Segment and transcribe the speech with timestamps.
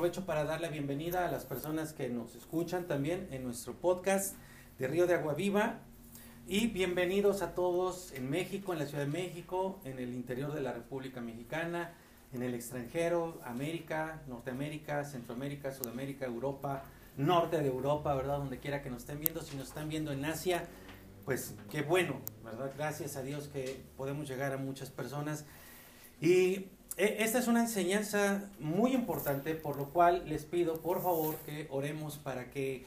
[0.00, 4.34] aprovecho para dar la bienvenida a las personas que nos escuchan también en nuestro podcast
[4.78, 5.80] de Río de Agua Viva.
[6.48, 10.62] Y bienvenidos a todos en México, en la Ciudad de México, en el interior de
[10.62, 11.92] la República Mexicana,
[12.32, 16.82] en el extranjero, América, Norteamérica, Centroamérica, Sudamérica, Europa,
[17.18, 18.38] norte de Europa, ¿verdad?
[18.38, 19.42] Donde quiera que nos estén viendo.
[19.42, 20.66] Si nos están viendo en Asia,
[21.26, 22.72] pues qué bueno, ¿verdad?
[22.74, 25.44] Gracias a Dios que podemos llegar a muchas personas.
[26.22, 31.66] Y esta es una enseñanza muy importante, por lo cual les pido, por favor, que
[31.70, 32.84] oremos para que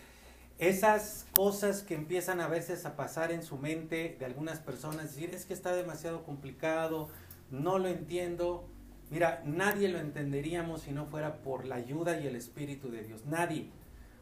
[0.59, 5.33] esas cosas que empiezan a veces a pasar en su mente de algunas personas, decir,
[5.33, 7.09] es que está demasiado complicado,
[7.49, 8.69] no lo entiendo.
[9.09, 13.25] Mira, nadie lo entenderíamos si no fuera por la ayuda y el Espíritu de Dios.
[13.25, 13.71] Nadie.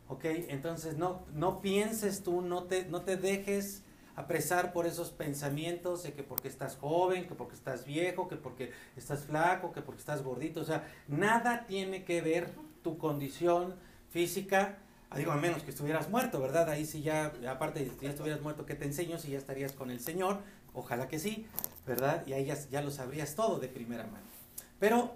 [0.07, 0.23] ¿Ok?
[0.25, 3.83] Entonces no, no pienses tú, no te, no te dejes
[4.15, 8.71] apresar por esos pensamientos de que porque estás joven, que porque estás viejo, que porque
[8.95, 10.61] estás flaco, que porque estás gordito.
[10.61, 12.49] O sea, nada tiene que ver
[12.83, 13.75] tu condición
[14.09, 14.77] física
[15.13, 16.69] Ah, digo, a menos que estuvieras muerto, ¿verdad?
[16.69, 19.73] Ahí sí ya, aparte de que ya estuvieras muerto, ¿qué te enseño si ya estarías
[19.73, 20.39] con el Señor?
[20.73, 21.45] Ojalá que sí,
[21.85, 22.25] ¿verdad?
[22.25, 24.23] Y ahí ya, ya lo sabrías todo de primera mano.
[24.79, 25.13] Pero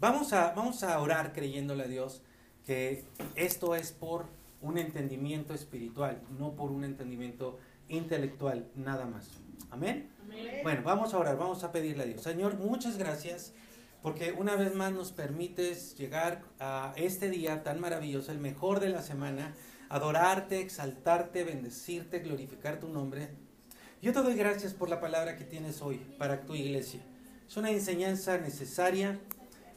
[0.00, 2.22] vamos a, vamos a orar creyéndole a Dios
[2.64, 4.24] que esto es por
[4.62, 9.28] un entendimiento espiritual, no por un entendimiento intelectual, nada más.
[9.70, 10.10] Amén.
[10.24, 10.60] Amén.
[10.62, 12.22] Bueno, vamos a orar, vamos a pedirle a Dios.
[12.22, 13.52] Señor, muchas gracias
[14.02, 18.88] porque una vez más nos permites llegar a este día tan maravilloso, el mejor de
[18.88, 19.54] la semana,
[19.88, 23.30] adorarte, exaltarte, bendecirte, glorificar tu nombre.
[24.02, 27.00] Yo te doy gracias por la palabra que tienes hoy para tu iglesia.
[27.48, 29.18] Es una enseñanza necesaria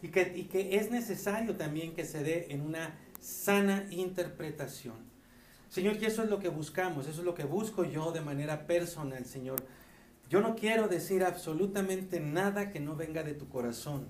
[0.01, 5.08] y que, y que es necesario también que se dé en una sana interpretación.
[5.69, 8.65] Señor, y eso es lo que buscamos, eso es lo que busco yo de manera
[8.67, 9.63] personal, Señor
[10.29, 14.05] yo no quiero decir absolutamente nada que no venga de tu corazón.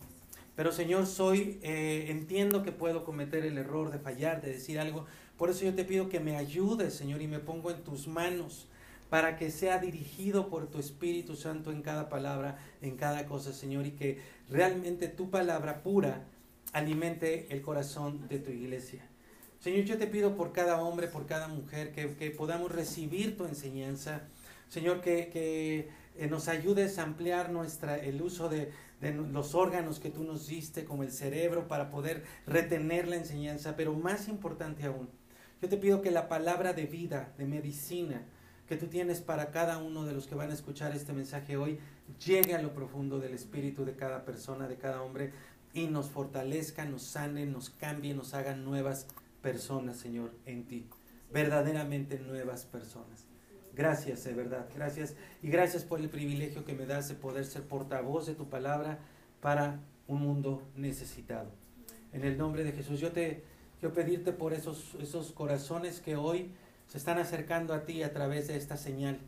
[0.55, 5.05] Pero Señor, soy, eh, entiendo que puedo cometer el error de fallar, de decir algo.
[5.37, 8.67] Por eso yo te pido que me ayudes, Señor, y me pongo en tus manos
[9.09, 13.87] para que sea dirigido por tu Espíritu Santo en cada palabra, en cada cosa, Señor,
[13.87, 14.19] y que
[14.49, 16.25] realmente tu palabra pura
[16.73, 19.08] alimente el corazón de tu iglesia.
[19.59, 23.45] Señor, yo te pido por cada hombre, por cada mujer, que, que podamos recibir tu
[23.45, 24.21] enseñanza.
[24.69, 28.71] Señor, que, que eh, nos ayudes a ampliar nuestra, el uso de,
[29.01, 33.75] de los órganos que tú nos diste, como el cerebro, para poder retener la enseñanza,
[33.75, 35.09] pero más importante aún,
[35.61, 38.23] yo te pido que la palabra de vida, de medicina,
[38.67, 41.79] que tú tienes para cada uno de los que van a escuchar este mensaje hoy,
[42.25, 45.33] llegue a lo profundo del espíritu de cada persona, de cada hombre,
[45.73, 49.07] y nos fortalezca, nos sane, nos cambie, nos haga nuevas
[49.41, 50.87] personas, Señor, en ti.
[51.31, 53.25] Verdaderamente nuevas personas.
[53.73, 55.15] Gracias, de verdad, gracias.
[55.41, 58.99] Y gracias por el privilegio que me das de poder ser portavoz de tu palabra
[59.41, 61.51] para un mundo necesitado.
[62.11, 63.43] En el nombre de Jesús, yo te
[63.79, 66.51] quiero pedirte por esos, esos corazones que hoy
[66.87, 69.19] se están acercando a ti a través de esta señal,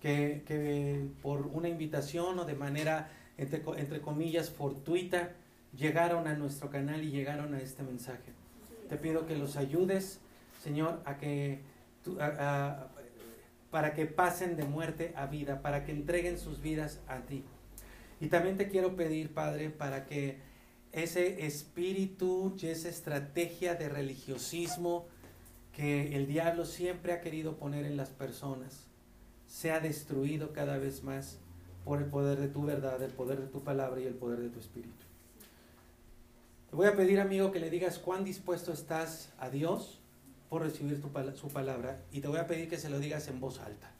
[0.00, 5.32] que, que por una invitación o de manera, entre, entre comillas, fortuita,
[5.76, 8.37] llegaron a nuestro canal y llegaron a este mensaje.
[8.88, 10.20] Te pido que los ayudes,
[10.62, 11.60] Señor, a que
[13.70, 17.44] para que pasen de muerte a vida, para que entreguen sus vidas a ti.
[18.20, 20.38] Y también te quiero pedir, Padre, para que
[20.92, 25.06] ese espíritu y esa estrategia de religiosismo
[25.72, 28.88] que el diablo siempre ha querido poner en las personas
[29.48, 31.38] sea destruido cada vez más
[31.84, 34.50] por el poder de tu verdad, el poder de tu palabra y el poder de
[34.50, 35.07] tu espíritu.
[36.78, 39.98] Voy a pedir, amigo, que le digas cuán dispuesto estás a Dios
[40.48, 41.02] por recibir
[41.34, 43.90] su palabra y te voy a pedir que se lo digas en voz alta.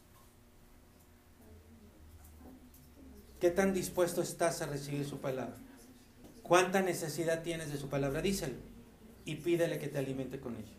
[3.41, 5.57] ¿Qué tan dispuesto estás a recibir su palabra?
[6.45, 8.23] ¿Cuánta necesidad tienes de su palabra?
[8.23, 8.55] Díselo
[9.25, 10.77] y pídele que te alimente con ella.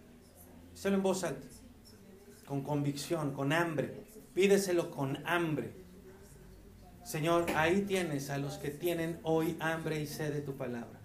[0.72, 1.48] Díselo en voz alta,
[2.46, 4.06] con convicción, con hambre.
[4.34, 5.74] Pídeselo con hambre.
[7.04, 10.98] Señor, ahí tienes a los que tienen hoy hambre y sed de tu palabra.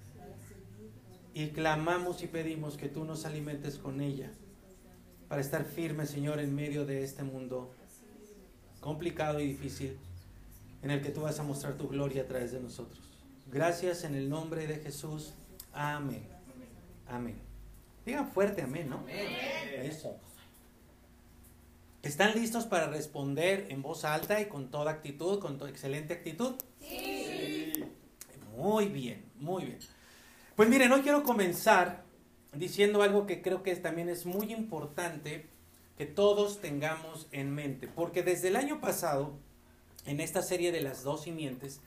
[1.35, 4.31] Y clamamos y pedimos que tú nos alimentes con ella
[5.29, 7.75] para estar firme, Señor, en medio de este mundo
[8.81, 9.99] complicado y difícil
[10.83, 13.01] en el que tú vas a mostrar tu gloria a través de nosotros.
[13.51, 15.33] Gracias en el nombre de Jesús.
[15.73, 16.23] Amén.
[17.09, 17.37] Amén.
[18.07, 19.05] Digan fuerte amén, ¿no?
[19.09, 20.17] Eso.
[22.03, 26.55] ¿Están listos para responder en voz alta y con toda actitud, con toda excelente actitud?
[26.81, 27.73] Sí.
[28.57, 29.79] Muy bien, muy bien.
[30.57, 32.05] Pues miren, hoy quiero comenzar
[32.53, 35.49] diciendo algo que creo que también es muy importante
[35.99, 39.33] que todos tengamos en mente, porque desde el año pasado,
[40.07, 41.81] en esta serie de las dos simientes,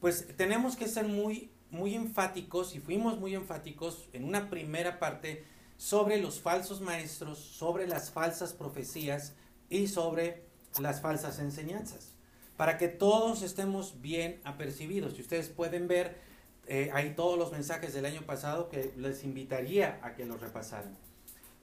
[0.00, 5.44] pues tenemos que ser muy, muy enfáticos y fuimos muy enfáticos en una primera parte
[5.76, 9.34] sobre los falsos maestros, sobre las falsas profecías
[9.68, 10.42] y sobre
[10.80, 12.14] las falsas enseñanzas,
[12.56, 15.16] para que todos estemos bien apercibidos.
[15.16, 16.24] Si ustedes pueden ver,
[16.66, 20.96] eh, hay todos los mensajes del año pasado que les invitaría a que los repasaran.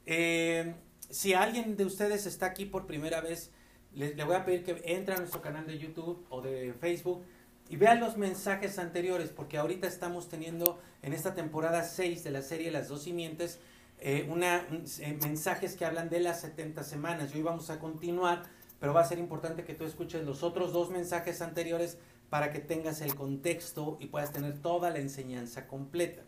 [0.05, 0.73] Eh,
[1.09, 3.51] si alguien de ustedes está aquí por primera vez,
[3.94, 7.23] le, le, voy a pedir que entre a nuestro canal de YouTube o de Facebook
[7.69, 12.41] y vean los mensajes anteriores, porque ahorita estamos teniendo en esta temporada 6 de la
[12.41, 13.59] serie Las dos simientes,
[14.00, 17.31] eh, eh, mensajes que hablan de las 70 semanas.
[17.33, 18.44] Y hoy vamos a continuar,
[18.79, 21.97] pero va a ser importante que tú escuches los otros dos mensajes anteriores
[22.33, 26.24] para que tengas el contexto y puedas tener toda la enseñanza completa.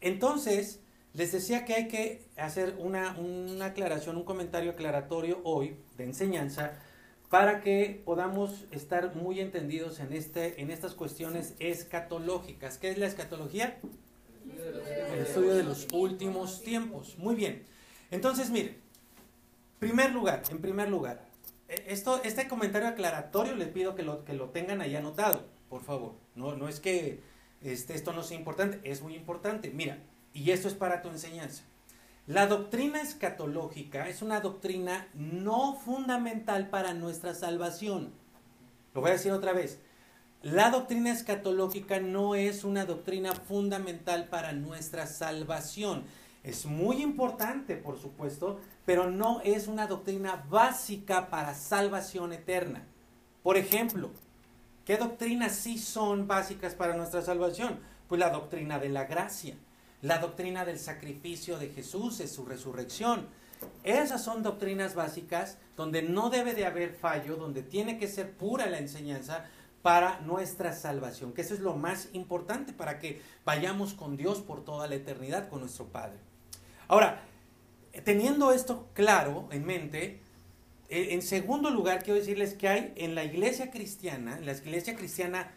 [0.00, 0.78] Entonces,
[1.14, 6.74] les decía que hay que hacer una, una aclaración, un comentario aclaratorio hoy de enseñanza
[7.28, 12.78] para que podamos estar muy entendidos en, este, en estas cuestiones escatológicas.
[12.78, 13.80] ¿Qué es la escatología?
[15.12, 17.18] El estudio de los últimos tiempos.
[17.18, 17.64] Muy bien.
[18.12, 18.76] Entonces, mire,
[19.80, 21.25] primer lugar, en primer lugar,
[21.68, 26.14] esto, este comentario aclaratorio les pido que lo, que lo tengan ahí anotado, por favor.
[26.34, 27.20] No, no es que
[27.62, 29.70] este, esto no sea importante, es muy importante.
[29.70, 29.98] Mira,
[30.32, 31.64] y esto es para tu enseñanza.
[32.26, 38.12] La doctrina escatológica es una doctrina no fundamental para nuestra salvación.
[38.94, 39.80] Lo voy a decir otra vez.
[40.42, 46.04] La doctrina escatológica no es una doctrina fundamental para nuestra salvación.
[46.42, 52.86] Es muy importante, por supuesto, pero no es una doctrina básica para salvación eterna.
[53.42, 54.10] Por ejemplo,
[54.86, 57.78] ¿qué doctrinas sí son básicas para nuestra salvación?
[58.08, 59.56] Pues la doctrina de la gracia
[60.02, 63.26] la doctrina del sacrificio de Jesús, de su resurrección.
[63.82, 68.66] Esas son doctrinas básicas donde no debe de haber fallo, donde tiene que ser pura
[68.66, 69.46] la enseñanza
[69.82, 74.64] para nuestra salvación, que eso es lo más importante para que vayamos con Dios por
[74.64, 76.18] toda la eternidad, con nuestro Padre.
[76.88, 77.22] Ahora,
[78.04, 80.20] teniendo esto claro en mente,
[80.88, 84.94] eh, en segundo lugar quiero decirles que hay en la iglesia cristiana, en la iglesia
[84.94, 85.52] cristiana,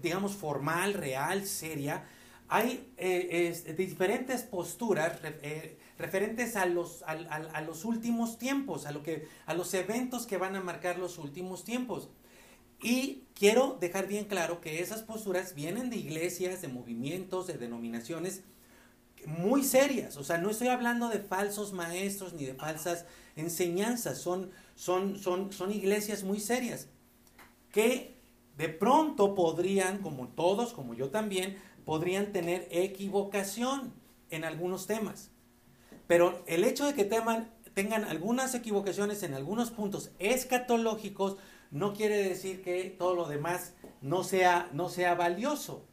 [0.00, 2.04] digamos, formal, real, seria,
[2.48, 7.04] hay eh, diferentes posturas eh, referentes a los,
[7.84, 8.94] últimos tiempos, a,
[9.46, 12.08] a los eventos que van a marcar los últimos tiempos.
[12.82, 18.42] Y quiero dejar bien claro que esas posturas vienen de iglesias, de movimientos, de denominaciones
[19.26, 20.16] muy serias.
[20.16, 23.06] O sea, no estoy hablando de falsos maestros ni de falsas
[23.36, 24.18] enseñanzas.
[24.18, 26.88] Son, son, son, son iglesias muy serias
[27.72, 28.16] que
[28.56, 33.92] de pronto podrían, como todos, como yo también, podrían tener equivocación
[34.30, 35.30] en algunos temas.
[36.06, 41.36] Pero el hecho de que tengan algunas equivocaciones en algunos puntos escatológicos
[41.70, 45.86] no quiere decir que todo lo demás no sea, no sea valioso.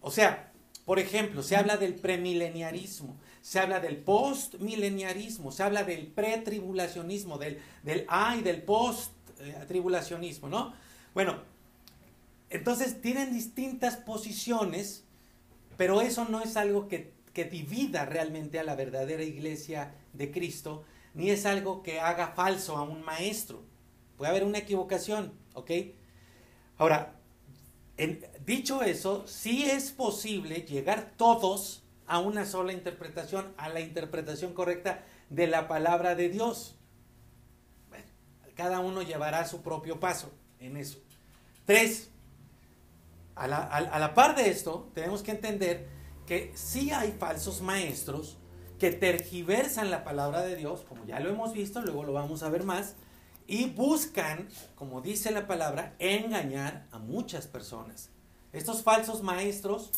[0.00, 0.52] O sea,
[0.88, 7.60] por ejemplo, se habla del premileniarismo, se habla del postmileniarismo, se habla del pretribulacionismo, del,
[7.82, 10.72] del A y del post-tribulacionismo, ¿no?
[11.12, 11.42] Bueno,
[12.48, 15.04] entonces tienen distintas posiciones
[15.78, 17.16] pero eso no es algo que,
[17.52, 20.82] divida realmente a la verdadera iglesia de Cristo,
[21.14, 23.62] ni es algo que haga falso a un maestro.
[24.16, 25.70] Puede haber una equivocación, ¿ok?
[26.78, 27.14] Ahora,
[28.48, 35.04] dicho eso, sí es posible llegar todos a una sola interpretación, a la interpretación correcta
[35.28, 36.74] de la palabra de Dios.
[38.54, 40.98] cada uno llevará su propio paso en eso.
[41.64, 42.10] Tres,
[43.36, 45.86] a la, par de esto, tenemos que entender
[46.26, 48.38] que sí hay falsos maestros
[48.80, 52.48] que tergiversan la palabra de Dios, como ya lo hemos visto, luego lo vamos a
[52.48, 52.96] ver más,
[53.46, 58.10] y buscan, como dice la palabra, engañar a muchas personas.
[58.52, 59.90] Estos falsos maestros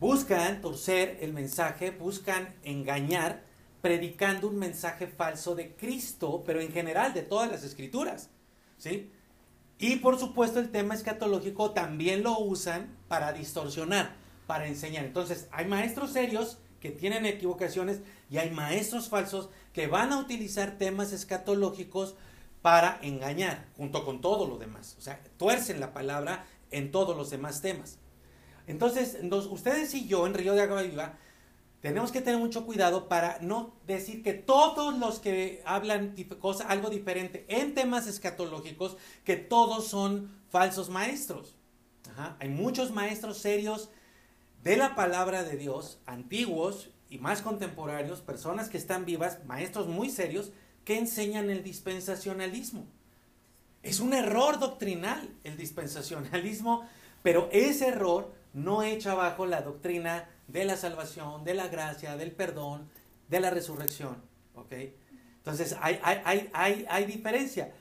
[0.00, 3.44] buscan torcer el mensaje, buscan engañar,
[3.80, 8.30] predicando un mensaje falso de Cristo, pero en general de todas las escrituras.
[8.78, 9.10] ¿Sí?
[9.78, 14.16] Y por supuesto el tema escatológico también lo usan para distorsionar,
[14.46, 15.04] para enseñar.
[15.04, 20.78] Entonces hay maestros serios que tienen equivocaciones y hay maestros falsos que van a utilizar
[20.78, 22.16] temas escatológicos
[22.62, 24.96] para engañar, junto con todo lo demás.
[24.98, 27.98] O sea, tuercen la palabra en todos los demás temas.
[28.66, 29.18] Entonces,
[29.50, 31.18] ustedes y yo en Río de Agua Viva
[31.80, 36.90] tenemos que tener mucho cuidado para no decir que todos los que hablan cosa, algo
[36.90, 41.54] diferente en temas escatológicos, que todos son falsos maestros.
[42.40, 43.90] Hay muchos maestros serios
[44.64, 50.10] de la palabra de Dios, antiguos y más contemporáneos, personas que están vivas, maestros muy
[50.10, 50.50] serios,
[50.84, 52.86] que enseñan el dispensacionalismo.
[53.82, 56.88] Es un error doctrinal el dispensacionalismo
[57.22, 62.32] Pero ese error no echa abajo la doctrina de la salvación, de la gracia, del
[62.32, 62.88] perdón,
[63.28, 64.22] de la resurrección.
[64.54, 64.72] ¿Ok?
[65.36, 67.72] Entonces hay, hay, hay, hay, diferencia.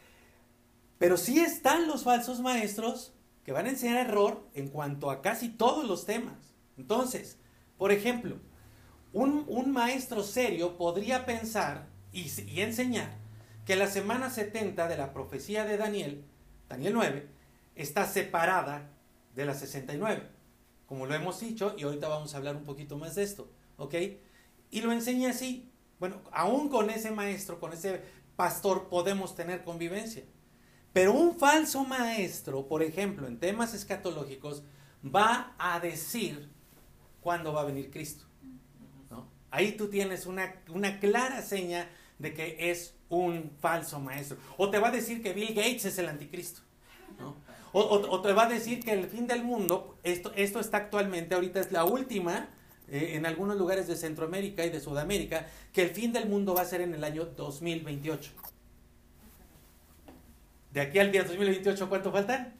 [0.97, 3.13] Pero sí están los falsos maestros
[3.43, 6.55] que van a enseñar error en cuanto a casi todos los temas.
[6.77, 7.37] Entonces,
[7.77, 8.37] por ejemplo,
[9.13, 13.09] un, un maestro serio podría pensar y, y, enseñar
[13.67, 16.23] que la semana 70 de la profecía de Daniel,
[16.69, 17.27] Daniel 9,
[17.75, 18.89] está separada
[19.35, 20.23] de la 69,
[20.85, 23.93] como lo hemos dicho, y ahorita vamos a hablar un poquito más de esto, ¿ok?
[24.71, 25.69] Y lo enseña así.
[25.99, 28.03] Bueno, aún con ese maestro, con ese
[28.37, 30.23] pastor, podemos tener convivencia.
[30.93, 34.63] Pero un falso maestro, por ejemplo, en temas escatológicos,
[35.03, 36.49] va a decir
[37.19, 38.23] cuándo va a venir Cristo.
[39.09, 39.27] ¿no?
[39.51, 44.37] Ahí tú tienes una, una clara seña de que es un falso maestro.
[44.57, 46.61] O te va a decir que Bill Gates es el anticristo.
[47.19, 47.35] ¿no?
[47.73, 51.35] O, o, te va a decir que el fin del mundo, esto, esto está actualmente,
[51.35, 52.49] ahorita es la última,
[52.89, 56.61] eh, en algunos lugares de Centroamérica y de Sudamérica, que el fin del mundo va
[56.61, 58.31] a ser en el año 2028.
[60.71, 62.53] De aquí al día 2028, ¿cuánto faltan?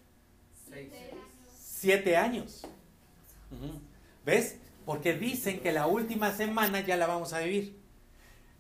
[1.58, 2.68] Siete años.
[4.26, 4.58] ¿Ves?
[4.86, 7.78] Porque dicen que la última semana ya la vamos a vivir.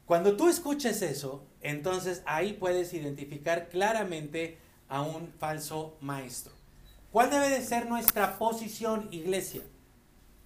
[0.05, 4.57] Cuando tú escuches eso, entonces ahí puedes identificar claramente
[4.87, 6.53] a un falso maestro.
[7.11, 9.61] ¿Cuál debe de ser nuestra posición, iglesia?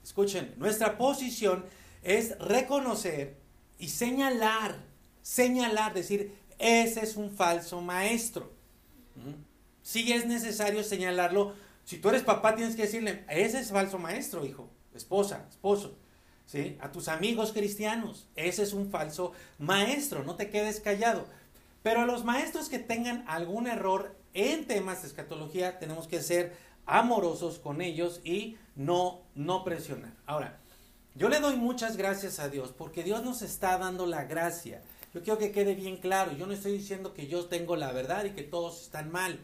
[0.04, 1.66] Escuchen, nuestra posición
[2.04, 3.38] es reconocer
[3.78, 4.76] y señalar,
[5.22, 8.52] señalar, decir, ese es un falso maestro.
[9.84, 14.46] Si es necesario señalarlo, si tú eres papá tienes que decirle, ese es falso maestro,
[14.46, 15.98] hijo, esposa, esposo.
[16.52, 16.78] ¿Sí?
[16.82, 21.26] A tus amigos cristianos, ese es un falso maestro, no te quedes callado.
[21.82, 26.54] Pero a los maestros que tengan algún error en temas de escatología, tenemos que ser
[26.86, 30.12] amorosos con ellos y no, no presionar.
[30.26, 30.60] Ahora,
[31.16, 34.82] yo le doy muchas gracias a Dios porque Dios nos está dando la gracia.
[35.14, 38.26] Yo quiero que quede bien claro, yo no estoy diciendo que yo tengo la verdad
[38.26, 39.40] y que todos están mal.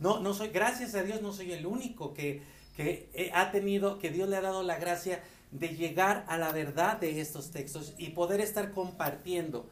[0.00, 2.42] No, no soy, gracias a Dios no soy el único que,
[2.76, 6.98] que ha tenido, que Dios le ha dado la gracia de llegar a la verdad
[6.98, 9.68] de estos textos y poder estar compartiendo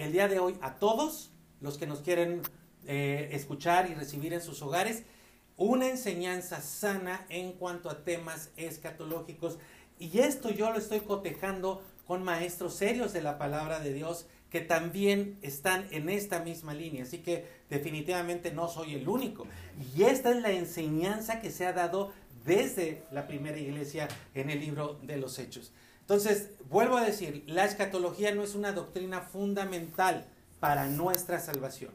[0.00, 1.30] el día de hoy a todos
[1.60, 2.42] los que nos quieren
[2.86, 5.04] eh, escuchar y recibir en sus hogares
[5.56, 9.58] una enseñanza sana en cuanto a temas escatológicos.
[9.98, 14.60] Y esto yo lo estoy cotejando con maestros serios de la palabra de Dios que
[14.60, 17.04] también están en esta misma línea.
[17.04, 19.46] Así que definitivamente no soy el único.
[19.96, 22.12] Y esta es la enseñanza que se ha dado
[22.44, 25.72] desde la primera iglesia en el libro de los Hechos.
[26.00, 30.26] Entonces, vuelvo a decir, la escatología no es una doctrina fundamental
[30.60, 31.92] para nuestra salvación.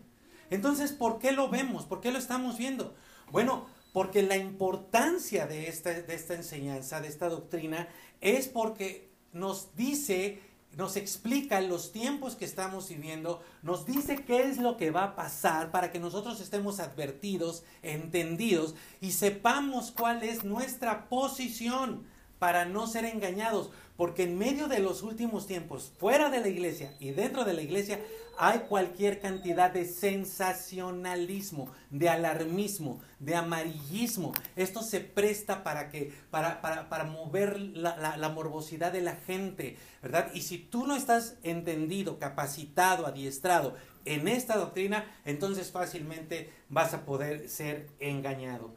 [0.50, 1.86] Entonces, ¿por qué lo vemos?
[1.86, 2.96] ¿Por qué lo estamos viendo?
[3.32, 7.88] Bueno, porque la importancia de esta, de esta enseñanza, de esta doctrina,
[8.22, 10.39] es porque nos dice,
[10.77, 15.15] nos explica los tiempos que estamos viviendo, nos dice qué es lo que va a
[15.15, 22.05] pasar para que nosotros estemos advertidos, entendidos y sepamos cuál es nuestra posición
[22.39, 26.95] para no ser engañados, porque en medio de los últimos tiempos, fuera de la iglesia
[26.99, 27.99] y dentro de la iglesia,
[28.41, 34.31] hay cualquier cantidad de sensacionalismo, de alarmismo, de amarillismo.
[34.55, 39.75] Esto se presta para que, para, para, para mover la, la, morbosidad de la gente,
[40.01, 40.31] ¿verdad?
[40.34, 47.03] Y si tú no estás entendido, capacitado, adiestrado en esta doctrina, entonces fácilmente vas a
[47.03, 48.74] poder ser engañado.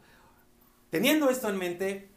[0.89, 2.09] Teniendo esto en mente,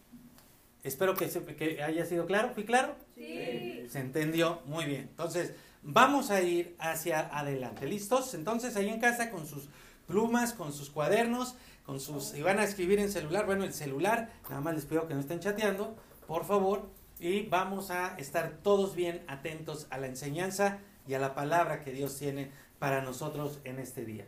[0.82, 2.50] espero que, que haya sido claro.
[2.54, 2.96] ¿Fui claro?
[3.14, 3.86] Sí.
[3.88, 5.02] Se entendió muy bien.
[5.02, 5.52] Entonces,
[5.86, 7.86] vamos a ir hacia adelante.
[7.86, 8.34] ¿Listos?
[8.34, 9.68] Entonces ahí en casa con sus
[10.06, 12.34] plumas, con sus cuadernos, con sus...
[12.34, 15.20] y van a escribir en celular, bueno, el celular, nada más les pido que no
[15.20, 16.90] estén chateando, por favor,
[17.20, 21.92] y vamos a estar todos bien atentos a la enseñanza y a la palabra que
[21.92, 24.26] Dios tiene para nosotros en este día.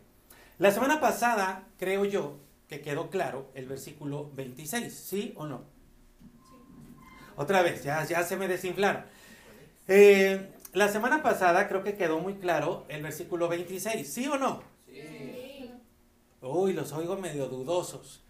[0.58, 2.38] La semana pasada, creo yo,
[2.68, 5.64] que quedó claro el versículo 26, ¿sí o no?
[7.36, 9.04] Otra vez, ya, ya se me desinflaron.
[9.86, 14.62] Eh, la semana pasada creo que quedó muy claro el versículo 26, ¿sí o no?
[14.86, 15.70] Sí.
[16.42, 18.22] Uy, los oigo medio dudosos.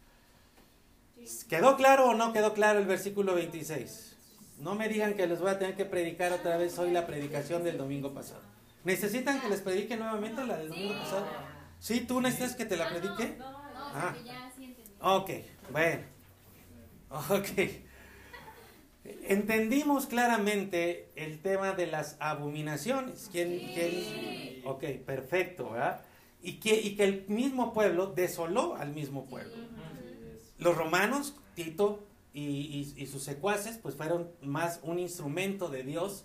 [1.49, 4.17] ¿Quedó claro o no quedó claro el versículo 26?
[4.59, 7.65] No me digan que les voy a tener que predicar otra vez hoy la predicación
[7.65, 8.43] del domingo pasado.
[8.85, 11.27] ¿Necesitan que les predique nuevamente la del domingo pasado?
[11.79, 12.01] ¿Sí?
[12.01, 13.37] ¿Tú necesitas que te la predique?
[13.39, 14.17] No, no, ah.
[14.25, 14.93] ya sí entendí.
[15.01, 15.31] Ok,
[15.71, 16.03] bueno.
[17.11, 17.88] Ok
[19.25, 23.29] entendimos claramente el tema de las abominaciones.
[23.31, 24.63] ¿Quién, quién?
[24.65, 26.03] Ok, perfecto, ¿verdad?
[26.43, 29.55] Y que, y que el mismo pueblo desoló al mismo pueblo.
[30.59, 36.25] Los romanos Tito y, sus secuaces pues fueron más un instrumento de Dios,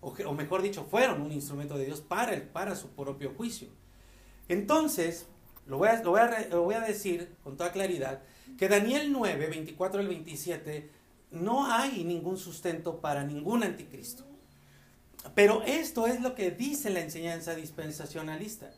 [0.00, 3.68] o, mejor dicho, fueron un instrumento de Dios para, el, para su propio juicio.
[4.48, 5.26] Entonces,
[5.66, 8.22] lo voy, a, lo, voy a, lo voy a decir con toda claridad,
[8.58, 10.90] que Daniel 9, 24 al 27,
[11.32, 14.24] no hay ningún sustento para ningún anticristo.
[15.34, 18.70] Pero esto es lo que dice la enseñanza dispensacionalista.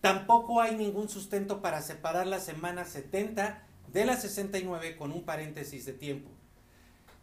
[0.00, 5.84] Tampoco hay ningún sustento para separar la semana 70 de la 69 con un paréntesis
[5.84, 6.30] de tiempo.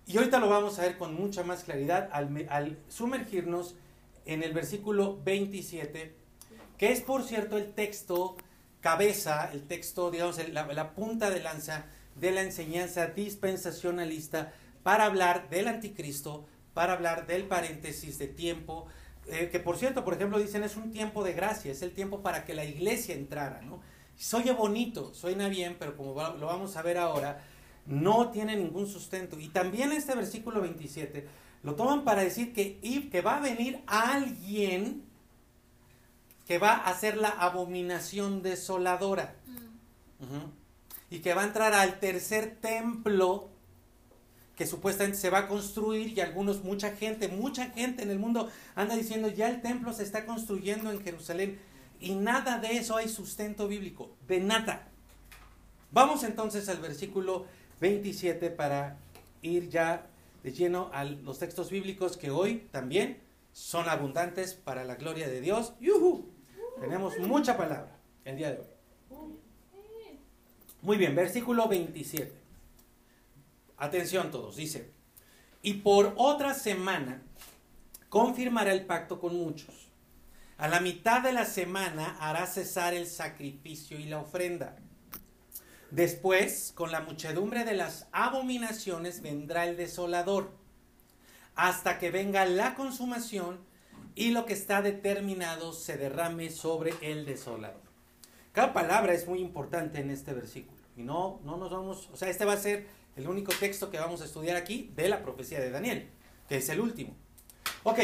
[0.06, 3.76] Y ahorita lo vamos a ver con mucha más claridad al, sumergirnos
[4.26, 6.14] en el versículo 27,
[6.78, 8.38] que es por cierto el texto
[8.80, 14.54] cabeza, el texto, digamos, la, la punta de lanza de la enseñanza dispensacionalista
[14.88, 18.88] para hablar del anticristo, para hablar del paréntesis de tiempo,
[19.25, 22.22] eh, que por cierto, por ejemplo, dicen es un tiempo de gracia, es el tiempo
[22.22, 23.82] para que la iglesia entrara, ¿no?
[24.15, 27.44] Soy bonito, suena bien, pero como lo vamos a ver ahora,
[27.86, 29.38] no tiene ningún sustento.
[29.38, 31.27] Y también este versículo 27
[31.63, 32.79] lo toman para decir que,
[33.12, 35.03] que va a venir alguien
[36.48, 39.36] que va a hacer la abominación desoladora.
[40.20, 41.13] Mm.
[41.13, 43.50] Y que va a entrar al tercer templo
[44.58, 48.50] que supuestamente se va a construir y algunos, mucha gente, mucha gente en el mundo
[48.74, 51.60] anda diciendo ya el templo se está construyendo en Jerusalén
[52.00, 54.90] y nada de eso hay sustento bíblico, de nada.
[55.92, 57.46] Vamos entonces al versículo
[57.82, 58.98] 27 para
[59.44, 60.08] ir ya
[60.44, 63.20] de lleno a los textos bíblicos que hoy también
[63.54, 65.74] son abundantes para la gloria de Dios.
[65.80, 66.32] ¡Yuhu!
[66.82, 67.96] Tenemos mucha palabra
[68.26, 68.66] el día de hoy.
[70.82, 72.47] Muy bien, versículo 27.
[73.78, 74.92] Atención todos, dice,
[75.62, 77.22] y por otra semana
[78.10, 79.88] confirmará el pacto con muchos.
[80.58, 84.76] A la mitad de la semana hará cesar el sacrificio y la ofrenda.
[85.92, 90.52] Después, con la muchedumbre de las abominaciones, vendrá el desolador,
[91.56, 93.60] hasta que venga la consumación
[94.16, 97.82] y lo que está determinado se derrame sobre el desolador.
[98.52, 100.82] Cada palabra es muy importante en este versículo.
[100.96, 103.99] Y no, no nos vamos, o sea, este va a ser el único texto que
[103.99, 106.10] vamos a estudiar aquí de la profecía de Daniel,
[106.47, 107.15] que es el último.
[107.84, 107.99] Ok,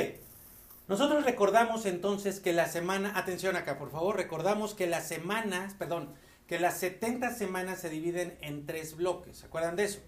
[0.88, 6.14] nosotros recordamos entonces que la semana, atención acá por favor, recordamos que las semanas, perdón,
[6.48, 10.00] que las 70 semanas se dividen en tres bloques, ¿se acuerdan de eso?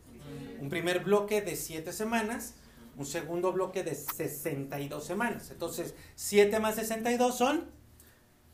[0.60, 2.56] Un primer bloque de 7 semanas,
[2.98, 5.52] un segundo bloque de 62 semanas.
[5.52, 7.70] Entonces, 7 más 62 son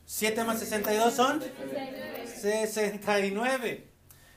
[0.04, 1.42] 7 más 62 son
[2.40, 3.91] 69.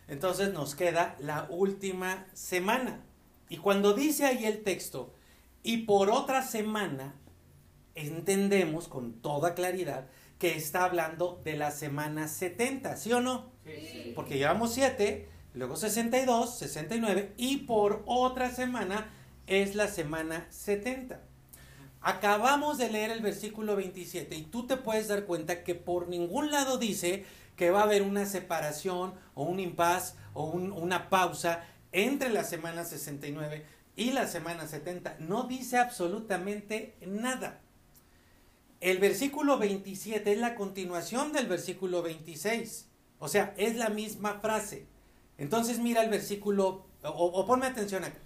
[0.07, 3.01] Entonces nos queda la última semana.
[3.49, 5.13] Y cuando dice ahí el texto,
[5.63, 7.15] y por otra semana,
[7.95, 13.51] entendemos con toda claridad que está hablando de la semana 70, ¿sí o no?
[13.65, 14.11] Sí.
[14.15, 19.09] Porque llevamos 7, luego 62, 69, y por otra semana
[19.47, 21.21] es la semana 70.
[22.01, 26.51] Acabamos de leer el versículo 27 y tú te puedes dar cuenta que por ningún
[26.51, 32.29] lado dice que va a haber una separación o un impas o una pausa entre
[32.29, 33.65] la semana 69
[33.95, 35.17] y la semana 70.
[35.19, 37.61] No dice absolutamente nada.
[38.81, 42.87] El versículo 27 es la continuación del versículo 26.
[43.19, 44.85] O sea, es la misma frase.
[45.37, 48.19] Entonces mira el versículo, o, o ponme atención acá.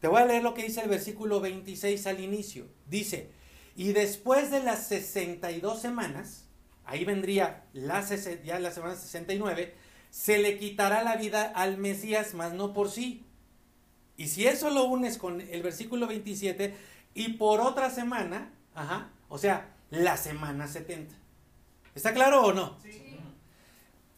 [0.00, 2.66] Te voy a leer lo que dice el versículo 26 al inicio.
[2.86, 3.30] Dice,
[3.74, 6.47] y después de las 62 semanas,
[6.88, 8.04] ahí vendría la,
[8.44, 9.74] ya la semana 69,
[10.10, 13.24] se le quitará la vida al Mesías, mas no por sí.
[14.16, 16.74] Y si eso lo unes con el versículo 27,
[17.14, 21.14] y por otra semana, ajá, o sea, la semana 70.
[21.94, 22.78] ¿Está claro o no?
[22.82, 23.16] Sí.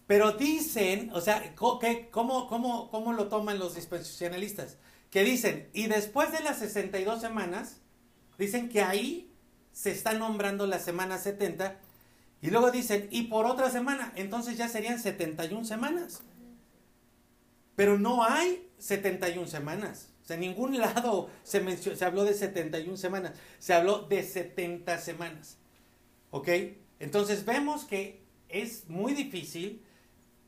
[0.06, 4.76] Pero dicen, o sea, ¿cómo, cómo, cómo lo toman los dispensacionalistas?
[5.11, 7.80] Que dicen, y después de las 62 semanas,
[8.38, 9.33] dicen que ahí
[9.72, 11.78] se está nombrando la semana 70
[12.42, 16.22] y luego dicen, y por otra semana, entonces ya serían 71 semanas.
[17.76, 20.09] Pero no hay 71 semanas.
[20.22, 23.33] O sea, en ningún lado se, se habló de 71 semanas.
[23.59, 25.59] Se habló de 70 semanas.
[26.31, 26.48] ¿Ok?
[26.98, 29.83] Entonces vemos que es muy difícil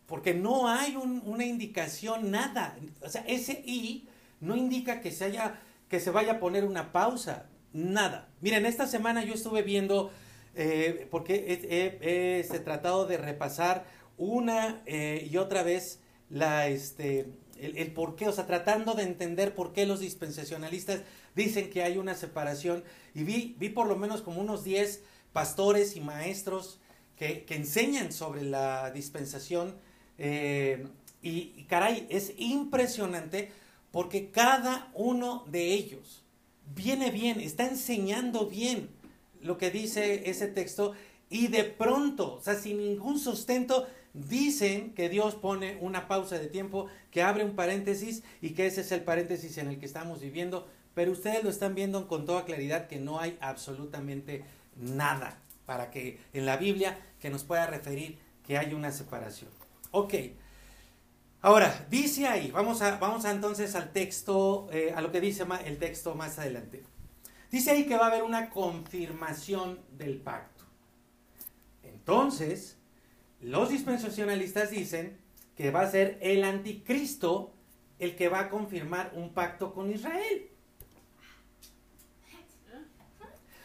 [0.06, 2.76] porque no hay una indicación, nada.
[3.00, 4.08] O sea, ese I
[4.40, 7.46] no indica que se, haya, que se vaya a poner una pausa.
[7.72, 8.28] Nada.
[8.40, 10.10] Miren, esta semana yo estuve viendo
[10.54, 11.34] eh, porque
[11.70, 13.86] he, este, tratado de repasar
[14.18, 17.26] una eh, y otra vez este,
[17.58, 21.00] el, por qué, o sea, tratando de entender por qué los dispensacionalistas
[21.34, 22.84] dicen que hay una separación.
[23.14, 26.78] Y vi, vi por lo menos como unos 10 pastores y maestros
[27.16, 29.76] que, enseñan sobre la dispensación.
[30.18, 30.86] Eh,
[31.22, 33.50] y, caray, es impresionante
[33.92, 36.24] Porque cada uno de ellos
[36.74, 38.90] viene bien, está enseñando bien
[39.42, 40.94] lo que dice ese texto
[41.28, 46.46] y de pronto, o sea, sin ningún sustento, dicen que Dios pone una pausa de
[46.46, 50.20] tiempo, que abre un paréntesis y que ese es el paréntesis en el que estamos
[50.20, 54.44] viviendo, pero ustedes lo están viendo con toda claridad que no hay absolutamente
[54.76, 59.50] nada para que en la Biblia que nos pueda referir que hay una separación.
[59.90, 60.14] Ok.
[61.40, 65.44] Ahora, dice ahí, vamos a, vamos a entonces al texto, eh, a lo que dice
[65.64, 66.82] el texto más adelante.
[67.52, 70.64] Dice ahí que va a haber una confirmación del pacto.
[71.82, 72.78] Entonces,
[73.42, 75.18] los dispensacionalistas dicen
[75.54, 77.52] que va a ser el anticristo
[77.98, 80.48] el que va a confirmar un pacto con Israel.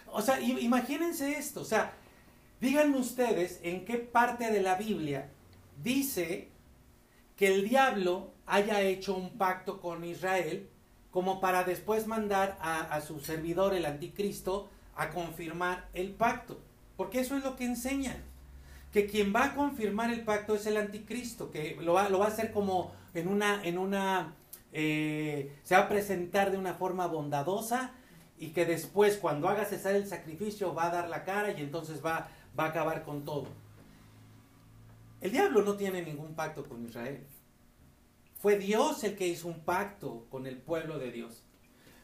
[0.07, 1.93] O sea, imagínense esto, o sea,
[2.59, 5.29] díganme ustedes en qué parte de la Biblia
[5.81, 6.49] dice
[7.37, 10.69] que el diablo haya hecho un pacto con Israel
[11.17, 16.59] como para después mandar a, su servidor, el anticristo, a confirmar el pacto.
[16.95, 18.17] Porque eso es lo que enseñan.
[18.93, 22.51] Que quien va a confirmar el pacto es el anticristo, que lo va, a hacer
[22.51, 24.35] como en una, en una,
[24.73, 27.93] eh, se va a presentar de una forma bondadosa
[28.37, 32.05] y que después cuando haga cesar el sacrificio va a dar la cara y entonces
[32.05, 33.47] va a acabar con todo.
[35.21, 37.25] El diablo no tiene ningún pacto con Israel.
[38.39, 41.43] Fue Dios el que hizo un pacto con el pueblo de Dios.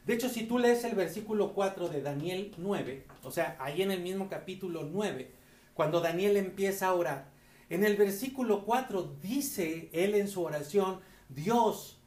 [0.05, 3.91] De hecho, si tú lees el versículo 4 de Daniel 9, o sea, ahí en
[3.91, 5.31] el mismo capítulo 9,
[5.73, 7.31] cuando Daniel empieza a orar,
[7.69, 11.99] en el versículo 4 dice él en su oración, Dios,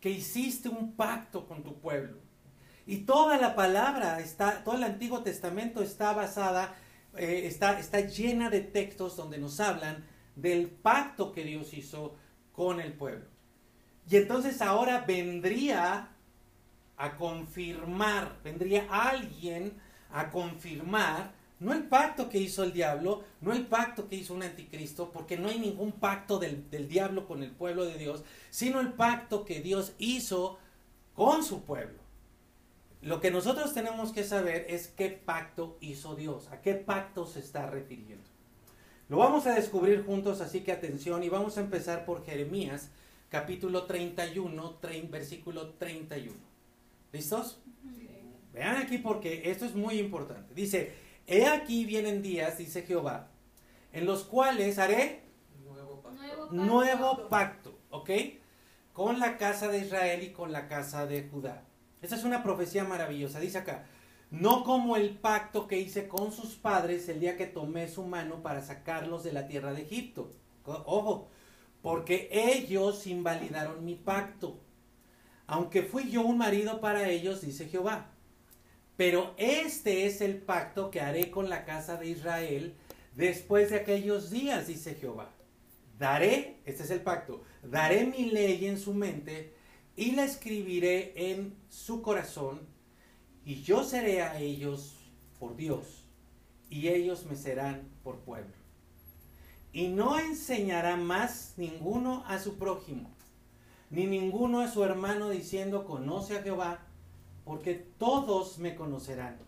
[0.00, 2.18] que hiciste un pacto con tu pueblo.
[2.86, 6.74] Y toda la palabra, está, todo el Antiguo Testamento está basada,
[7.16, 12.16] eh, está, está llena de textos donde nos hablan del pacto que Dios hizo
[12.52, 13.26] con el pueblo.
[14.10, 16.08] Y entonces ahora vendría
[16.96, 19.74] a confirmar, vendría alguien
[20.10, 24.42] a confirmar, no el pacto que hizo el diablo, no el pacto que hizo un
[24.42, 28.80] anticristo, porque no hay ningún pacto del, del diablo con el pueblo de Dios, sino
[28.80, 30.58] el pacto que Dios hizo
[31.14, 31.98] con su pueblo.
[33.02, 37.40] Lo que nosotros tenemos que saber es qué pacto hizo Dios, a qué pacto se
[37.40, 38.24] está refiriendo.
[39.08, 42.90] Lo vamos a descubrir juntos, así que atención, y vamos a empezar por Jeremías,
[43.28, 44.78] capítulo 31,
[45.10, 46.36] versículo 31.
[47.12, 47.60] ¿Listos?
[48.52, 50.54] Vean aquí porque esto es muy importante.
[50.54, 50.94] Dice,
[51.26, 53.30] he aquí vienen días, dice Jehová,
[53.92, 55.22] en los cuales haré
[55.64, 58.10] nuevo pacto, nuevo pacto ¿ok?
[58.92, 61.64] Con la casa de Israel y con la casa de Judá
[62.02, 63.40] esa es una profecía maravillosa.
[63.40, 63.86] Dice acá,
[64.30, 68.42] no como el pacto que hice con sus padres el día que tomé su mano
[68.42, 70.32] para sacarlos de la tierra de Egipto.
[70.64, 71.28] Ojo,
[71.82, 74.60] porque ellos invalidaron mi pacto.
[75.46, 78.10] Aunque fui yo un marido para ellos, dice Jehová.
[78.96, 82.74] Pero este es el pacto que haré con la casa de Israel
[83.14, 85.30] después de aquellos días, dice Jehová.
[85.98, 89.54] Daré, este es el pacto, daré mi ley en su mente
[89.98, 92.60] y la escribiré en su corazón,
[93.44, 94.96] y yo seré a ellos
[95.40, 96.06] por Dios,
[96.70, 98.57] y ellos me serán por pueblo.
[99.72, 103.10] Y no enseñará más ninguno a su prójimo,
[103.90, 106.80] ni ninguno a su hermano diciendo, conoce a Jehová,
[107.44, 109.38] porque todos me conocerán,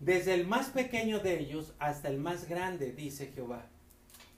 [0.00, 3.66] desde el más pequeño de ellos hasta el más grande, dice Jehová.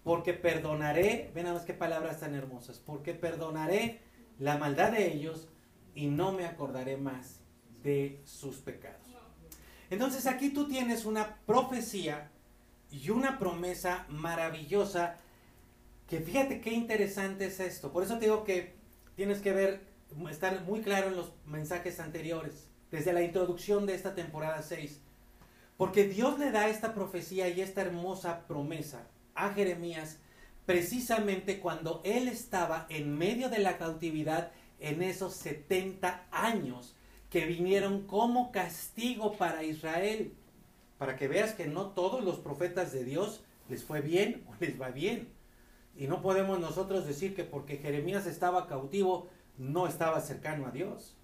[0.03, 4.01] Porque perdonaré, ven a ver qué palabras tan hermosas, porque perdonaré
[4.39, 5.49] la maldad de ellos
[5.95, 7.41] y no me acordaré más
[7.83, 9.07] de sus pecados.
[9.91, 12.31] Entonces aquí tú tienes una profecía
[12.91, 15.17] y una promesa maravillosa
[16.09, 17.93] que fíjate qué interesante es esto.
[17.93, 18.75] Por eso te digo que
[19.15, 19.87] tienes que ver,
[20.31, 25.01] estar muy claro en los mensajes anteriores, desde la introducción de esta temporada 6.
[25.77, 30.19] Porque Dios le da esta profecía y esta hermosa promesa a Jeremías
[30.67, 36.95] precisamente cuando él estaba en medio de la cautividad en esos 70 años
[37.29, 40.35] que vinieron como castigo para Israel.
[41.01, 44.79] Para que veas que no todos los profetas de Dios les fue bien o les
[44.79, 45.33] va bien.
[45.97, 51.17] Y no podemos nosotros decir que porque Jeremías estaba cautivo no estaba cercano a Dios.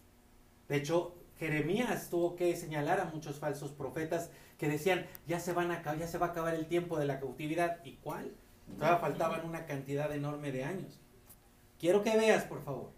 [0.71, 5.71] De hecho, Jeremías tuvo que señalar a muchos falsos profetas que decían, ya se, van
[5.71, 7.85] a, ya se va a acabar el tiempo de la cautividad.
[7.85, 8.33] ¿Y cuál?
[8.79, 10.99] Todavía faltaban una cantidad enorme de años.
[11.79, 12.93] Quiero que veas, por favor.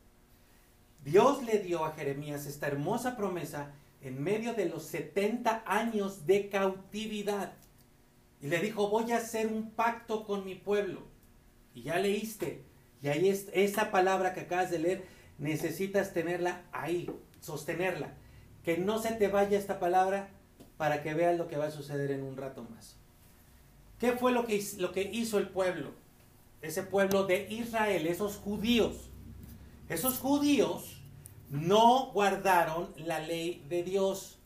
[1.03, 6.49] Dios le dio a Jeremías esta hermosa promesa en medio de los 70 años de
[6.49, 7.53] cautividad.
[8.41, 11.03] Y le dijo, voy a hacer un pacto con mi pueblo.
[11.75, 12.63] Y ya leíste.
[13.03, 15.05] Y ahí es esa palabra que acabas de leer
[15.39, 17.09] necesitas tenerla ahí,
[17.41, 18.15] sostenerla.
[18.65, 20.29] Que no se te vaya esta palabra
[20.77, 22.97] para que veas lo que va a suceder en un rato más.
[23.99, 25.91] ¿Qué fue lo que, lo que hizo el pueblo?
[26.63, 29.11] Ese pueblo de Israel, esos judíos.
[29.89, 30.98] Esos judíos
[31.51, 34.39] no guardaron la ley de Dios,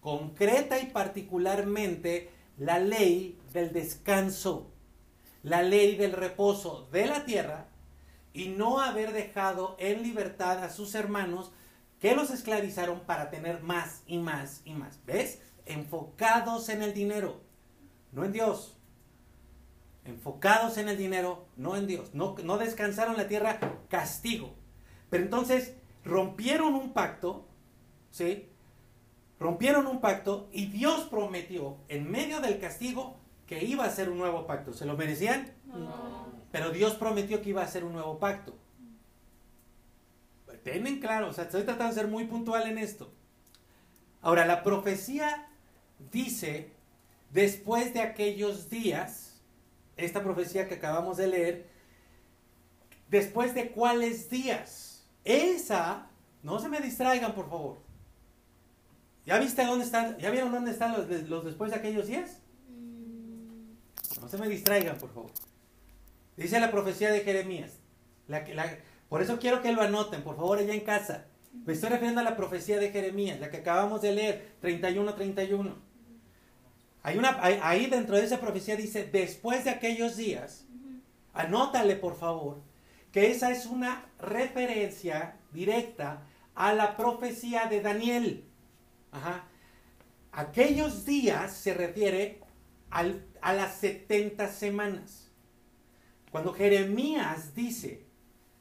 [0.00, 4.70] concreta y particularmente la ley del descanso,
[5.42, 7.68] la ley del reposo de la tierra
[8.32, 11.52] y no haber dejado en libertad a sus hermanos
[12.00, 15.00] que los esclavizaron para tener más y más y más.
[15.06, 15.40] ¿Ves?
[15.64, 17.40] Enfocados en el dinero,
[18.12, 18.76] no en Dios.
[20.04, 22.14] Enfocados en el dinero, no en Dios.
[22.14, 24.54] No, no descansaron la tierra, castigo.
[25.10, 25.74] Pero entonces
[26.06, 27.46] rompieron un pacto,
[28.10, 28.48] ¿sí?
[29.38, 33.16] Rompieron un pacto y Dios prometió en medio del castigo
[33.46, 34.72] que iba a hacer un nuevo pacto.
[34.72, 35.52] ¿Se lo merecían?
[35.66, 36.26] No.
[36.50, 38.56] Pero Dios prometió que iba a hacer un nuevo pacto.
[40.62, 43.12] Tienen claro, o sea, estoy tratando de ser muy puntual en esto.
[44.20, 45.48] Ahora, la profecía
[46.10, 46.72] dice,
[47.30, 49.40] después de aquellos días,
[49.96, 51.66] esta profecía que acabamos de leer,
[53.08, 54.85] después de cuáles días,
[55.26, 56.06] esa,
[56.42, 57.78] no se me distraigan, por favor.
[59.26, 60.16] ¿Ya viste dónde están?
[60.18, 62.40] ¿Ya vieron dónde están los, después de aquellos días?
[64.20, 65.32] No se me distraigan, por favor.
[66.36, 67.72] Dice la profecía de Jeremías.
[69.08, 71.26] por eso quiero que lo anoten, por favor, allá en casa.
[71.64, 75.74] Me estoy refiriendo a la profecía de Jeremías, la que acabamos de leer, 31-31.
[77.02, 80.66] Hay una, ahí dentro de esa profecía dice, después de aquellos días,
[81.32, 82.60] anótale por favor,
[83.16, 88.44] que esa es una referencia directa a la profecía de Daniel.
[90.32, 92.42] Aquellos días se refiere
[92.90, 95.30] a las 70 semanas.
[96.30, 98.04] Cuando Jeremías dice,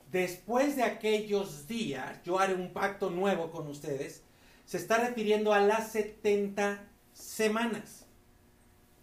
[0.10, 4.24] después de aquellos días, yo haré un pacto nuevo con ustedes,
[4.64, 8.06] se está refiriendo a las 70 semanas.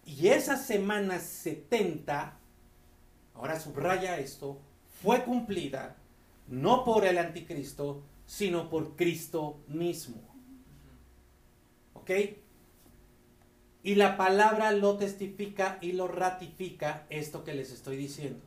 [0.03, 2.39] Y esas semanas 70,
[3.35, 4.59] ahora subraya esto,
[5.03, 5.97] fue cumplida
[6.47, 10.21] no por el anticristo, sino por Cristo mismo.
[11.93, 12.11] ¿Ok?
[13.83, 18.39] Y la palabra lo testifica y lo ratifica esto que les estoy diciendo.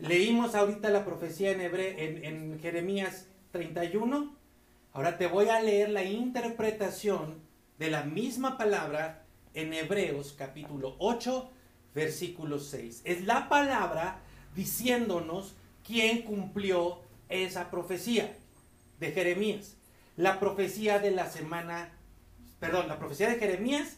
[0.00, 4.34] Leímos ahorita la profecía en, en, en Jeremías 31.
[4.92, 7.38] Ahora te voy a leer la interpretación
[7.78, 11.48] de la misma palabra en Hebreos capítulo 8,
[11.94, 13.02] versículo 6.
[13.04, 14.20] Es la palabra
[14.56, 15.54] diciéndonos
[15.90, 18.36] quién cumplió esa profecía
[19.00, 19.76] de Jeremías.
[20.16, 21.90] La profecía de la semana,
[22.60, 23.96] perdón, la profecía de Jeremías,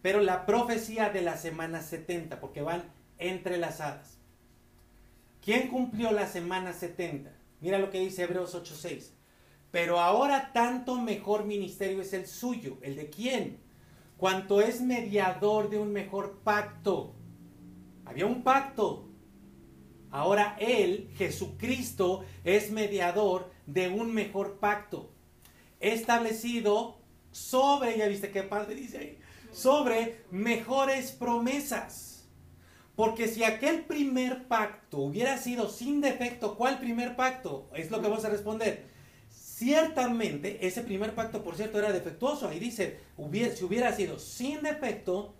[0.00, 2.84] pero la profecía de la semana 70, porque van
[3.18, 4.16] entrelazadas.
[5.44, 7.30] ¿Quién cumplió la semana 70?
[7.60, 9.10] Mira lo que dice Hebreos 8:6.
[9.70, 12.78] Pero ahora tanto mejor ministerio es el suyo.
[12.80, 13.58] ¿El de quién?
[14.16, 17.14] Cuanto es mediador de un mejor pacto.
[18.06, 19.06] Había un pacto.
[20.16, 25.10] Ahora Él, Jesucristo, es mediador de un mejor pacto.
[25.78, 26.96] Establecido
[27.32, 29.18] sobre, ya viste qué padre dice ahí,
[29.52, 32.16] sobre mejores promesas
[32.94, 37.68] porque si aquel primer pacto hubiera sido sin defecto, ¿cuál primer pacto?
[37.74, 38.86] Es lo que vamos a responder.
[39.28, 42.48] Ciertamente, ese primer pacto, por cierto, era defectuoso.
[42.48, 43.00] Ahí dice,
[43.54, 45.34] si hubiera sido sin defecto,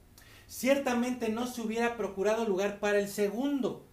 [0.46, 3.85] ciertamente no se hubiera procurado lugar para el segundo.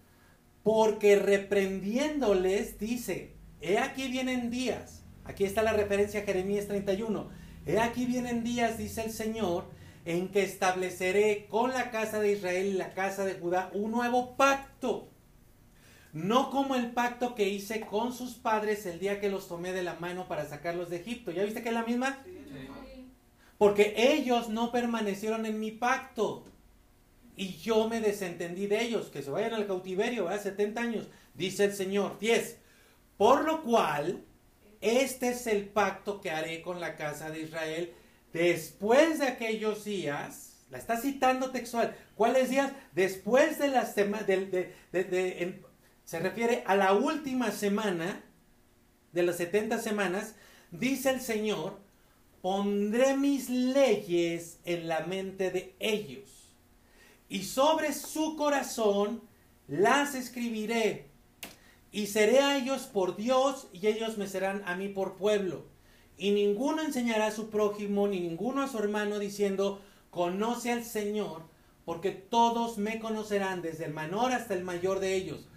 [0.64, 5.04] Porque reprendiéndoles, dice, he aquí vienen días.
[5.24, 7.28] Aquí está la referencia a Jeremías 31.
[7.66, 9.66] He aquí vienen días, dice el Señor,
[10.06, 14.36] en que estableceré con la casa de Israel y la casa de Judá un nuevo
[14.36, 15.10] pacto.
[16.14, 19.82] No como el pacto que hice con sus padres el día que los tomé de
[19.82, 21.30] la mano para sacarlos de Egipto.
[21.30, 22.22] ¿Ya viste que es la misma?
[23.58, 26.44] Porque ellos no permanecieron en mi pacto.
[27.36, 31.64] Y yo me desentendí de ellos, que se vayan al cautiverio, a 70 años, dice
[31.64, 32.18] el Señor.
[32.18, 32.58] 10.
[33.16, 34.24] Por lo cual,
[34.80, 37.92] este es el pacto que haré con la casa de Israel
[38.34, 41.96] Después de aquellos días, la está citando textual.
[42.16, 42.72] ¿Cuáles días?
[42.92, 44.26] Después de las semanas,
[46.04, 48.24] se refiere a la última semana
[49.12, 50.34] de las 70 semanas,
[50.72, 51.78] dice el Señor,
[52.42, 56.33] pondré mis leyes en la mente de ellos
[57.34, 59.20] y sobre su corazón
[59.66, 61.08] las escribiré
[61.90, 65.64] y seré a ellos por Dios y ellos me serán a mí por pueblo
[66.16, 71.42] y ninguno enseñará a su prójimo, ni ninguno a su hermano, diciendo, conoce al Señor,
[71.84, 75.48] porque todos me conocerán, desde el menor hasta el mayor de ellos,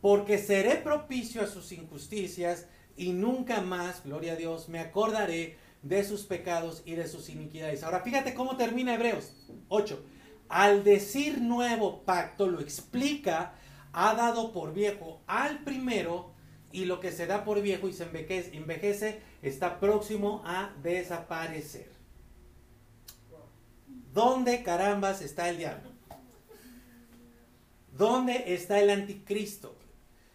[0.00, 6.02] porque seré propicio a sus injusticias y nunca más, gloria a Dios, me acordaré de
[6.02, 7.82] sus pecados y de sus iniquidades.
[7.82, 9.32] Ahora fíjate cómo termina Hebreos
[9.68, 10.02] 8.
[10.48, 13.54] Al decir nuevo pacto, lo explica,
[13.92, 16.32] ha dado por viejo al primero
[16.72, 21.90] y lo que se da por viejo y se envejece, envejece está próximo a desaparecer.
[24.12, 25.90] ¿Dónde carambas está el diablo?
[27.96, 29.74] ¿Dónde está el anticristo?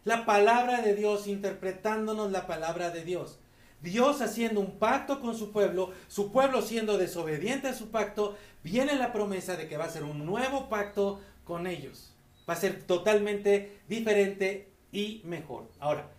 [0.03, 3.39] La palabra de Dios interpretándonos la palabra de Dios.
[3.81, 8.95] Dios haciendo un pacto con su pueblo, su pueblo siendo desobediente a su pacto, viene
[8.95, 12.13] la promesa de que va a ser un nuevo pacto con ellos.
[12.49, 15.69] Va a ser totalmente diferente y mejor.
[15.79, 16.11] Ahora,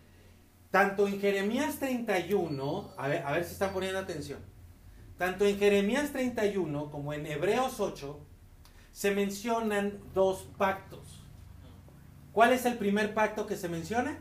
[0.70, 4.40] tanto en Jeremías 31, a ver, si están poniendo atención,
[5.18, 8.18] tanto en Jeremías 31 como en Hebreos 8
[8.92, 11.22] se mencionan dos pactos.
[12.32, 14.18] ¿Cuál es el primer pacto que se menciona?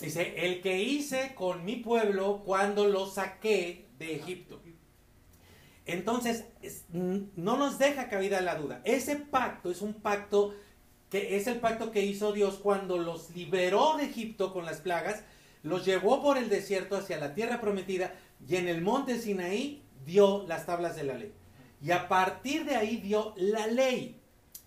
[0.00, 4.60] Dice, el que hice con mi pueblo cuando lo saqué de Egipto.
[5.84, 6.44] Entonces,
[6.90, 8.80] no nos deja cabida la duda.
[8.84, 10.54] Ese pacto es un pacto
[11.10, 15.22] que es el pacto que hizo Dios cuando los liberó de Egipto con las plagas,
[15.62, 18.14] los llevó por el desierto hacia la tierra prometida
[18.46, 21.32] y en el monte Sinaí dio las tablas de la ley.
[21.80, 24.20] Y a partir de ahí dio la ley.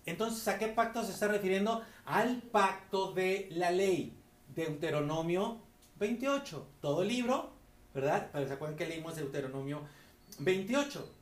[0.06, 1.82] Entonces, ¿a qué pacto se está refiriendo?
[2.04, 4.16] Al pacto de la ley.
[4.54, 5.60] Deuteronomio
[5.98, 6.66] 28.
[6.80, 7.52] Todo el libro,
[7.94, 8.30] ¿verdad?
[8.32, 9.82] Se acuerdan que leímos Deuteronomio
[10.38, 11.14] 28.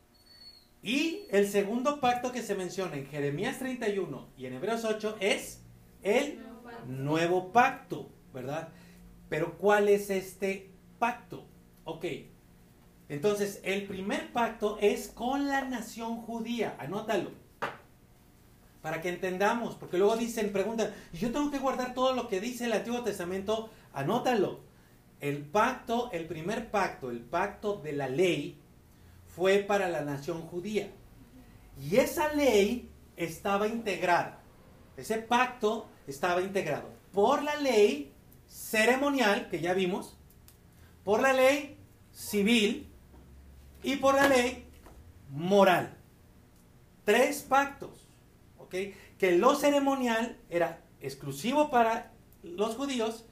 [0.83, 5.63] Y el segundo pacto que se menciona en Jeremías 31 y en Hebreos 8 es
[6.03, 6.41] el
[6.87, 8.69] nuevo pacto, ¿verdad?
[9.29, 11.47] Pero ¿cuál es este pacto?
[11.85, 12.05] Ok.
[13.09, 16.77] Entonces, el primer pacto es con la nación judía.
[16.79, 17.33] Anótalo.
[18.83, 22.41] Para que entendamos, porque luego dicen, preguntan, ¿y yo tengo que guardar todo lo que
[22.41, 23.71] dice el Antiguo Testamento?
[23.93, 24.61] Anótalo.
[25.21, 28.61] El pacto, el primer pacto, el pacto de la ley,
[29.27, 30.91] fue para la nación judía.
[31.81, 34.41] Y esa ley estaba integrada,
[34.97, 38.13] ese pacto estaba integrado por la ley
[38.47, 40.17] ceremonial, que ya vimos,
[41.05, 41.79] por la ley
[42.13, 42.89] civil
[43.83, 44.67] y por la ley
[45.31, 45.97] moral.
[47.05, 48.09] Tres pactos,
[48.59, 48.75] ¿ok?
[49.19, 53.25] Que lo ceremonial era exclusivo para los judíos,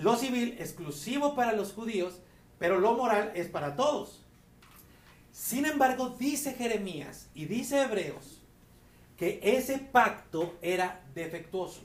[0.00, 2.20] lo civil exclusivo para los judíos,
[2.58, 4.24] pero lo moral es para todos.
[5.30, 8.42] Sin embargo, dice Jeremías y dice Hebreos
[9.16, 11.82] que ese pacto era defectuoso.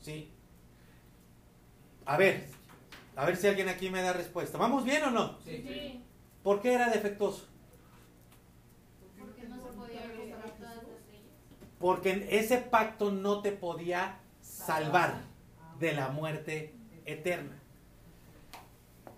[0.00, 0.30] ¿Sí?
[2.04, 2.48] A ver,
[3.14, 4.58] a ver si alguien aquí me da respuesta.
[4.58, 5.38] ¿Vamos bien o no?
[5.44, 6.02] Sí.
[6.42, 7.46] ¿Por qué era defectuoso?
[9.18, 10.02] Porque no se podía
[10.58, 10.84] todas las
[11.78, 15.22] Porque ese pacto no te podía salvar
[15.78, 16.75] de la muerte
[17.06, 17.62] eterna.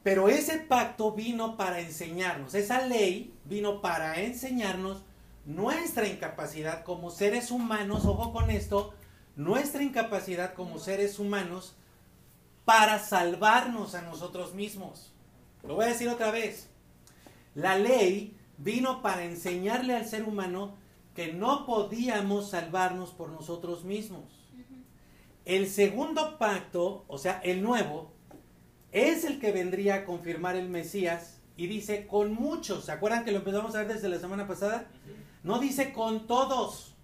[0.02, 5.02] Pero ese pacto vino para enseñarnos, esa ley vino para enseñarnos
[5.44, 8.94] nuestra incapacidad como seres humanos, ojo con esto,
[9.34, 11.74] nuestra incapacidad como seres humanos
[12.64, 15.12] para salvarnos a nosotros mismos.
[15.62, 16.68] Lo voy a decir otra vez.
[17.54, 20.74] La ley vino para enseñarle al ser humano
[21.14, 24.37] que no podíamos salvarnos por nosotros mismos.
[25.48, 28.12] El segundo pacto, o sea, el nuevo,
[28.92, 32.84] es el que vendría a confirmar el Mesías y dice con muchos.
[32.84, 34.90] ¿Se acuerdan que lo empezamos a ver desde la semana pasada?
[35.42, 36.94] No dice con todos,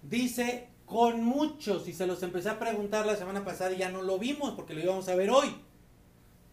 [0.00, 1.86] dice con muchos.
[1.86, 4.72] Y se los empecé a preguntar la semana pasada y ya no lo vimos porque
[4.72, 5.54] lo íbamos a ver hoy.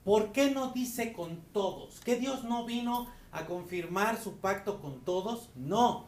[0.03, 2.01] ¿Por qué no dice con todos?
[2.01, 5.51] ¿Que Dios no vino a confirmar su pacto con todos?
[5.55, 6.07] No.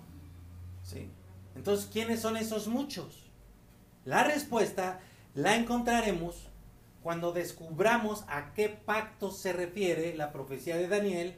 [0.83, 1.07] ¿Sí?
[1.55, 3.24] Entonces, ¿quiénes son esos muchos?
[4.05, 4.99] La respuesta
[5.33, 6.47] la encontraremos
[7.01, 11.35] cuando descubramos a qué pacto se refiere la profecía de Daniel,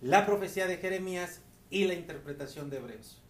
[0.00, 3.20] la profecía de Jeremías y la interpretación de Hebreos.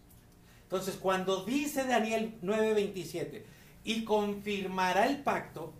[0.63, 3.43] Entonces, cuando dice Daniel 9:27
[3.83, 5.73] y confirmará el pacto,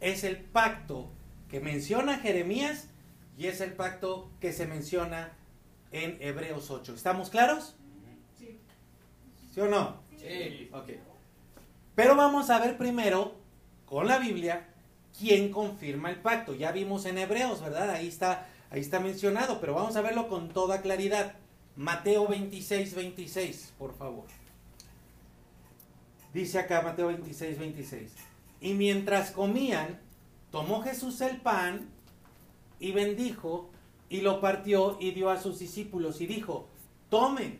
[0.00, 1.10] es el pacto
[1.48, 2.88] que menciona Jeremías
[3.36, 5.32] y es el pacto que se menciona
[5.90, 6.94] en Hebreos 8.
[6.94, 7.76] ¿Estamos claros?
[8.38, 8.60] Sí.
[9.52, 10.00] ¿Sí o no?
[10.18, 10.70] Sí.
[10.72, 10.90] Ok.
[11.96, 13.34] Pero vamos a ver primero
[13.86, 14.68] con la Biblia
[15.18, 16.54] quién confirma el pacto.
[16.54, 17.90] Ya vimos en Hebreos, ¿verdad?
[17.90, 21.34] Ahí está, ahí está mencionado, pero vamos a verlo con toda claridad.
[21.74, 24.26] Mateo 26, 26, por favor.
[26.34, 28.12] Dice acá Mateo 26, 26.
[28.60, 29.98] Y mientras comían,
[30.50, 31.88] tomó Jesús el pan
[32.78, 33.70] y bendijo
[34.10, 36.68] y lo partió y dio a sus discípulos y dijo,
[37.08, 37.58] tomen,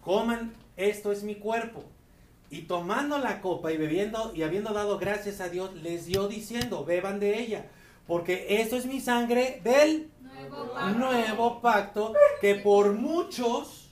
[0.00, 1.84] coman, esto es mi cuerpo.
[2.54, 6.84] Y tomando la copa y bebiendo y habiendo dado gracias a Dios, les dio diciendo,
[6.84, 7.66] beban de ella,
[8.06, 10.98] porque esto es mi sangre del Nuevo pacto.
[10.98, 13.90] nuevo pacto que por muchos,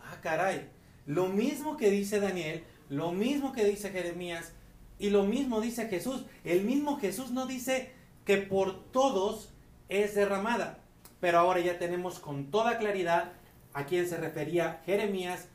[0.00, 0.68] ah caray,
[1.06, 4.52] lo mismo que dice Daniel, lo mismo que dice Jeremías
[5.00, 6.24] y lo mismo dice Jesús.
[6.44, 7.90] El mismo Jesús no dice
[8.26, 9.52] que por todos
[9.88, 10.78] es derramada,
[11.18, 13.32] pero ahora ya tenemos con toda claridad
[13.72, 15.48] a quién se refería Jeremías,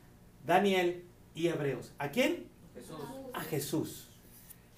[0.44, 1.04] Daniel
[1.34, 1.92] y Hebreos.
[1.98, 2.46] ¿A quién?
[2.74, 2.98] Jesús.
[3.32, 4.08] a Jesús.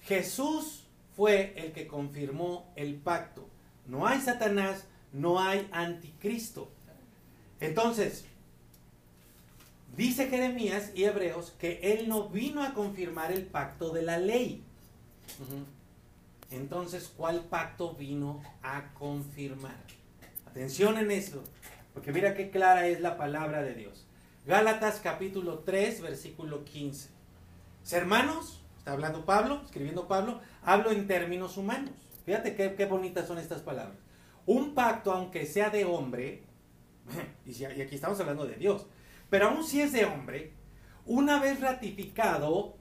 [0.01, 0.83] Jesús
[1.15, 3.47] fue el que confirmó el pacto.
[3.87, 6.69] No hay Satanás, no hay anticristo.
[7.59, 8.25] Entonces,
[9.95, 14.63] dice Jeremías y Hebreos que él no vino a confirmar el pacto de la ley.
[16.51, 19.75] Entonces, ¿cuál pacto vino a confirmar?
[20.45, 21.43] Atención en eso,
[21.93, 24.06] porque mira qué clara es la palabra de Dios.
[24.47, 27.09] Gálatas capítulo 3, versículo 15.
[27.91, 31.91] Hermanos, está hablando Pablo, escribiendo Pablo, hablo en términos humanos.
[32.25, 33.97] Fíjate qué, qué bonitas son estas palabras.
[34.45, 36.43] Un pacto, aunque sea de hombre,
[37.45, 38.85] y, si- aquí estamos hablando de Dios,
[39.29, 40.53] pero aún si es de hombre,
[41.05, 42.77] una vez ratificado,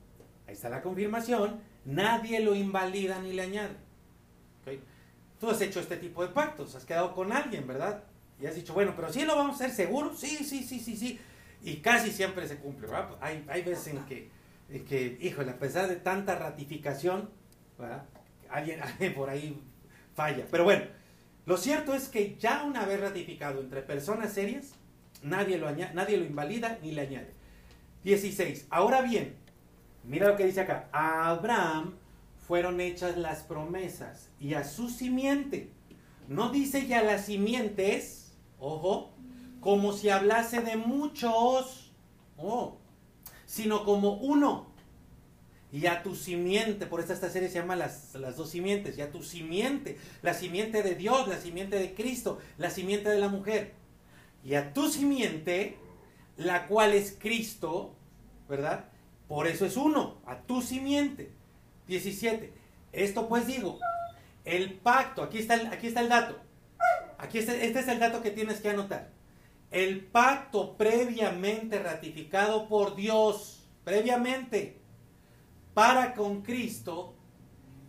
[0.46, 3.74] ahí está la confirmación, nadie lo invalida ni le añade.
[5.40, 8.04] Tú has hecho este tipo de pactos, has quedado con alguien, ¿verdad?
[8.40, 10.96] Y has dicho, bueno, pero sí lo vamos a hacer seguro, sí, sí, sí, sí,
[10.96, 11.18] sí.
[11.62, 13.10] Y casi siempre se cumple, ¿verdad?
[13.20, 14.30] Hay, hay veces en que,
[14.70, 17.30] en que, híjole, a pesar de tanta ratificación.
[18.48, 19.60] Alguien, alguien por ahí
[20.14, 20.44] falla.
[20.50, 20.84] Pero bueno,
[21.44, 24.72] lo cierto es que ya una vez ratificado entre personas serias,
[25.22, 27.34] nadie lo, aña- nadie lo invalida ni le añade.
[28.04, 28.66] 16.
[28.70, 29.34] Ahora bien,
[30.04, 30.88] mira lo que dice acá.
[30.92, 31.94] A Abraham
[32.46, 35.70] fueron hechas las promesas y a su simiente.
[36.28, 39.15] No dice ya las simientes, ojo,
[39.66, 41.92] como si hablase de muchos,
[42.36, 42.78] oh,
[43.46, 44.68] sino como uno.
[45.72, 49.00] Y a tu simiente, por eso esta serie se llama las, las dos simientes, y
[49.00, 53.28] a tu simiente, la simiente de Dios, la simiente de Cristo, la simiente de la
[53.28, 53.72] mujer.
[54.44, 55.76] Y a tu simiente,
[56.36, 57.96] la cual es Cristo,
[58.48, 58.84] ¿verdad?
[59.26, 61.32] Por eso es uno, a tu simiente.
[61.88, 62.52] 17.
[62.92, 63.80] Esto pues digo,
[64.44, 66.38] el pacto, aquí está el, aquí está el dato.
[67.18, 69.15] Aquí está, este es el dato que tienes que anotar.
[69.70, 74.80] El pacto previamente ratificado por Dios, previamente,
[75.74, 77.14] para con Cristo,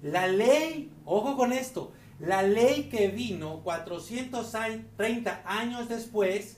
[0.02, 6.58] la ley, ojo con esto, la ley que vino 430 años después,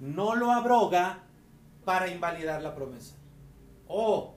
[0.00, 1.20] no lo abroga
[1.84, 3.14] para invalidar la promesa.
[3.86, 4.34] Oh,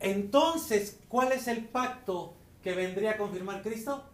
[0.00, 4.04] entonces, ¿cuál es el pacto que vendría a confirmar Cristo?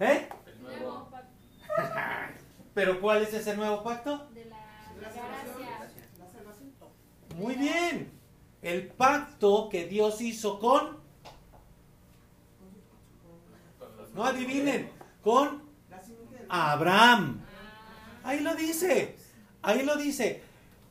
[0.00, 0.28] ¿Eh?
[0.46, 1.08] El nuevo.
[2.74, 4.28] Pero ¿cuál es ese nuevo pacto?
[4.34, 4.56] De la
[5.00, 5.90] La gracia.
[6.18, 6.72] La salvación.
[7.36, 8.10] Muy bien.
[8.62, 10.98] El pacto que Dios hizo con,
[14.14, 14.90] no adivinen,
[15.22, 15.62] con
[16.48, 17.42] Abraham.
[17.42, 19.16] Ah, Ahí lo dice,
[19.62, 20.42] ahí lo dice.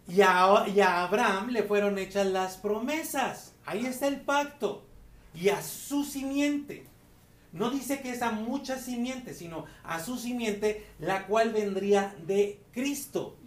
[0.07, 3.55] Y a, y a Abraham le fueron hechas las promesas.
[3.65, 4.86] Ahí está el pacto.
[5.34, 6.86] Y a su simiente.
[7.54, 12.60] No dice que es a muchas simientes, sino a su simiente, la cual vendría de
[12.72, 13.38] Cristo.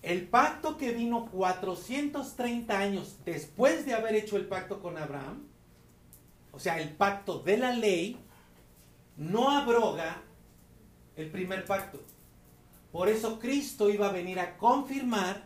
[0.00, 5.42] El pacto que vino 430 años después de haber hecho el pacto con Abraham,
[6.50, 8.18] o sea, el pacto de la ley,
[9.18, 10.22] no abroga
[11.16, 12.00] el primer pacto.
[12.90, 15.44] Por eso Cristo iba a venir a confirmar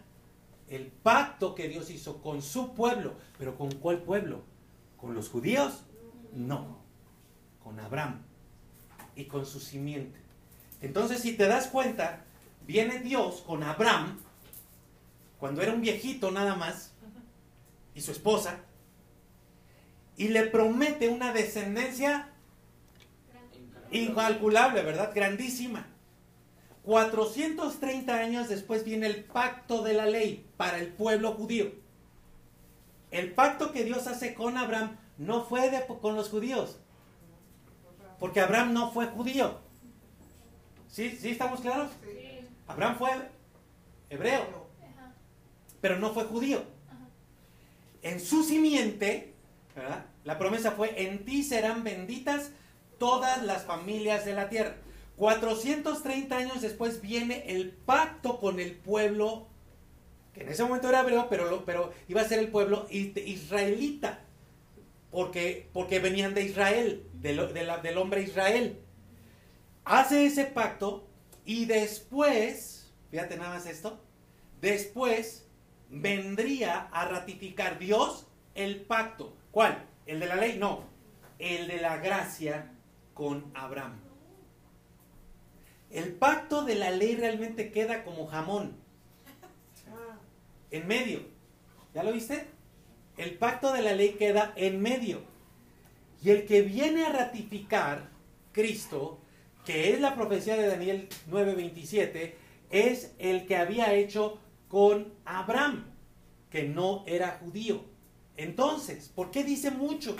[0.68, 3.14] el pacto que Dios hizo con su pueblo.
[3.38, 4.42] ¿Pero con cuál pueblo?
[4.96, 5.84] ¿Con los judíos?
[6.32, 6.85] No,
[7.66, 8.22] con Abraham
[9.16, 10.16] y con su simiente.
[10.80, 12.22] Entonces, si te das cuenta,
[12.64, 14.20] viene Dios con Abraham,
[15.40, 16.92] cuando era un viejito nada más,
[17.92, 18.60] y su esposa,
[20.16, 22.28] y le promete una descendencia
[23.90, 25.10] incalculable, ¿verdad?
[25.12, 25.88] Grandísima.
[26.84, 31.72] 430 años después viene el pacto de la ley para el pueblo judío.
[33.10, 35.68] El pacto que Dios hace con Abraham no fue
[36.00, 36.78] con los judíos,
[38.18, 39.58] porque Abraham no fue judío.
[40.88, 41.16] ¿Sí?
[41.20, 41.90] ¿Sí estamos claros?
[42.02, 42.26] sí.
[42.66, 43.10] Abraham fue
[44.10, 44.66] hebreo,
[45.80, 46.62] pero no fue judío.
[48.02, 49.34] En su simiente,
[49.74, 50.06] ¿verdad?
[50.24, 52.50] La promesa fue, en ti serán benditas
[52.98, 54.76] todas las familias de la tierra.
[55.16, 59.46] 430 años después viene el pacto con el pueblo,
[60.34, 64.20] que en ese momento era hebreo, pero, pero iba a ser el pueblo israelita,
[65.10, 68.80] porque, porque venían de Israel, del, hombre Israel.
[69.84, 71.08] Hace ese pacto
[71.44, 74.00] y después, fíjate nada más esto,
[74.60, 75.48] después
[75.88, 79.36] vendría a ratificar Dios el pacto.
[79.50, 79.84] ¿Cuál?
[80.06, 80.58] ¿El de la ley?
[80.58, 80.84] No,
[81.38, 82.72] el de la gracia
[83.14, 84.00] con Abraham.
[85.90, 88.76] El pacto de la ley realmente queda como jamón.
[90.70, 91.20] En medio.
[91.94, 92.46] ¿Ya lo viste?
[93.16, 95.35] El pacto de la ley queda en medio.
[96.22, 98.08] Y el que viene a ratificar
[98.52, 99.18] Cristo,
[99.64, 102.34] que es la profecía de Daniel 9:27,
[102.70, 104.38] es el que había hecho
[104.68, 105.84] con Abraham,
[106.50, 107.84] que no era judío.
[108.36, 110.16] Entonces, ¿por qué dice muchos?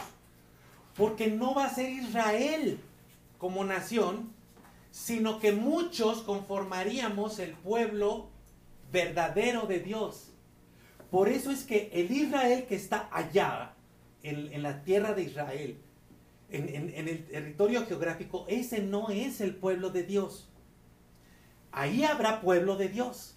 [0.97, 2.79] Porque no va a ser Israel
[3.39, 4.33] como nación,
[4.91, 8.31] sino que muchos conformaríamos el pueblo
[8.91, 10.33] verdadero de Dios.
[11.11, 13.75] Por eso es que el Israel que está allá,
[14.23, 15.79] en, la tierra de Israel,
[16.51, 20.49] en, el territorio geográfico, ese no es el pueblo de Dios.
[21.73, 23.37] Ahí habrá pueblo de Dios,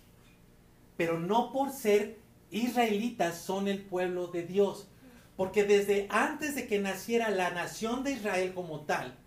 [0.95, 2.20] pero no por ser
[2.51, 4.88] israelitas son el pueblo de Dios.
[5.36, 9.18] Porque desde antes de que naciera la nación de Israel como tal,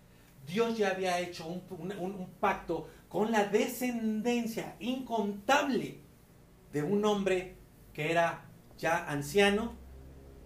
[0.47, 5.99] Dios ya había hecho un, pacto con la descendencia incontable
[6.71, 7.55] de un hombre
[7.93, 8.45] que era
[8.77, 9.73] ya anciano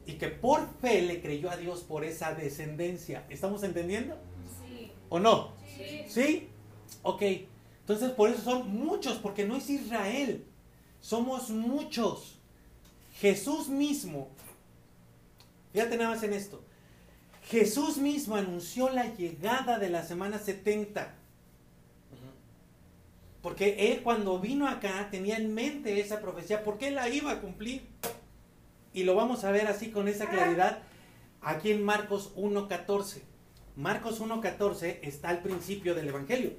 [0.08, 3.26] y que por fe le creyó a Dios por esa descendencia.
[3.30, 4.18] ¿Estamos entendiendo?
[4.66, 4.92] Sí.
[5.10, 5.54] ¿O no?
[5.76, 6.06] Sí.
[6.08, 6.50] ¿Sí?
[7.04, 7.22] Ok.
[7.82, 10.46] Entonces por eso son muchos, porque no es Israel.
[11.02, 12.40] Somos muchos.
[13.20, 14.30] Jesús mismo,
[15.74, 16.62] fíjate nada más en esto,
[17.50, 21.16] Jesús mismo anunció la llegada de la semana 70.
[23.42, 27.42] Porque él cuando vino acá tenía en mente esa profecía, porque él la iba a
[27.42, 27.88] cumplir.
[28.98, 30.80] Y lo vamos a ver así con esa claridad
[31.44, 33.22] aquí en Marcos 1.14.
[33.76, 36.54] Marcos 1.14 está al principio del Evangelio.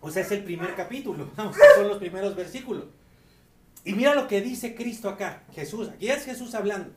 [0.00, 1.28] O sea, es el primer capítulo,
[1.74, 2.84] son los primeros versículos.
[3.84, 6.92] Y mira lo que dice Cristo acá, Jesús, aquí es Jesús hablando.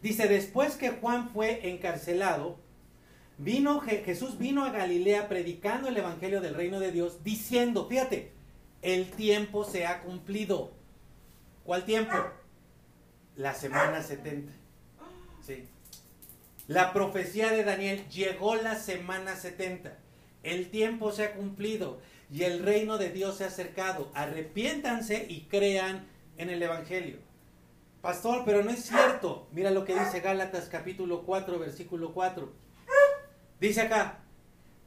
[0.00, 2.58] Dice, después que Juan fue encarcelado,
[3.36, 8.32] vino Jesús vino a Galilea predicando el evangelio del reino de Dios, diciendo, fíjate,
[8.80, 10.80] el tiempo se ha cumplido.
[11.64, 12.14] ¿Cuál tiempo?
[13.36, 14.52] La semana 70.
[15.44, 15.68] Sí.
[16.66, 19.96] La profecía de Daniel llegó la semana 70.
[20.42, 22.00] El tiempo se ha cumplido
[22.30, 24.10] y el reino de Dios se ha acercado.
[24.14, 26.06] Arrepiéntanse y crean
[26.36, 27.18] en el Evangelio.
[28.00, 29.46] Pastor, pero no es cierto.
[29.52, 32.52] Mira lo que dice Gálatas capítulo 4, versículo 4.
[33.60, 34.18] Dice acá,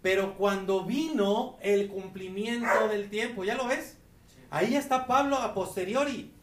[0.02, 3.98] pero cuando vino el cumplimiento del tiempo, ¿ya lo ves?
[4.50, 6.35] Ahí está Pablo a posteriori.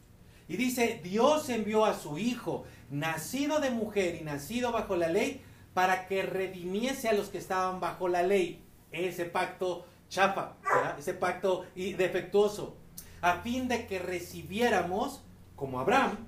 [0.47, 5.41] Y dice, Dios envió a su Hijo, nacido de mujer y nacido bajo la ley,
[5.73, 8.63] para que redimiese a los que estaban bajo la ley
[8.93, 10.53] ese pacto chafa,
[10.97, 12.77] ese pacto defectuoso,
[13.21, 15.23] a fin de que recibiéramos,
[15.55, 16.27] como Abraham,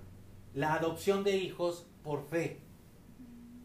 [0.54, 2.60] la adopción de hijos por fe.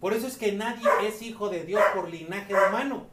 [0.01, 3.07] Por eso es que nadie es hijo de Dios por linaje humano.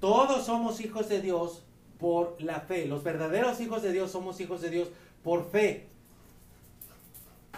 [0.00, 1.64] Todos somos hijos de Dios
[1.98, 2.86] por la fe.
[2.86, 4.88] Los verdaderos hijos de Dios somos hijos de Dios
[5.22, 5.88] por fe.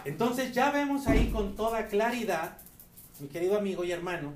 [0.05, 2.57] Entonces ya vemos ahí con toda claridad,
[3.19, 4.33] mi querido amigo y hermano,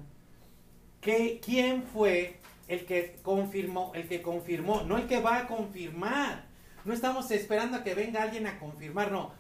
[1.02, 6.46] que quién fue el que confirmó, el que confirmó, no el que va a confirmar.
[6.86, 9.32] No estamos esperando a que venga alguien a confirmar, no.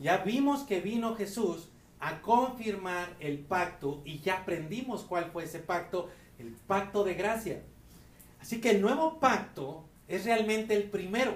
[0.00, 1.68] Ya vimos que vino Jesús
[2.00, 7.62] a confirmar el pacto y ya aprendimos cuál fue ese pacto, el pacto de gracia.
[8.40, 11.34] Así que el nuevo pacto es realmente el primero,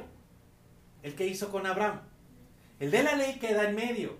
[1.02, 2.00] el que hizo con Abraham.
[2.78, 4.18] El de la ley queda en medio,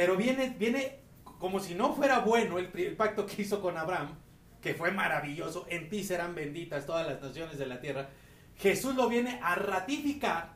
[0.00, 1.00] pero viene, viene
[1.38, 4.16] como si no fuera bueno el, el pacto que hizo con Abraham,
[4.62, 8.08] que fue maravilloso, en ti serán benditas todas las naciones de la tierra,
[8.56, 10.54] Jesús lo viene a ratificar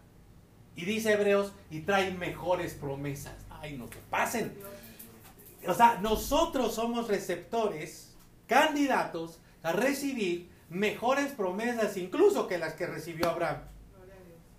[0.74, 3.34] y dice Hebreos, y trae mejores promesas.
[3.51, 4.57] Ay, no que pasen.
[5.68, 8.14] O sea, nosotros somos receptores,
[8.47, 13.59] candidatos a recibir mejores promesas incluso que las que recibió Abraham.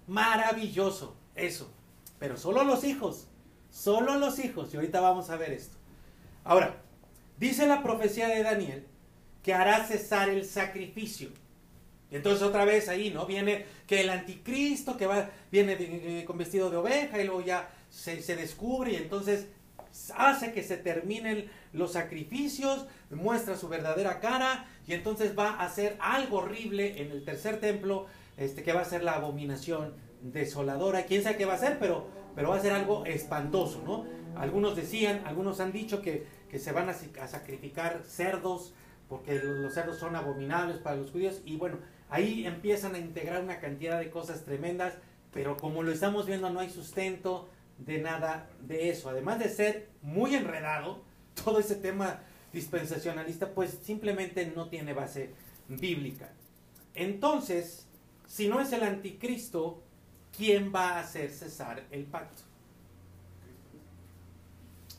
[0.06, 1.72] Maravilloso, eso.
[2.20, 3.30] Pero solo los hijos,
[3.76, 4.74] solo los hijos.
[4.74, 5.76] Y ahorita vamos a ver esto.
[6.44, 6.78] Ahora,
[7.38, 8.86] dice la profecía de Daniel
[9.44, 11.30] que hará cesar el sacrificio.
[12.10, 13.26] Entonces otra vez ahí, ¿no?
[13.26, 17.70] Viene que el anticristo que va, viene eh, con vestido de oveja y luego ya
[17.90, 19.48] se, descubre y entonces
[20.16, 25.98] hace que se terminen los sacrificios, muestra su verdadera cara y entonces va a hacer
[26.00, 28.08] algo horrible en el tercer templo,
[28.38, 31.06] este, que va a ser la abominación desoladora.
[31.06, 34.06] Quién sabe qué va a ser, pero, pero va a ser algo espantoso, ¿no?
[34.36, 38.74] Algunos decían, algunos han dicho que, que se van a, a sacrificar cerdos,
[39.08, 41.78] porque los cerdos son abominables para los judíos y bueno,
[42.10, 44.94] ahí empiezan a integrar una cantidad de cosas tremendas
[45.34, 49.10] Pero como lo estamos viendo, no hay sustento de nada de eso.
[49.10, 51.04] Además de ser muy enredado,
[51.44, 52.22] todo ese tema
[52.54, 55.34] dispensacionalista, pues simplemente no tiene base
[55.68, 56.32] bíblica.
[56.94, 57.86] Entonces,
[58.26, 59.84] si no es el anticristo,
[60.38, 62.44] ¿quién va a hacer cesar el pacto?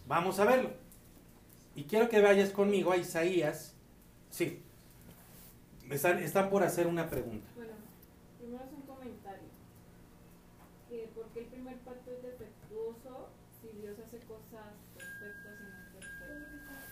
[0.06, 0.70] Vamos a verlo.
[1.74, 3.74] Y quiero que vayas conmigo a Isaías.
[4.30, 4.62] Sí.
[5.90, 7.46] Están, están por hacer una pregunta.
[7.54, 7.72] Bueno,
[8.38, 9.48] primero es un comentario.
[10.88, 13.28] Que porque el primer pacto es defectuoso
[13.60, 16.84] si Dios hace cosas perfectas y no perfectas.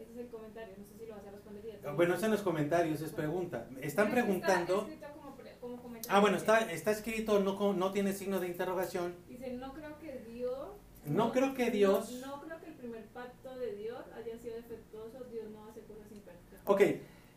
[0.00, 1.80] Ese es el comentario, no sé si lo vas a responder.
[1.94, 3.66] Bueno, eso en los comentarios es pregunta.
[3.80, 4.80] Están es preguntando.
[4.82, 5.99] escrito como pre- como comentario.
[6.10, 9.14] Ah, bueno, está, está escrito, no, no tiene signo de interrogación.
[9.28, 10.68] Dice, no creo que Dios...
[11.06, 14.56] No creo que Dios- No, no creo que el primer pacto de Dios haya sido
[14.56, 15.24] defectuoso.
[15.30, 16.60] Dios no hace cosas imperfectas.
[16.66, 16.82] Ok,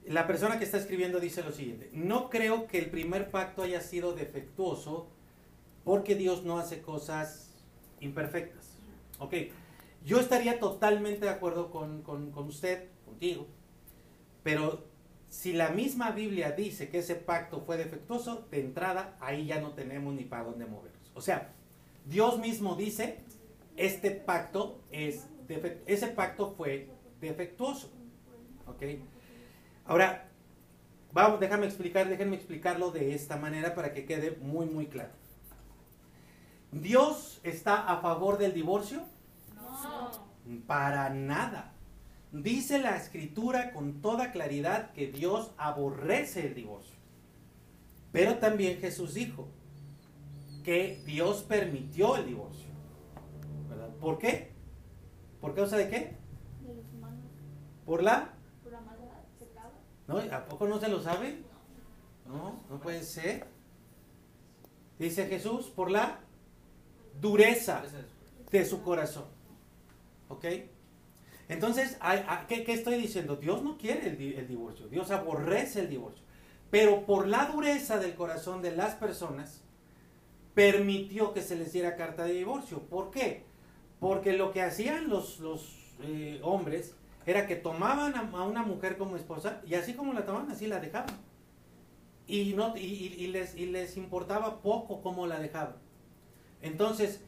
[0.08, 1.90] la persona que está escribiendo dice lo siguiente.
[1.94, 5.08] No creo que el primer pacto haya sido defectuoso
[5.86, 7.54] porque Dios no hace cosas
[8.02, 8.78] imperfectas.
[9.20, 9.34] Ok,
[10.04, 13.48] yo estaría totalmente de acuerdo con, con- con usted, contigo,
[14.44, 14.84] pero
[15.34, 19.72] si la misma Biblia dice que ese pacto fue defectuoso, de entrada ahí ya no
[19.72, 21.12] tenemos ni para dónde movernos.
[21.16, 21.52] O sea,
[22.06, 23.24] Dios mismo dice,
[23.76, 25.28] este pacto es
[25.88, 26.88] ese pacto fue
[27.20, 27.92] defectuoso.
[28.68, 28.84] ¿Ok?
[29.86, 30.30] Ahora,
[31.12, 35.14] vamos, déjame explicar, déjenme explicarlo de esta manera para que quede muy, muy claro.
[36.72, 39.02] ¿Dios está a favor del divorcio?
[39.56, 40.12] No.
[40.68, 41.73] Para nada.
[42.34, 46.96] Dice la escritura con toda claridad que Dios aborrece el divorcio.
[48.12, 49.48] Pero también Jesús dijo
[50.64, 52.66] que Dios permitió el divorcio.
[53.70, 53.90] ¿Verdad?
[53.98, 54.52] ¿Por qué?
[55.42, 56.18] ¿Por causa de qué?
[56.66, 57.24] De los humanos,
[57.86, 58.34] ¿Por la?
[58.64, 59.06] por la maldad,
[59.38, 59.72] pecado.
[60.08, 60.18] ¿No?
[60.18, 61.44] ¿A poco no se lo sabe?
[62.26, 63.46] No, no puede ser.
[64.98, 66.20] Dice Jesús, por la
[67.22, 67.84] dureza
[68.50, 69.26] de su corazón.
[70.30, 70.46] ¿Ok?
[71.50, 73.36] Entonces, hay- ¿qué, qué estoy diciendo?
[73.36, 76.24] Dios no quiere el, di- el divorcio, Dios aborrece el divorcio.
[76.72, 79.62] Pero por la dureza del corazón de las personas,
[80.54, 82.80] permitió que se les diera carta de divorcio.
[82.82, 83.44] ¿Por qué?
[84.00, 85.40] Porque lo que hacían los,
[86.04, 90.52] eh, hombres era que tomaban a, una mujer como esposa y así como la tomaban,
[90.52, 91.16] así la dejaban.
[92.28, 95.76] Y, no, y les, y les importaba poco cómo la dejaban.
[96.62, 97.20] Entonces,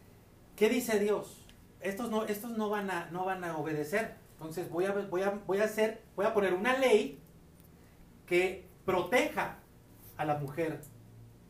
[0.55, 1.44] ¿qué dice Dios?
[1.85, 4.15] Estos no, estos no van a, no van a obedecer.
[4.33, 7.19] Entonces voy a, voy a, voy a hacer, voy a poner una ley
[8.25, 9.59] que proteja
[10.17, 10.81] a la mujer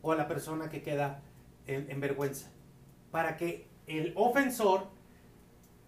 [0.01, 1.21] o a la persona que queda
[1.67, 2.49] en, en vergüenza.
[3.11, 4.87] Para que el ofensor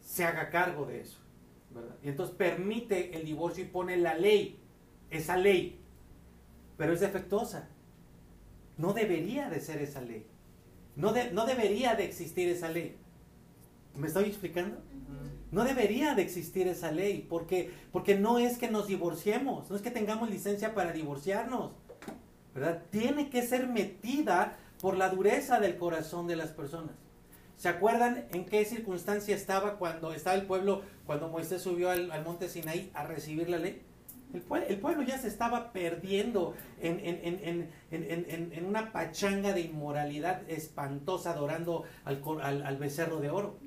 [0.02, 1.20] se haga cargo de eso.
[2.02, 4.60] Y entonces permite el divorcio y pone la ley,
[5.12, 5.80] esa ley.
[6.78, 7.68] Pero es defectuosa.
[8.78, 10.26] No debería de ser esa ley.
[10.96, 12.98] No, de- no debería de existir esa ley.
[13.98, 14.78] ¿Me estoy explicando?
[15.52, 19.82] No debería de existir esa ley, porque, porque no es que nos divorciemos, no es
[19.82, 21.72] que tengamos licencia para divorciarnos,
[22.54, 22.84] ¿verdad?
[22.92, 26.92] Tiene que ser metida por la dureza del corazón de las personas.
[27.56, 32.24] ¿Se acuerdan en qué circunstancia estaba cuando estaba el pueblo, cuando Moisés subió al, al
[32.26, 33.82] monte Sinaí a recibir la ley?
[34.34, 40.42] El, el pueblo ya se estaba perdiendo en, en- en- en- una pachanga de inmoralidad
[40.50, 43.58] espantosa adorando al, al- al becerro de oro.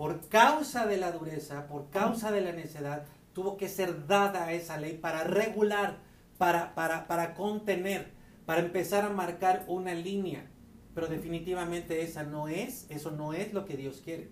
[0.00, 4.78] Por causa de la dureza, por causa de la necedad, tuvo que ser dada esa
[4.78, 5.98] ley para regular,
[6.38, 8.10] para, para, para contener,
[8.46, 10.50] para empezar a marcar una línea.
[10.94, 14.30] Pero definitivamente esa no es, eso no es lo que Dios quiere.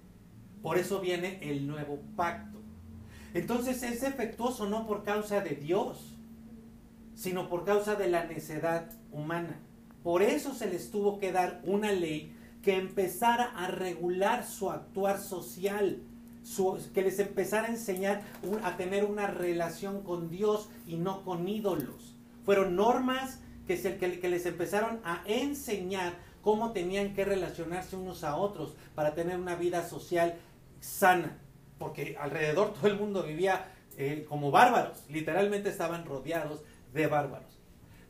[0.62, 2.62] Por eso viene el nuevo pacto.
[3.34, 6.16] Entonces es defectuoso no por causa de Dios,
[7.14, 9.60] sino por causa de la necedad humana.
[10.02, 12.38] Por eso se les tuvo que dar una ley
[12.68, 16.02] que empezara a regular su actuar social,
[16.42, 21.24] su- que les empezara a enseñar un- a tener una relación con Dios y no
[21.24, 22.14] con ídolos.
[22.44, 26.12] Fueron normas que, se- que- que les empezaron a enseñar
[26.42, 30.34] cómo tenían que relacionarse unos a otros para tener una vida social
[30.78, 31.38] sana,
[31.78, 36.60] porque alrededor todo el mundo vivía eh, como bárbaros, literalmente estaban rodeados
[36.92, 37.58] de bárbaros.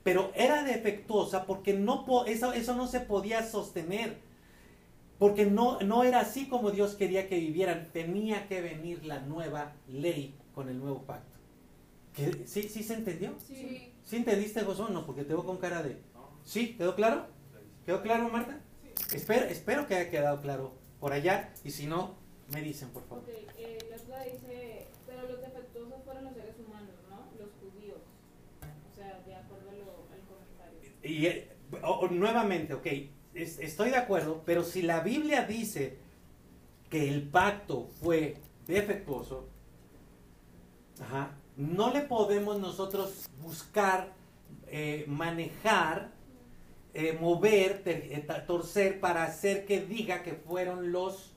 [0.02, 4.26] Pero era defectuosa porque no eso, eso no se podía sostener,
[5.18, 9.72] porque no, no era así como Dios quería que vivieran, tenía que venir la nueva
[9.88, 11.38] ley con el nuevo pacto.
[12.14, 13.34] ¿Qué- ¿Sí, ¿Sí se entendió?
[13.46, 13.92] Sí.
[14.04, 14.84] ¿Sí entendiste, José?
[14.90, 16.00] No, porque te veo con cara de...
[16.44, 16.74] ¿Sí?
[16.76, 17.26] ¿Quedó claro?
[17.84, 18.60] ¿Quedó claro, Marta?
[19.12, 22.14] Espero, espero que haya quedado claro por allá y si no,
[22.52, 23.24] me dicen, por favor.
[23.24, 27.16] Ok, eh, la otra dice, pero los defectuosos fueron los seres humanos, ¿no?
[27.38, 27.98] Los judíos.
[28.90, 30.90] O sea, de acuerdo a lo- al comentario.
[31.02, 31.48] Y eh,
[31.82, 32.86] o- o nuevamente, ok,
[33.42, 35.96] es- estoy de acuerdo, pero si la Biblia dice
[36.90, 38.36] que el pacto fue
[38.66, 39.46] defectuoso,
[41.56, 44.12] no le podemos nosotros buscar,
[44.66, 46.10] eh, manejar,
[46.94, 51.32] eh, mover, eh, torcer para hacer que diga que fueron los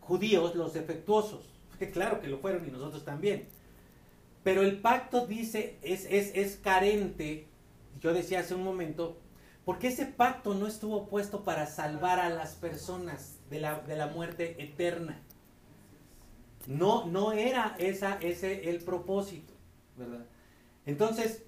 [0.00, 1.46] judíos los defectuosos.
[1.92, 3.46] Claro que lo fueron y nosotros también.
[4.44, 7.46] Pero el pacto dice, es, es, es carente,
[8.00, 9.18] yo decía hace un momento,
[9.64, 14.06] porque ese pacto no estuvo puesto para salvar a las personas de la, de la
[14.08, 15.20] muerte eterna.
[16.66, 19.52] No, no era esa, ese el propósito,
[19.96, 20.26] ¿verdad?
[20.86, 21.44] Entonces,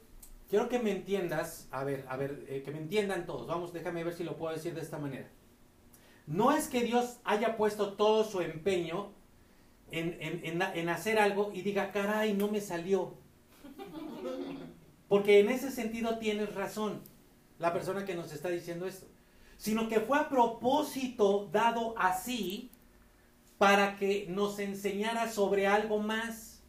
[0.49, 3.47] quiero que me entiendas, a ver, a ver, eh, que me entiendan todos.
[3.47, 5.29] Vamos, déjame ver si lo puedo decir de esta manera.
[6.27, 9.11] No es que Dios haya puesto todo su empeño
[9.91, 13.15] en, en- en- en hacer algo y diga, caray, no me salió.
[15.09, 17.03] Porque en ese sentido tienes razón,
[17.59, 19.07] la persona que nos está diciendo esto.
[19.57, 22.71] Sino que fue a propósito dado así
[23.59, 26.63] para que nos enseñara sobre algo más.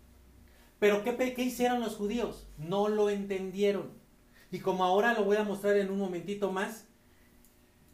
[0.80, 2.48] Pero ¿qué, qué hicieron los judíos?
[2.58, 3.92] No lo entendieron.
[4.52, 6.86] Y como ahora lo voy a mostrar en un momentito más,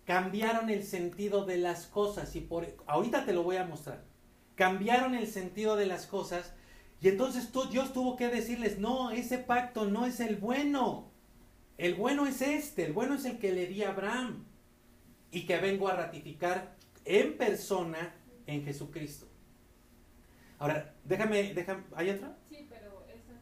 [0.06, 2.36] cambiaron el sentido de las cosas.
[2.36, 4.04] Y por ahorita te lo voy a mostrar.
[4.56, 6.54] Cambiaron el sentido de las cosas.
[7.00, 11.09] Y entonces tú- Dios tuvo que decirles, no, ese pacto no es el bueno.
[11.80, 14.46] El bueno es este, el bueno es el que le di a Abraham.
[15.32, 16.76] Y que vengo a ratificar
[17.06, 18.16] en persona
[18.48, 19.28] en Jesucristo.
[20.58, 22.36] Ahora, déjame, déjame, ¿hay otra?
[22.50, 23.34] Sí, pero esa,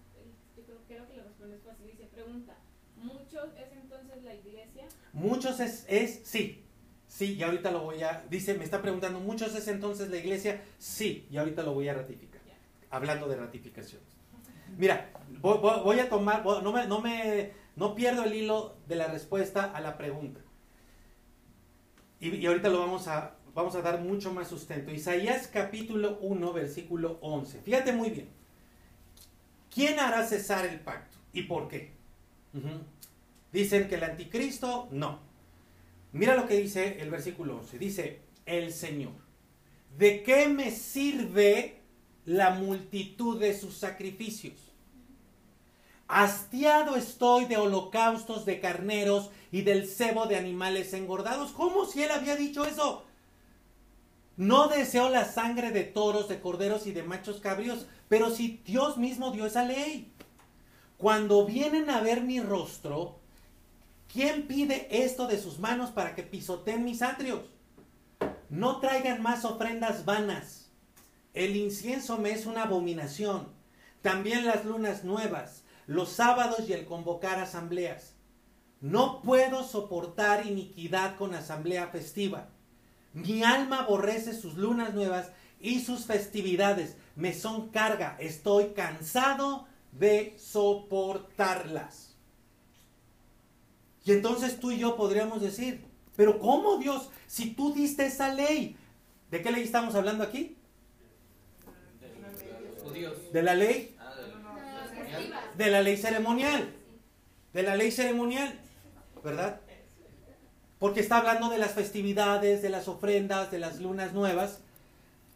[0.55, 1.87] yo creo, creo que la respuesta es fácil.
[1.87, 2.55] Dice, pregunta,
[2.97, 4.85] ¿muchos es entonces la iglesia?
[5.13, 6.63] Muchos es, es, sí,
[7.07, 10.61] sí, y ahorita lo voy a, dice, me está preguntando, ¿muchos es entonces la iglesia?
[10.77, 12.53] Sí, y ahorita lo voy a ratificar, Ya.
[12.91, 14.07] hablando de ratificaciones.
[14.77, 15.09] Mira,
[15.41, 19.07] voy, voy- voy a tomar, no me, no me, no pierdo el hilo de la
[19.07, 20.41] respuesta a la pregunta.
[22.19, 24.91] Y, ahorita lo vamos a, vamos a dar mucho más sustento.
[24.91, 27.61] Isaías capítulo 1, versículo 11.
[27.61, 28.29] Fíjate muy bien.
[29.73, 31.17] ¿Quién hará cesar el pacto?
[31.31, 31.91] ¿Y por qué?
[33.53, 35.19] Dicen que el anticristo, no.
[36.13, 37.77] Mira lo que dice el versículo 11.
[37.77, 39.13] Dice, el Señor.
[39.95, 41.81] ¿De qué me sirve
[42.25, 44.66] la multitud de sus sacrificios?
[46.07, 51.51] Hastiado estoy de holocaustos de carneros y del cebo de animales engordados.
[51.51, 53.03] ¿Cómo si él había dicho eso?
[54.37, 58.97] No deseo la sangre de toros, de corderos y de machos cabríos, pero si Dios
[58.97, 60.13] mismo dio esa ley.
[60.97, 63.19] Cuando vienen a ver mi rostro,
[64.11, 67.41] ¿quién pide esto de sus manos para que pisoteen mis atrios?
[68.49, 70.71] No traigan más ofrendas vanas.
[71.33, 73.49] El incienso me es una abominación.
[74.01, 78.13] También las lunas nuevas, los sábados y el convocar asambleas.
[78.81, 82.49] No puedo soportar iniquidad con asamblea festiva.
[83.13, 86.95] Mi alma aborrece sus lunas nuevas y sus festividades.
[87.15, 88.15] Me son carga.
[88.19, 92.15] Estoy cansado de soportarlas.
[94.05, 95.83] Y entonces tú y yo podríamos decir,
[96.15, 97.09] pero ¿cómo Dios?
[97.25, 98.77] Si tú diste esa ley,
[99.31, 100.53] ¿de qué ley estamos hablando aquí?
[103.33, 104.79] de la ley, Ah, de los Las ceremonial.
[104.89, 104.96] festivas.
[105.55, 106.69] De la ley ceremonial,
[107.53, 108.59] de la ley ceremonial,
[109.23, 109.61] ¿verdad?
[110.79, 114.61] Porque está hablando de las festividades, de las ofrendas, de las lunas nuevas.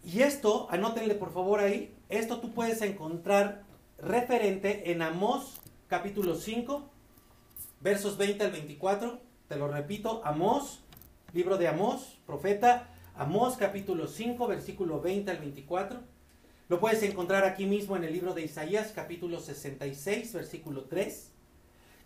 [0.05, 3.63] Y esto, anótenle por favor ahí, esto tú puedes encontrar
[3.97, 6.89] referente en Amós capítulo 5,
[7.82, 9.19] versos 20 al 24.
[9.47, 10.80] Te lo repito, Amós,
[11.34, 16.11] libro de Amós, profeta, Amós capítulo 5, versículo 20 al 24.
[16.72, 21.30] Lo puedes encontrar aquí mismo en el libro de Isaías capítulo 66, versículo 3.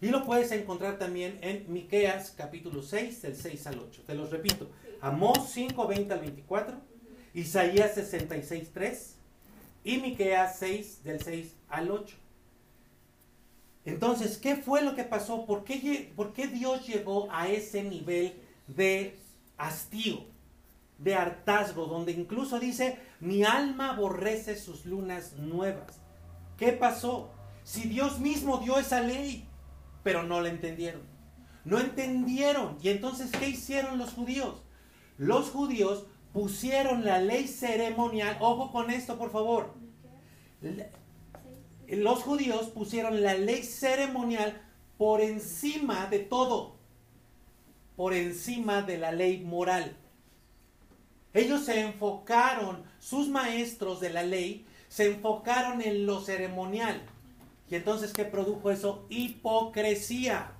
[0.01, 4.01] Y lo puedes encontrar también en Miqueas capítulo 6, del 6 al 8.
[4.07, 4.71] Te los repito.
[5.01, 6.77] Amós 5, 20 al 24.
[7.35, 9.15] Isaías 66, 3.
[9.83, 12.15] Y Miqueas 6, del 6 al 8.
[13.85, 15.45] Entonces, ¿qué fue lo que pasó?
[15.45, 18.33] ¿Por qué, por qué Dios llegó a ese nivel
[18.65, 19.15] de
[19.59, 20.25] hastío,
[20.97, 25.99] de hartazgo, donde incluso dice, mi alma aborrece sus lunas nuevas?
[26.57, 27.31] ¿Qué pasó?
[27.63, 29.47] Si Dios mismo dio esa ley,
[30.03, 31.01] pero no la entendieron.
[31.63, 32.77] No entendieron.
[32.81, 34.61] Y entonces, ¿qué hicieron los judíos?
[35.17, 39.73] Los judíos pusieron la ley ceremonial, ojo con esto por favor,
[41.87, 44.61] los judíos pusieron la ley ceremonial
[44.97, 46.75] por encima de todo,
[47.95, 49.95] por encima de la ley moral.
[51.35, 57.03] Ellos se enfocaron, sus maestros de la ley, se enfocaron en lo ceremonial.
[57.69, 59.05] Y entonces, ¿qué produjo eso?
[59.09, 60.53] Hipocresía.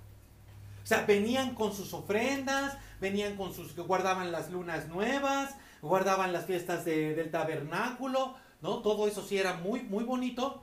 [0.83, 6.45] O sea, venían con sus ofrendas, venían con sus, guardaban las lunas nuevas, guardaban las
[6.45, 8.79] fiestas de- del tabernáculo, ¿no?
[8.83, 10.61] Todo eso sí era muy, muy bonito,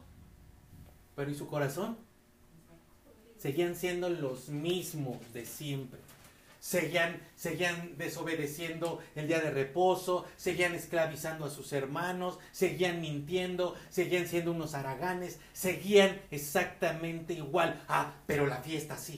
[1.17, 1.97] pero ¿y su corazón?
[3.39, 6.02] Seguían siendo los mismos de siempre.
[6.63, 14.29] Seguían, seguían desobedeciendo el día de reposo, seguían esclavizando a sus hermanos, seguían mintiendo, seguían
[14.29, 17.83] siendo unos haraganes, seguían exactamente igual.
[17.89, 19.17] Ah, pero la fiesta sí.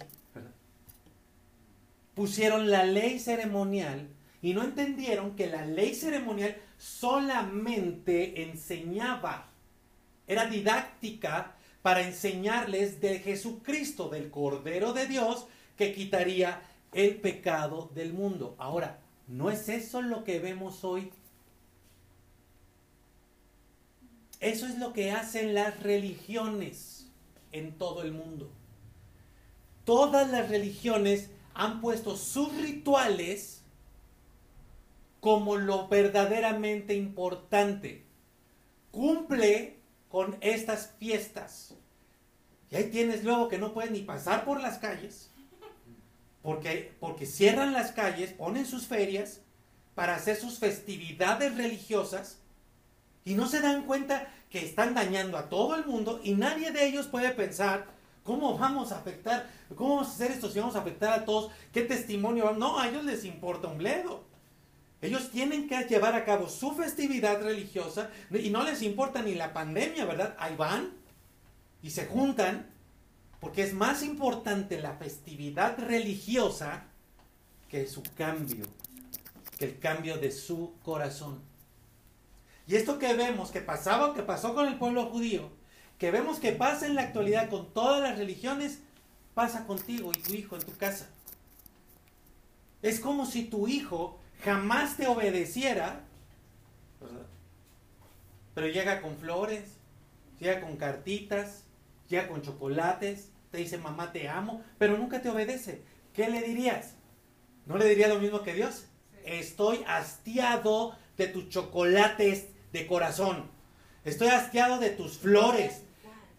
[2.14, 4.08] Pusieron la ley ceremonial
[4.40, 9.50] y no entendieron que la ley ceremonial solamente enseñaba,
[10.26, 16.62] era didáctica para enseñarles de Jesucristo, del Cordero de Dios, que quitaría
[16.94, 18.54] el pecado del mundo.
[18.58, 21.12] Ahora, ¿no es eso lo que vemos hoy?
[24.40, 27.08] Eso es lo que hacen las religiones
[27.52, 28.50] en todo el mundo.
[29.84, 33.62] Todas las religiones han puesto sus rituales
[35.20, 38.04] como lo verdaderamente importante.
[38.90, 39.78] Cumple
[40.08, 41.74] con estas fiestas.
[42.70, 45.30] Y ahí tienes luego que no puedes ni pasar por las calles
[46.44, 49.40] porque, porque cierran las calles, ponen sus ferias
[49.94, 52.38] para hacer sus festividades religiosas
[53.24, 56.84] y no se dan cuenta que están dañando a todo el mundo y nadie de
[56.84, 57.86] ellos puede pensar
[58.24, 61.50] cómo vamos a afectar, cómo vamos a hacer esto si vamos a afectar a todos,
[61.72, 62.52] qué testimonio.
[62.52, 64.24] No, a ellos les importa un bledo.
[65.00, 69.54] Ellos tienen que llevar a cabo su festividad religiosa y no les importa ni la
[69.54, 70.36] pandemia, ¿verdad?
[70.38, 70.92] Ahí van
[71.82, 72.73] y se juntan
[73.44, 76.84] porque es más importante la festividad religiosa
[77.68, 78.64] que su cambio,
[79.58, 81.42] que el cambio de su corazón.
[82.66, 85.50] Y esto que vemos que pasaba, que pasó con el pueblo judío,
[85.98, 88.78] que vemos que pasa en la actualidad con todas las religiones,
[89.34, 91.06] pasa contigo y tu hijo en tu casa.
[92.80, 96.00] Es como si tu hijo jamás te obedeciera,
[98.54, 99.64] pero llega con flores,
[100.40, 101.64] llega con cartitas,
[102.08, 105.82] llega con chocolates, te dice mamá te amo, pero nunca te obedece.
[106.12, 106.94] ¿Qué le dirías?
[107.66, 108.86] ¿No le diría lo mismo que Dios?
[109.24, 113.48] Estoy hastiado de tus chocolates de corazón.
[114.04, 115.82] Estoy hastiado de tus flores.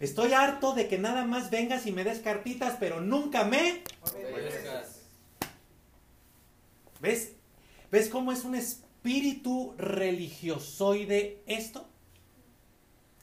[0.02, 3.82] Estoy harto de que nada más vengas y me des cartitas, pero nunca me...
[4.02, 5.00] Obedezcas.
[7.00, 7.32] ¿Ves?
[7.92, 11.88] ¿Ves cómo es un espíritu religiosoide esto?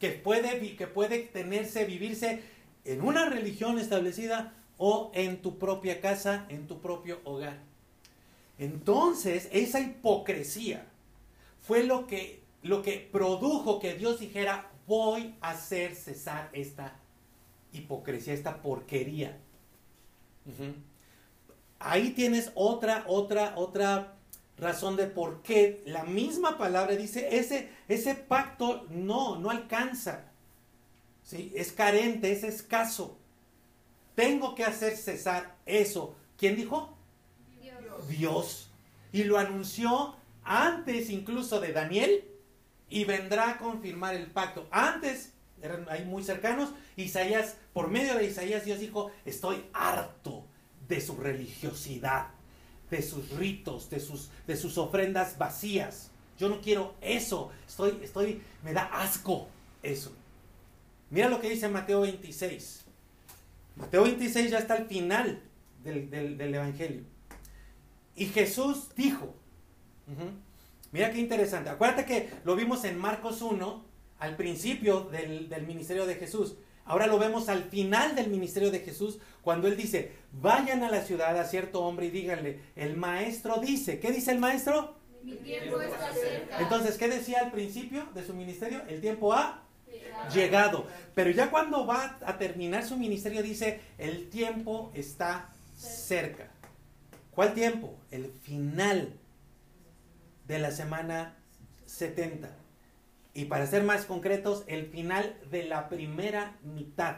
[0.01, 2.43] Que puede, que puede tenerse, vivirse
[2.85, 7.59] en una religión establecida o en tu propia casa, en tu propio hogar.
[8.59, 10.87] Entonces, esa hipocresía
[11.61, 16.97] fue lo que, lo que produjo que Dios dijera, voy a hacer cesar esta
[17.73, 19.39] hipocresía, esta porquería.
[21.79, 24.15] Ahí tienes otra, otra, otra
[24.59, 30.32] razón de por qué la misma palabra dice, ese, ese pacto no, no alcanza.
[31.23, 31.53] ¿Sí?
[31.55, 33.19] Es carente, es escaso.
[34.15, 36.15] Tengo que hacer cesar eso.
[36.37, 36.97] ¿Quién dijo?
[37.61, 38.09] Dios.
[38.09, 38.71] Dios.
[39.13, 42.25] Y lo anunció antes incluso de Daniel
[42.89, 44.69] y vendrá a confirmar el pacto.
[44.71, 50.45] Antes, eran ahí muy cercanos, Isaías, por medio de Isaías, Dios dijo, estoy harto
[50.89, 52.29] de su religiosidad,
[52.91, 56.11] de sus ritos, de sus, de sus ofrendas vacías.
[56.39, 57.51] Yo no quiero eso.
[57.67, 59.49] Estoy, estoy, me da asco
[59.83, 60.13] eso.
[61.13, 62.85] Mira lo que dice Mateo 26.
[63.77, 65.41] Mateo 26 ya está al final
[65.85, 67.03] del, del- del Evangelio.
[68.17, 69.35] Y Jesús dijo,
[70.91, 73.85] mira qué interesante, acuérdate que lo vimos en Marcos 1,
[74.19, 76.57] al principio del, del ministerio de Jesús.
[76.85, 81.03] Ahora lo vemos al final del ministerio de Jesús, cuando él dice, vayan a la
[81.03, 84.97] ciudad a cierto hombre y díganle, el maestro dice, ¿qué dice el maestro?
[85.23, 86.59] Mi tiempo está cerca.
[86.61, 88.83] Entonces, ¿qué decía al principio de su ministerio?
[88.89, 89.62] El tiempo ha
[90.33, 90.87] Llegado.
[91.15, 96.51] Pero ya cuando va a terminar su ministerio dice, el tiempo está cerca.
[97.33, 97.99] ¿Cuál tiempo?
[98.11, 99.19] El final
[100.47, 101.37] de la semana
[101.87, 102.51] 70.
[103.35, 107.17] Y para ser más concretos, el final de la primera mitad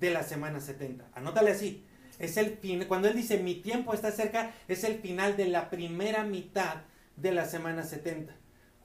[0.00, 1.08] de la semana 70.
[1.14, 1.84] Anótale así.
[2.18, 5.68] Es el fin, cuando él dice mi tiempo está cerca, es el final de la
[5.68, 6.76] primera mitad
[7.16, 8.34] de la semana 70.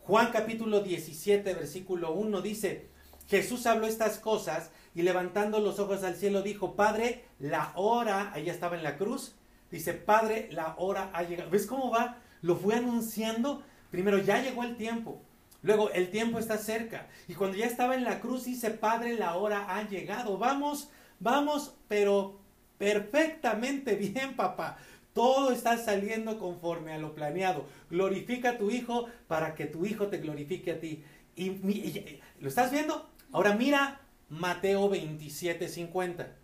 [0.04, 2.90] Juan capítulo 17, versículo 1 dice,
[3.32, 8.50] Jesús habló estas cosas y levantando los ojos al cielo dijo, Padre, la hora, ahí
[8.50, 9.36] estaba en la cruz,
[9.72, 11.50] dice, Padre, la hora ha llegado.
[11.50, 12.18] ¿Ves cómo va?
[12.42, 13.64] Lo fue anunciando.
[13.90, 15.22] Primero, ya llegó el tiempo.
[15.64, 17.08] Luego, el tiempo está cerca.
[17.30, 20.38] Y cuando ya estaba en la cruz, dice, Padre, la hora ha llegado.
[20.38, 20.90] Vamos,
[21.22, 22.38] vamos, pero
[22.78, 24.78] perfectamente bien, papá.
[25.14, 27.66] Todo está saliendo conforme a lo planeado.
[27.90, 31.04] Glorifica a tu hijo para que tu hijo te glorifique a ti.
[31.36, 33.08] Y, y- ¿Lo estás viendo?
[33.32, 36.36] Ahora mira Mateo 27, 50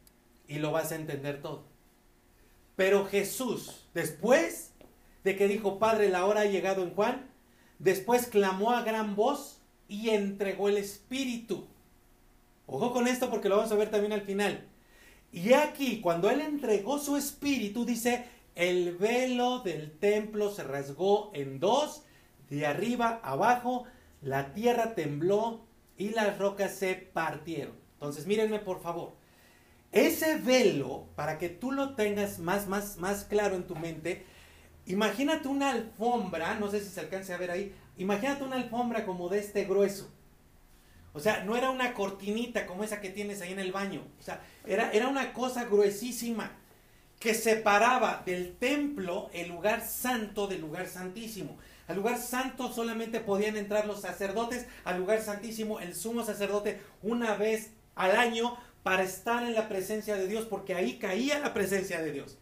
[0.48, 1.66] y lo vas a entender todo.
[2.76, 4.74] Pero Jesús, después
[5.24, 7.30] de que dijo, Padre, la hora ha llegado en Juan,
[7.80, 11.68] después clamó a gran voz y entregó el Espíritu.
[12.66, 14.68] Ojo con esto porque lo vamos a ver también al final.
[15.32, 18.26] Y aquí, cuando él entregó su espíritu, dice,
[18.56, 22.04] el velo del templo se rasgó en dos,
[22.50, 23.86] de arriba abajo,
[24.22, 25.67] la tierra tembló
[25.98, 27.76] y las rocas se partieron.
[27.94, 29.14] Entonces, mírenme por favor.
[29.92, 34.26] Ese velo, para que tú lo tengas más, más, más claro en tu mente,
[34.86, 39.30] imagínate una alfombra, no sé si se alcance a ver ahí, imagínate una alfombra como
[39.30, 40.12] de este grueso.
[41.14, 44.04] O sea, no era una cortinita como esa que tienes ahí en el baño.
[44.20, 46.52] O sea, era, era una cosa gruesísima
[47.20, 51.58] que separaba del templo el lugar santo del lugar santísimo.
[51.88, 57.36] Al lugar santo solamente podían entrar los sacerdotes, al lugar santísimo el sumo sacerdote una
[57.36, 62.02] vez al año para estar en la presencia de Dios, porque ahí caía la presencia
[62.02, 62.38] de Dios.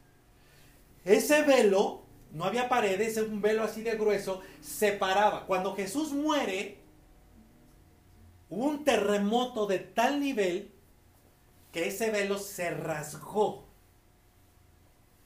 [1.03, 5.45] Ese velo, no había paredes, un velo así de grueso, separaba.
[5.45, 6.79] Cuando Jesús muere,
[8.49, 10.71] hubo un terremoto de tal nivel
[11.71, 13.65] que ese velo se rasgó.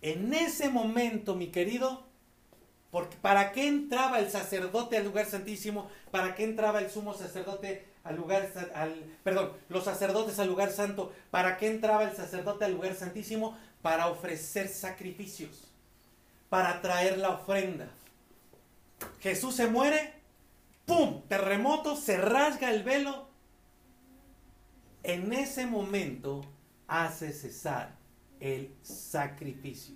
[0.01, 2.08] En ese momento, mi querido,
[2.91, 5.89] porque ¿para qué entraba el sacerdote al lugar santísimo?
[6.11, 11.13] ¿Para qué entraba el sumo sacerdote al lugar al perdón, los sacerdotes al lugar santo?
[11.29, 13.57] ¿Para qué entraba el sacerdote al lugar santísimo?
[13.83, 15.71] Para ofrecer sacrificios,
[16.49, 17.89] para traer la ofrenda.
[19.19, 20.13] Jesús se muere,
[20.85, 21.21] ¡pum!
[21.27, 23.29] Terremoto, se rasga el velo.
[25.03, 26.41] En ese momento
[26.87, 27.95] hace cesar
[28.39, 29.95] el sacrificio.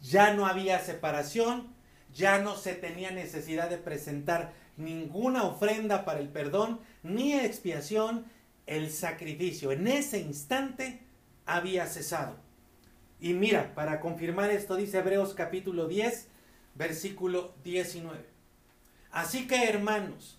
[0.00, 1.75] Ya no había separación,
[2.16, 8.24] ya no se tenía necesidad de presentar ninguna ofrenda para el perdón ni expiación,
[8.66, 11.02] el sacrificio en ese instante
[11.44, 12.36] había cesado.
[13.20, 16.28] Y mira, para confirmar esto dice Hebreos capítulo 10,
[16.74, 18.24] versículo 19.
[19.10, 20.38] Así que hermanos,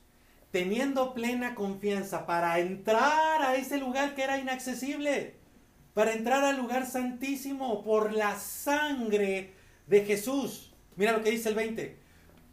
[0.52, 5.36] teniendo plena confianza para entrar a ese lugar que era inaccesible,
[5.94, 9.54] para entrar al lugar santísimo por la sangre
[9.88, 10.67] de Jesús.
[10.98, 11.98] Mira lo que dice el 20.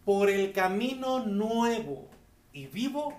[0.04, 2.08] Por el camino nuevo
[2.52, 3.14] y vivo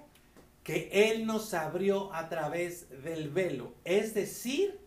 [0.63, 4.79] que Él nos abrió a través del velo, es decir,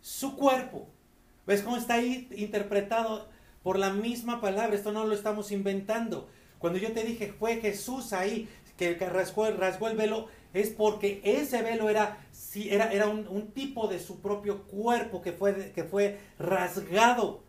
[0.00, 0.88] su cuerpo.
[1.46, 3.28] ¿Ves cómo está ahí interpretado
[3.62, 4.76] por la misma palabra?
[4.76, 6.28] Esto no lo estamos inventando.
[6.58, 11.88] Cuando yo te dije fue Jesús ahí que rasgó, el velo, es porque ese velo
[11.88, 16.18] era, sí, era, era un, un tipo de su propio cuerpo que fue, que fue
[16.38, 17.42] rasgado.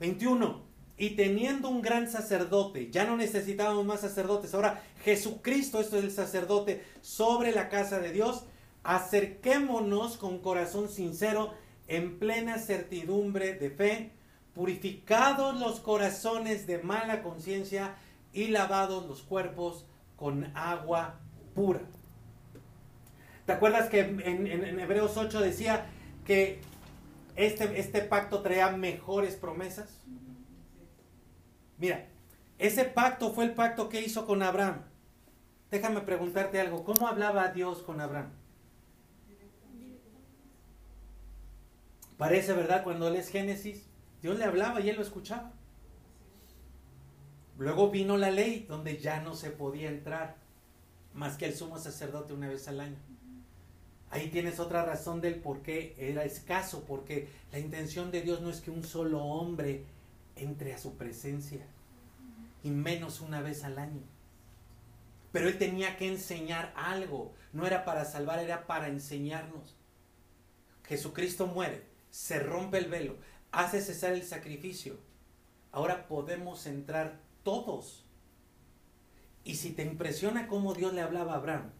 [0.00, 0.63] 21.
[0.96, 6.12] Y teniendo un gran sacerdote, ya no necesitábamos más sacerdotes, ahora Jesucristo, esto es el
[6.12, 8.44] sacerdote, sobre la casa de Dios,
[8.84, 11.52] acerquémonos con corazón sincero,
[11.88, 14.12] en plena certidumbre de fe,
[14.54, 17.96] purificados los corazones de mala conciencia
[18.32, 19.84] y lavados los cuerpos
[20.16, 21.20] con agua
[21.54, 21.80] pura.
[23.46, 25.86] ¿Te acuerdas que en, Hebreos 8 decía
[26.24, 26.60] que
[27.36, 30.00] este, este pacto traía mejores promesas?
[31.84, 32.06] Mira,
[32.58, 34.80] ese pacto fue el pacto que hizo con Abraham.
[35.70, 36.82] Déjame preguntarte algo.
[36.82, 38.30] ¿Cómo hablaba Dios con Abraham?
[42.16, 42.84] Parece, ¿verdad?
[42.84, 43.84] Cuando lees Génesis,
[44.22, 45.52] Dios le hablaba y él lo escuchaba.
[47.58, 50.36] Luego vino la ley donde ya no se podía entrar
[51.12, 52.96] más que el sumo sacerdote una vez al año.
[54.08, 58.48] Ahí tienes otra razón del por qué era escaso, porque la intención de Dios no
[58.48, 59.84] es que un solo hombre
[60.36, 61.66] entre a su presencia,
[62.64, 64.02] y menos una vez al año.
[65.30, 69.76] Pero él tenía que enseñar algo, no era para salvar, era para enseñarnos.
[70.84, 73.16] Jesucristo muere, se rompe el velo,
[73.52, 74.98] hace cesar el sacrificio.
[75.72, 78.06] Ahora podemos entrar todos.
[79.44, 81.70] Y si te impresiona cómo Dios le hablaba a Abraham,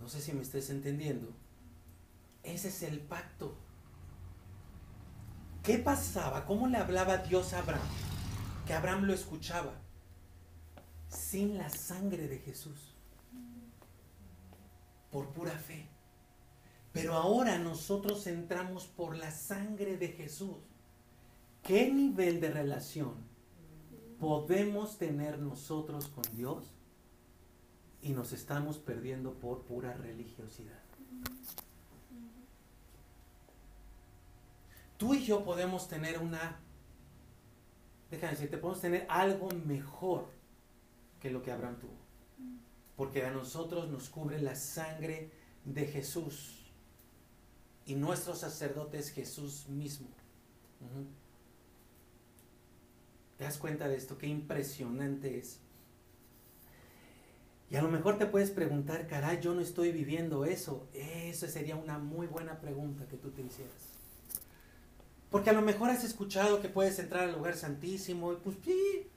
[0.00, 1.28] no sé si me estés entendiendo,
[2.42, 3.54] ese es el pacto.
[5.62, 6.46] ¿Qué pasaba?
[6.46, 8.13] ¿Cómo le hablaba Dios a Abraham?
[8.66, 9.74] Que Abraham lo escuchaba.
[11.08, 12.94] Sin la sangre de Jesús.
[15.10, 15.88] Por pura fe.
[16.92, 20.56] Pero ahora nosotros entramos por la sangre de Jesús.
[21.62, 23.14] ¿Qué nivel de relación
[24.18, 26.74] podemos tener nosotros con Dios?
[28.02, 30.84] Y nos estamos perdiendo por pura religiosidad.
[35.04, 36.58] tú y yo podemos tener una,
[38.14, 40.26] déjame decirte, podemos tener algo mejor
[41.20, 42.04] que lo que Abraham tuvo.
[42.96, 45.30] Porque a nosotros nos cubre la sangre
[45.64, 46.72] de Jesús.
[47.86, 50.08] Y nuestro sacerdote es Jesús mismo.
[53.36, 54.16] ¿Te das cuenta de esto?
[54.16, 55.60] Qué impresionante es.
[57.70, 60.86] Y a lo mejor te puedes preguntar, caray, yo no estoy viviendo eso.
[60.92, 63.93] Eso sería una muy buena pregunta que tú te hicieras.
[65.34, 69.08] Porque a lo mejor has escuchado que puedes entrar al lugar santísimo, y pues sí,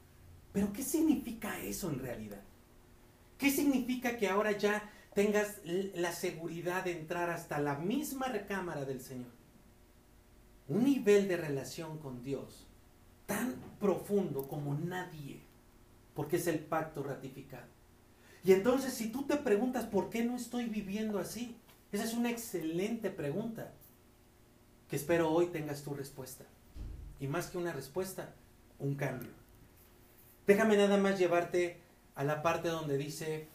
[0.51, 2.41] pero ¿qué significa eso en realidad?
[3.38, 8.99] ¿Qué significa que ahora ya tengas la seguridad de entrar hasta la misma recámara del
[8.99, 9.30] Señor?
[10.68, 12.65] Un nivel de relación con Dios
[13.28, 15.41] tan profundo como nadie,
[16.15, 17.68] porque es el pacto ratificado.
[18.43, 21.55] Y entonces si tú te preguntas por qué no estoy viviendo así,
[21.91, 23.72] esa es una excelente pregunta
[24.89, 26.45] que espero hoy tengas tu respuesta.
[27.19, 28.33] Y más que una respuesta,
[28.79, 29.29] un cambio.
[30.45, 31.81] Déjame nada más llevarte
[32.15, 33.47] a la parte donde dice,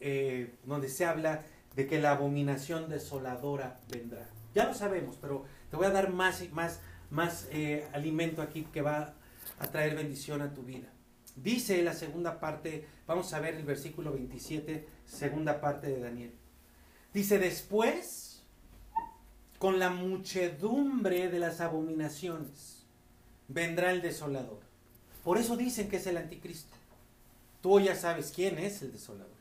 [0.00, 1.44] eh, donde se habla
[1.74, 4.28] de que la abominación desoladora vendrá.
[4.54, 8.82] Ya lo sabemos, pero te voy a dar más, más, más eh, alimento aquí que
[8.82, 9.14] va
[9.58, 10.88] a traer bendición a tu vida.
[11.36, 16.32] Dice la segunda parte, vamos a ver el versículo 27, segunda parte de Daniel.
[17.12, 18.29] Dice, después,
[19.60, 22.86] con la muchedumbre de las abominaciones,
[23.46, 24.60] vendrá el desolador.
[25.22, 26.74] Por eso dicen que es el anticristo.
[27.60, 29.36] Tú ya sabes quién es el desolador.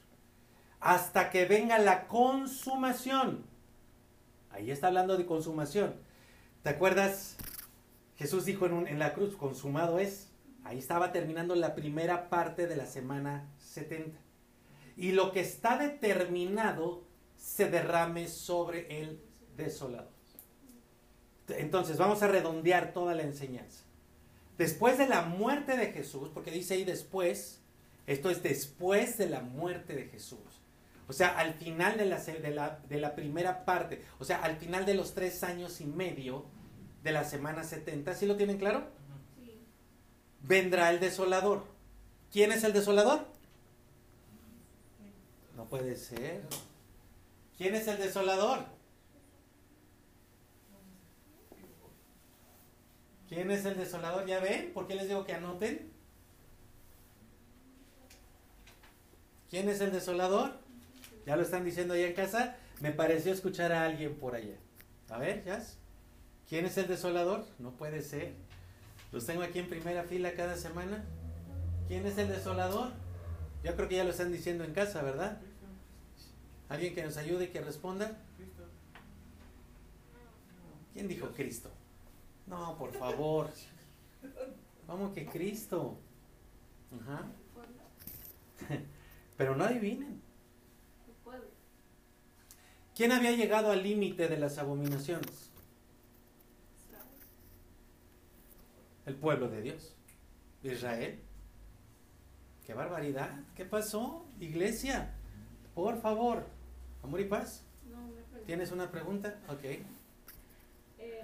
[0.81, 3.45] Hasta que venga la consumación.
[4.51, 5.95] Ahí está hablando de consumación.
[6.63, 7.37] ¿Te acuerdas?
[8.17, 10.27] Jesús dijo en, la cruz, consumado es.
[10.65, 14.19] Ahí estaba terminando la primera parte de la semana 70.
[14.97, 17.05] Y lo que está determinado
[17.37, 19.28] se derrame sobre el
[19.59, 20.09] desolador.
[21.49, 23.83] Entonces, vamos a redondear toda la enseñanza.
[24.57, 27.61] Después de la muerte de Jesús, porque dice ahí después,
[28.07, 30.39] esto es después de la muerte de Jesús.
[31.07, 34.57] O sea, al final de la, de la, de la primera parte, o sea, al
[34.57, 36.45] final de los tres años y medio
[37.03, 38.83] de la semana 70, ¿sí lo tienen claro?
[39.37, 39.59] Sí.
[40.41, 41.65] vendrá el desolador.
[42.31, 43.25] ¿Quién es el desolador?
[45.55, 46.43] No puede ser.
[47.57, 48.65] ¿Quién es el desolador?
[53.29, 54.25] ¿Quién es el desolador?
[54.25, 54.73] ¿Ya ven?
[54.73, 55.91] ¿Por qué les digo que anoten?
[59.51, 60.59] ¿Quién es el desolador?
[61.27, 62.57] ¿Ya lo están diciendo allá en casa?
[62.81, 64.55] Me pareció escuchar a alguien por allá.
[65.09, 65.77] A ver, Jazz.
[66.47, 67.45] ¿Quién es el desolador?
[67.59, 68.33] No puede ser.
[69.11, 71.03] Los tengo aquí en primera fila cada semana.
[71.87, 72.91] ¿Quién es el desolador?
[73.63, 75.39] Yo creo que ya lo están diciendo en casa, ¿verdad?
[76.67, 78.17] ¿Alguien que nos ayude y que responda?
[80.93, 81.69] ¿Quién dijo Cristo?
[82.49, 83.49] No, por favor.
[84.87, 85.97] ¿Cómo que Cristo?
[87.01, 87.25] Ajá.
[89.37, 90.21] Pero no adivinen.
[92.95, 95.51] ¿Quién había llegado al límite de las abominaciones?
[99.05, 99.93] El pueblo de Dios.
[100.63, 101.19] Israel.
[102.65, 103.39] ¡Qué barbaridad!
[103.55, 105.15] ¿Qué pasó, iglesia?
[105.73, 106.45] Por favor,
[107.01, 107.63] amor y paz.
[108.45, 109.39] ¿Tienes una pregunta?
[109.47, 109.63] Ok.
[109.63, 109.85] Eh,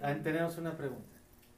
[0.02, 1.15] Ah, tenemos una pregunta.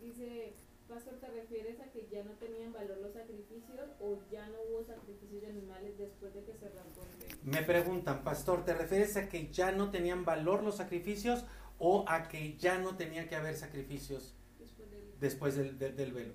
[0.08, 0.54] Dice,
[0.88, 4.84] Pastor, ¿te refieres a que ya no tenían valor los sacrificios o ya no hubo
[4.86, 7.42] sacrificios de animales después de que se rasgó el velo?
[7.44, 11.44] Me preguntan, pastor, ¿te refieres a que ya no tenían valor los sacrificios
[11.78, 15.20] o a que ya no tenía que haber sacrificios Después del...
[15.20, 16.34] después del, del- del velo?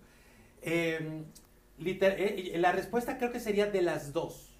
[0.61, 1.25] Eh,
[1.79, 4.51] liter- eh, la respuesta creo que sería de las dos.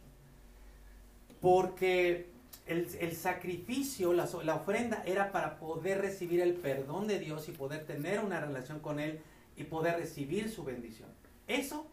[1.43, 2.31] Porque
[2.67, 7.53] el, el sacrificio, la, la ofrenda era para poder recibir el perdón de Dios y
[7.53, 9.21] poder tener una relación con Él
[9.57, 11.09] y poder recibir su bendición.
[11.47, 11.87] Eso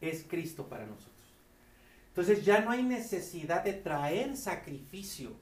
[0.00, 1.14] es Cristo para nosotros.
[2.08, 5.32] Entonces ya no hay necesidad de traer sacrificio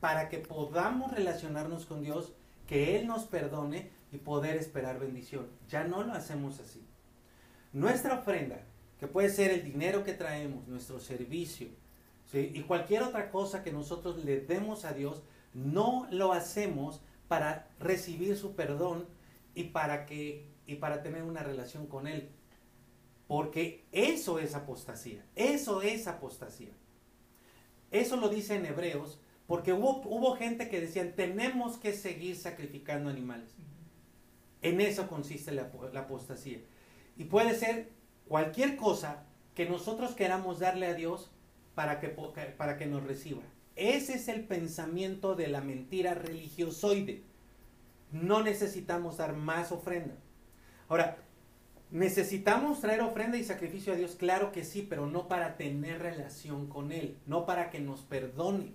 [0.00, 2.32] para que podamos relacionarnos con Dios,
[2.66, 5.48] que Él nos perdone y poder esperar bendición.
[5.68, 6.84] Ya no lo hacemos así.
[7.72, 8.62] Nuestra ofrenda,
[8.98, 11.68] que puede ser el dinero que traemos, nuestro servicio,
[12.32, 15.22] y cualquier otra cosa que nosotros le demos a Dios,
[15.54, 19.06] no lo hacemos para recibir su perdón
[19.54, 22.28] y para que y para tener una relación con él.
[23.26, 25.24] Porque eso es apostasía.
[25.34, 26.72] Eso es apostasía.
[27.90, 33.08] Eso lo dice en Hebreos, porque hubo, hubo gente que decían, tenemos que seguir sacrificando
[33.08, 33.54] animales.
[34.60, 36.60] En eso consiste la apostasía.
[37.16, 37.88] Y puede ser
[38.26, 39.24] cualquier cosa
[39.54, 41.30] que nosotros queramos darle a Dios
[41.78, 43.42] para que, para que nos reciba.
[43.76, 47.22] Ese es el pensamiento de la mentira religiosoide.
[48.10, 50.16] no necesitamos dar más ofrenda.
[50.88, 51.18] Ahora,
[51.92, 54.16] ¿necesitamos traer ofrenda y sacrificio a Dios?
[54.16, 58.72] Claro que sí, pero no para tener relación con Él, no para que nos perdone,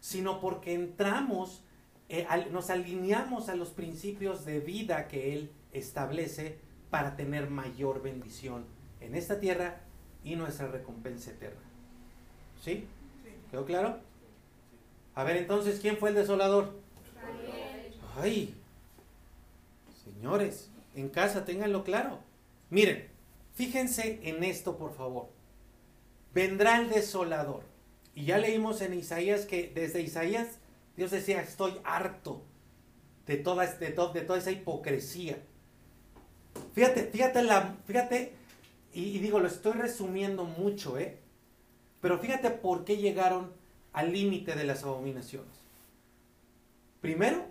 [0.00, 1.62] sino porque entramos,
[2.08, 6.58] eh, nos alineamos a los principios de vida que Él establece
[6.90, 8.64] para tener mayor bendición
[8.98, 9.82] en esta tierra
[10.24, 11.69] y nuestra recompensa eterna.
[12.62, 12.84] ¿Sí?
[13.50, 13.98] ¿Quedó claro?
[15.14, 16.78] A ver entonces, ¿quién fue el desolador?
[18.16, 18.54] Ay,
[20.04, 22.18] señores, en casa ténganlo claro.
[22.68, 23.08] Miren,
[23.54, 25.28] fíjense en esto, por favor.
[26.34, 27.64] Vendrá el desolador.
[28.14, 30.58] Y ya leímos en Isaías que desde Isaías
[30.96, 32.42] Dios decía, estoy harto
[33.26, 35.38] de toda, de, de toda esa hipocresía.
[36.74, 38.34] Fíjate, fíjate, la, fíjate,
[38.92, 41.18] y, y digo, lo estoy resumiendo mucho, ¿eh?
[42.00, 43.52] Pero fíjate por qué llegaron
[43.92, 45.60] al límite de las abominaciones.
[47.00, 47.46] Primero,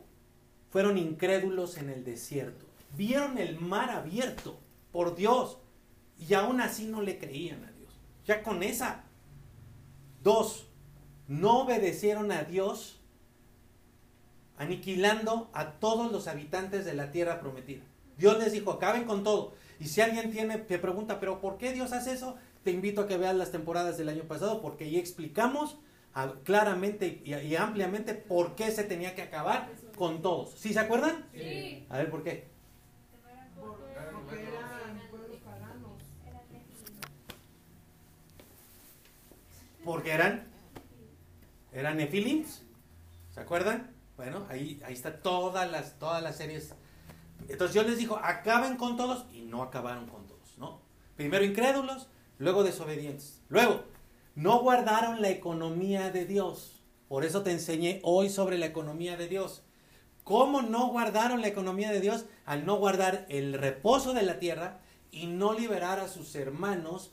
[0.70, 2.66] fueron incrédulos en el desierto.
[2.96, 4.60] Vieron el mar abierto
[4.92, 5.58] por Dios
[6.18, 7.94] y aún así no le creían a Dios.
[8.26, 9.04] Ya con esa.
[10.24, 10.68] Dos,
[11.28, 13.00] no obedecieron a Dios
[14.58, 17.82] aniquilando a todos los habitantes de la tierra prometida.
[18.18, 19.54] Dios les dijo, acaben con todo.
[19.80, 22.36] Y si alguien tiene, te pregunta, pero ¿por qué Dios hace eso?
[22.64, 25.78] Te invito a que veas las temporadas del año pasado porque ahí explicamos
[26.44, 30.52] claramente y, y ampliamente por qué se tenía que acabar con todos.
[30.58, 31.26] ¿Sí se acuerdan?
[31.34, 31.86] Sí.
[31.90, 32.48] A ver, ¿por qué?
[33.56, 36.02] Porque eran pueblos paganos.
[39.84, 40.48] Porque eran,
[41.72, 42.64] eran nefilims.
[43.34, 43.92] ¿Se acuerdan?
[44.18, 46.76] Bueno, ahí, ahí está todas las, todas las series.
[47.48, 50.82] Entonces Dios les dijo, acaben con todos y no acabaron con todos, ¿no?
[51.16, 52.10] Primero incrédulos,
[52.40, 53.42] luego desobedientes.
[53.50, 53.84] Luego,
[54.34, 56.82] no guardaron la economía de Dios.
[57.08, 59.64] Por eso te enseñé hoy sobre la economía de Dios.
[60.24, 62.26] ¿Cómo no guardaron la economía de Dios?
[62.46, 64.80] Al no guardar el reposo de la tierra
[65.12, 67.12] y no liberar a sus hermanos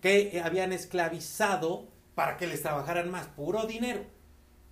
[0.00, 3.26] que habían esclavizado para que les trabajaran más.
[3.28, 4.04] Puro dinero.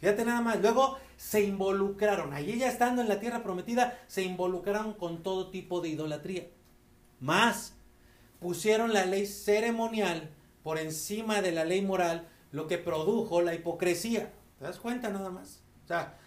[0.01, 0.61] Fíjate nada más.
[0.61, 2.35] Luego se involucraron.
[2.35, 6.49] Allí ya estando en la tierra prometida, se involucraron con todo tipo de idolatría.
[7.20, 7.75] Más,
[8.40, 10.31] pusieron la ley ceremonial
[10.62, 14.32] por encima de la ley moral, lo que produjo la hipocresía.
[14.59, 15.62] ¿Te das cuenta nada más?
[15.85, 16.19] O sea,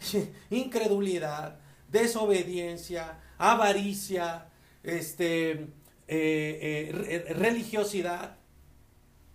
[0.50, 1.58] incredulidad,
[1.90, 4.48] desobediencia, avaricia,
[4.82, 5.68] este, eh,
[6.08, 8.36] eh, re- religiosidad.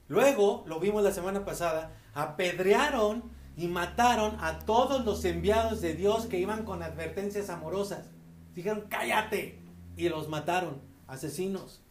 [0.08, 3.24] Luego, lo vimos la semana pasada, apedrearon
[3.58, 8.08] y mataron a todos los enviados de Dios que iban con advertencias amorosas.
[8.54, 9.60] Dijeron, cállate.
[9.98, 11.82] Y los mataron, asesinos.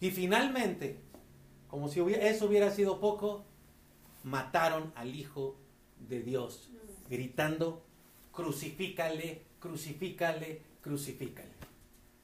[0.00, 0.98] Y finalmente,
[1.68, 3.44] como si hubiera- eso hubiera sido poco,
[4.24, 5.56] mataron al Hijo
[6.08, 6.70] de Dios,
[7.10, 7.82] gritando,
[8.32, 11.50] crucifícale, crucifícale, crucifícale.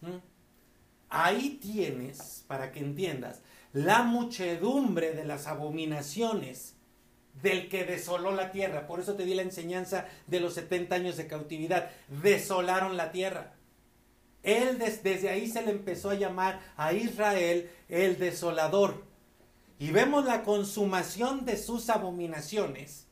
[0.01, 0.19] ¿Mm?
[1.11, 3.43] Ahí tienes, para que entiendas,
[3.73, 6.77] la muchedumbre de las abominaciones
[7.43, 8.87] del que desoló la tierra.
[8.87, 11.91] Por eso te di la enseñanza de los 70 años de cautividad.
[12.23, 13.54] Desolaron la tierra.
[14.45, 19.03] Él des- desde ahí se le empezó a llamar a Israel el desolador.
[19.79, 23.07] Y vemos la consumación de sus abominaciones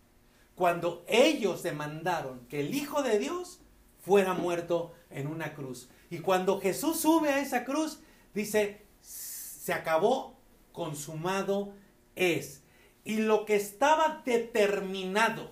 [0.55, 3.59] cuando ellos demandaron que el Hijo de Dios
[4.01, 5.89] fuera muerto en una cruz.
[6.11, 7.99] Y cuando Jesús sube a esa cruz,
[8.35, 10.37] dice, se acabó,
[10.73, 11.73] consumado
[12.15, 12.63] es.
[13.05, 15.51] Y lo que estaba determinado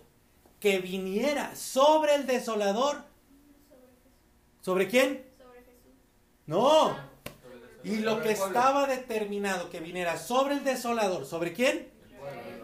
[0.60, 3.04] que viniera sobre el desolador,
[4.60, 5.24] ¿sobre quién?
[6.50, 6.96] No.
[7.84, 11.88] Y lo que estaba determinado que viniera sobre el desolador, ¿sobre quién?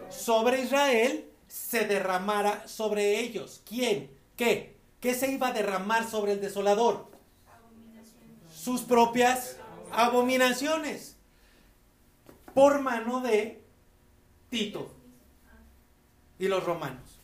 [0.09, 3.61] Sobre Israel, se derramara sobre ellos.
[3.65, 4.11] ¿Quién?
[4.35, 4.75] ¿Qué?
[4.99, 7.09] ¿Qué se iba a derramar sobre el desolador?
[8.53, 9.55] Sus propias
[9.93, 11.15] abominaciones.
[12.53, 13.63] Por mano de
[14.49, 14.91] Tito
[16.39, 17.21] y los romanos.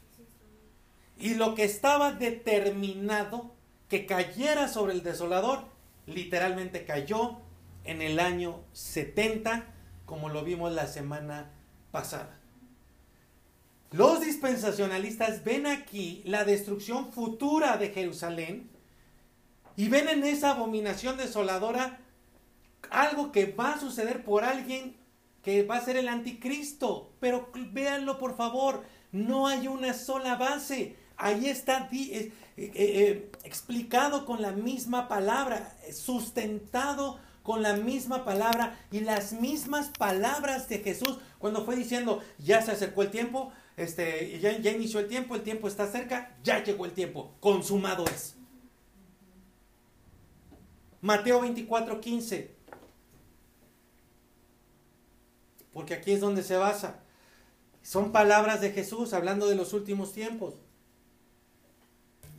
[1.19, 3.53] Y lo que estaba determinado
[3.89, 5.72] que cayera sobre el desolador,
[6.05, 7.39] literalmente cayó
[7.83, 9.65] en el año 70,
[10.05, 11.51] como lo vimos la semana
[11.91, 12.39] pasada.
[13.91, 18.71] Los dispensacionalistas ven aquí la destrucción futura de Jerusalén
[19.75, 21.99] y ven en esa abominación desoladora
[22.89, 24.95] algo que va a suceder por alguien
[25.43, 27.13] que va a ser el anticristo.
[27.19, 30.95] Pero véanlo por favor, no hay una sola base.
[31.15, 31.87] Ahí está
[32.55, 39.33] eh, eh, eh, explicado con la misma palabra, sustentado con la misma palabra y las
[39.33, 44.71] mismas palabras de Jesús cuando fue diciendo, ya se acercó el tiempo, este, ya, ya
[44.71, 48.35] inició el tiempo, el tiempo está cerca, ya llegó el tiempo, consumado es.
[51.01, 52.55] Mateo 24, 15.
[55.73, 57.03] Porque aquí es donde se basa.
[57.81, 60.53] Son palabras de Jesús hablando de los últimos tiempos.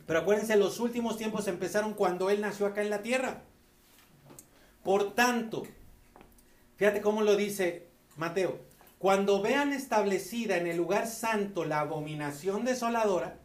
[0.05, 3.41] Pero acuérdense, los últimos tiempos empezaron cuando Él nació acá en la tierra.
[4.83, 5.63] Por tanto,
[6.77, 7.87] fíjate cómo lo dice
[8.17, 8.59] Mateo.
[8.99, 13.39] Cuando vean establecida en el lugar santo la abominación desoladora,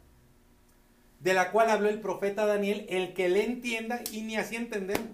[1.19, 5.09] de la cual habló el profeta Daniel, el que le entienda y ni así entendemos.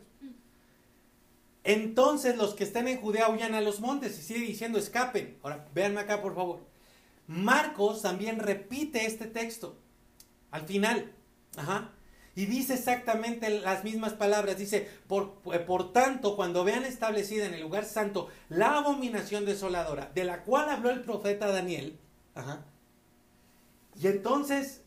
[1.63, 5.37] Entonces los que estén en Judea huyan a los montes y sigue diciendo escapen.
[5.43, 6.61] Ahora, véanme acá por favor.
[7.27, 9.77] Marcos también repite este texto
[10.51, 11.11] al final.
[11.57, 11.91] Ajá.
[12.35, 14.57] Y dice exactamente las mismas palabras.
[14.57, 20.23] Dice, por, por, tanto, cuando vean establecida en el lugar santo la abominación desoladora, de
[20.23, 21.99] la cual habló el profeta Daniel,
[22.35, 22.63] ajá,
[23.99, 24.81] y entonces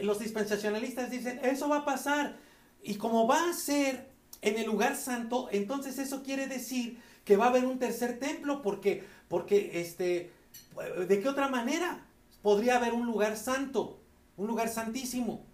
[0.00, 2.36] los dispensacionalistas dicen, eso va a pasar.
[2.82, 4.10] Y como va a ser
[4.40, 8.62] en el lugar santo, entonces eso quiere decir que va a haber un tercer templo,
[8.62, 10.32] porque, porque este,
[11.06, 12.04] ¿de qué otra manera
[12.42, 14.00] podría haber un lugar santo,
[14.36, 15.46] un lugar santísimo?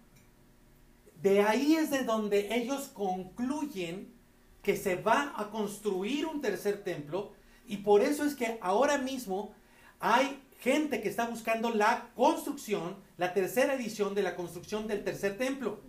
[1.21, 4.13] De ahí es de donde ellos concluyen
[4.61, 7.33] que se va a construir un tercer templo
[7.65, 9.53] y por eso es que ahora mismo
[9.99, 15.37] hay gente que está buscando la construcción, la tercera edición de la construcción del tercer
[15.37, 15.81] templo.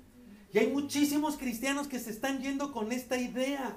[0.52, 3.76] Y hay muchísimos cristianos que se están yendo con esta idea.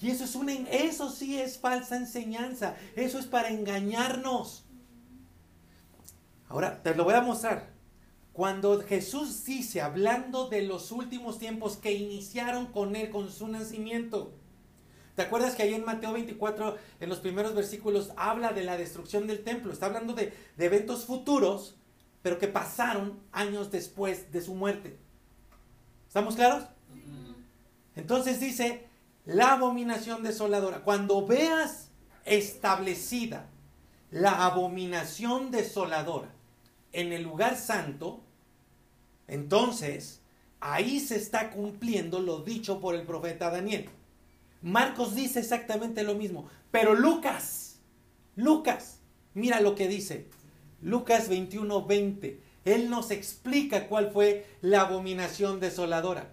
[0.00, 2.76] Y eso es una, eso sí es falsa enseñanza.
[2.96, 4.64] Eso es para engañarnos.
[6.48, 7.79] Ahora te lo voy a mostrar.
[8.32, 14.32] Cuando Jesús dice, hablando de los últimos tiempos que iniciaron con él, con su nacimiento,
[15.16, 19.26] ¿Te acuerdas que ahí en Mateo 24, en los primeros versículos, habla de la destrucción
[19.26, 19.70] del templo?
[19.70, 21.76] Está hablando de, de eventos futuros,
[22.22, 24.98] pero que pasaron años después de su muerte.
[26.06, 26.64] ¿Estamos claros?
[27.96, 28.86] Entonces dice,
[29.26, 30.84] la abominación desoladora.
[30.84, 31.90] Cuando veas
[32.24, 33.50] establecida
[34.10, 36.32] la abominación desoladora
[36.92, 38.20] en el lugar santo,
[39.28, 40.20] entonces
[40.60, 43.88] ahí se está cumpliendo lo dicho por el profeta Daniel.
[44.62, 47.80] Marcos dice exactamente lo mismo, pero Lucas,
[48.36, 48.98] Lucas,
[49.34, 50.26] mira lo que dice.
[50.82, 52.40] Lucas 21, 20.
[52.64, 56.30] Él nos explica cuál fue la abominación desoladora.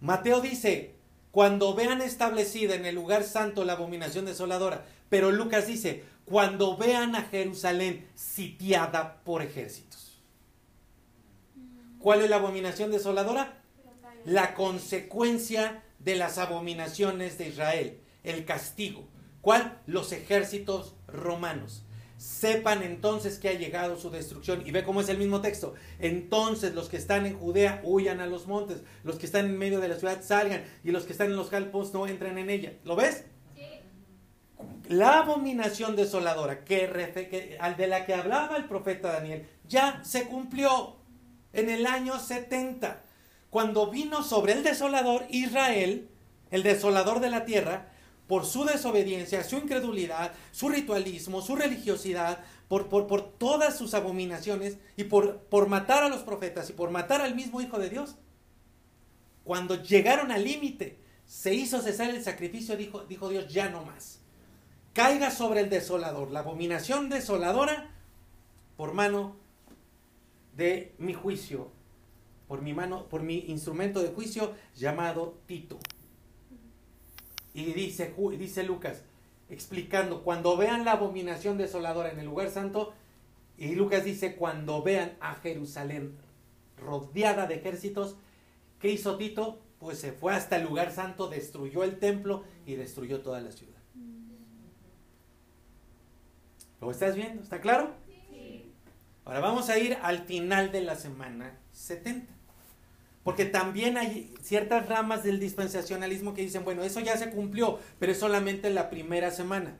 [0.00, 0.94] Mateo dice,
[1.30, 4.84] cuando vean establecida en el lugar santo la abominación desoladora.
[5.08, 10.20] Pero Lucas dice, cuando vean a Jerusalén sitiada por ejércitos.
[11.98, 13.62] ¿Cuál es la abominación desoladora?
[14.24, 19.08] La consecuencia de las abominaciones de Israel, el castigo.
[19.40, 19.80] ¿Cuál?
[19.86, 21.84] Los ejércitos romanos.
[22.16, 24.62] Sepan entonces que ha llegado su destrucción.
[24.64, 25.74] Y ve cómo es el mismo texto.
[25.98, 28.82] Entonces los que están en Judea huyan a los montes.
[29.02, 30.64] Los que están en medio de la ciudad salgan.
[30.84, 32.74] Y los que están en los campos no entren en ella.
[32.84, 33.24] ¿Lo ves?
[34.88, 36.88] La abominación desoladora que,
[37.30, 40.96] que, de la que hablaba el profeta Daniel ya se cumplió
[41.52, 43.02] en el año 70
[43.50, 46.08] cuando vino sobre el desolador Israel,
[46.50, 47.88] el desolador de la tierra,
[48.26, 54.78] por su desobediencia, su incredulidad, su ritualismo, su religiosidad, por, por, por todas sus abominaciones
[54.96, 58.16] y por, por matar a los profetas y por matar al mismo Hijo de Dios.
[59.44, 64.21] Cuando llegaron al límite, se hizo cesar el sacrificio, dijo, dijo Dios, ya no más.
[64.92, 67.90] Caiga sobre el desolador, la abominación desoladora,
[68.76, 69.36] por mano
[70.56, 71.70] de mi juicio
[72.52, 75.78] por mi mano, por mi instrumento de juicio llamado Tito.
[77.54, 79.04] Y dice, dice Lucas,
[79.48, 82.92] explicando, cuando vean la abominación desoladora en el lugar santo,
[83.56, 86.14] y Lucas dice, cuando vean a Jerusalén
[86.76, 88.16] rodeada de ejércitos,
[88.78, 89.58] ¿qué hizo Tito?
[89.78, 93.71] Pues se fue hasta el lugar santo, destruyó el templo y destruyó toda la ciudad.
[96.82, 97.44] ¿Lo estás viendo?
[97.44, 97.94] ¿Está claro?
[98.28, 98.72] Sí.
[99.24, 102.26] Ahora vamos a ir al final de la semana 70.
[103.22, 108.10] Porque también hay ciertas ramas del dispensacionalismo que dicen, bueno, eso ya se cumplió, pero
[108.10, 109.78] es solamente la primera semana.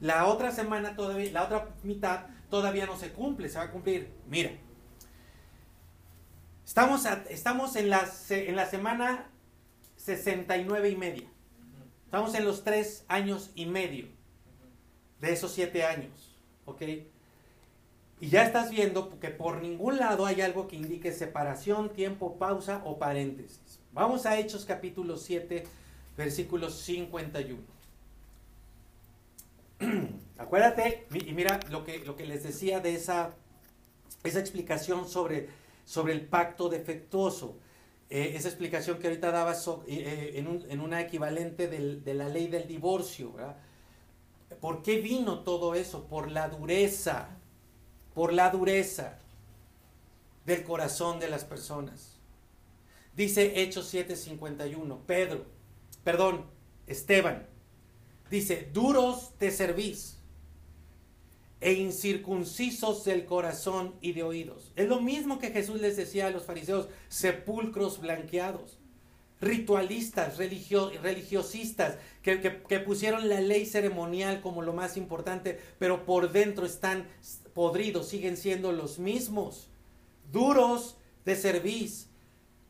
[0.00, 4.08] La otra semana todavía, la otra mitad todavía no se cumple, se va a cumplir.
[4.26, 4.52] Mira,
[6.64, 9.28] estamos, estamos en, la, en la semana
[9.96, 11.28] 69 y media.
[12.06, 14.06] Estamos en los tres años y medio
[15.20, 16.27] de esos siete años.
[16.68, 16.82] ¿Ok?
[18.20, 22.82] Y ya estás viendo que por ningún lado hay algo que indique separación, tiempo, pausa
[22.84, 23.80] o paréntesis.
[23.92, 25.64] Vamos a Hechos capítulo 7,
[26.16, 27.62] versículo 51.
[30.38, 33.34] Acuérdate, y mira lo que, lo que les decía de esa,
[34.24, 35.48] esa explicación sobre,
[35.84, 37.58] sobre el pacto defectuoso.
[38.10, 39.56] eh, esa explicación que ahorita daba eh,
[39.88, 43.32] eh, en, un- en una equivalente de la ley del divorcio.
[43.34, 43.56] ¿verdad?
[44.60, 46.06] ¿Por qué vino todo eso?
[46.06, 47.28] Por la dureza,
[48.14, 49.18] por la dureza
[50.44, 52.18] del corazón de las personas.
[53.14, 55.44] Dice Hechos 7:51, Pedro,
[56.04, 56.46] perdón,
[56.86, 57.46] Esteban,
[58.30, 60.18] dice, duros te servís
[61.60, 64.72] e incircuncisos del corazón y de oídos.
[64.76, 68.78] Es lo mismo que Jesús les decía a los fariseos, sepulcros blanqueados,
[69.40, 76.32] ritualistas, religio- religiosistas, que, que- pusieron la ley ceremonial como lo más importante, pero por
[76.32, 77.06] dentro están
[77.54, 79.68] podridos, siguen siendo los mismos,
[80.32, 82.08] duros de cerviz.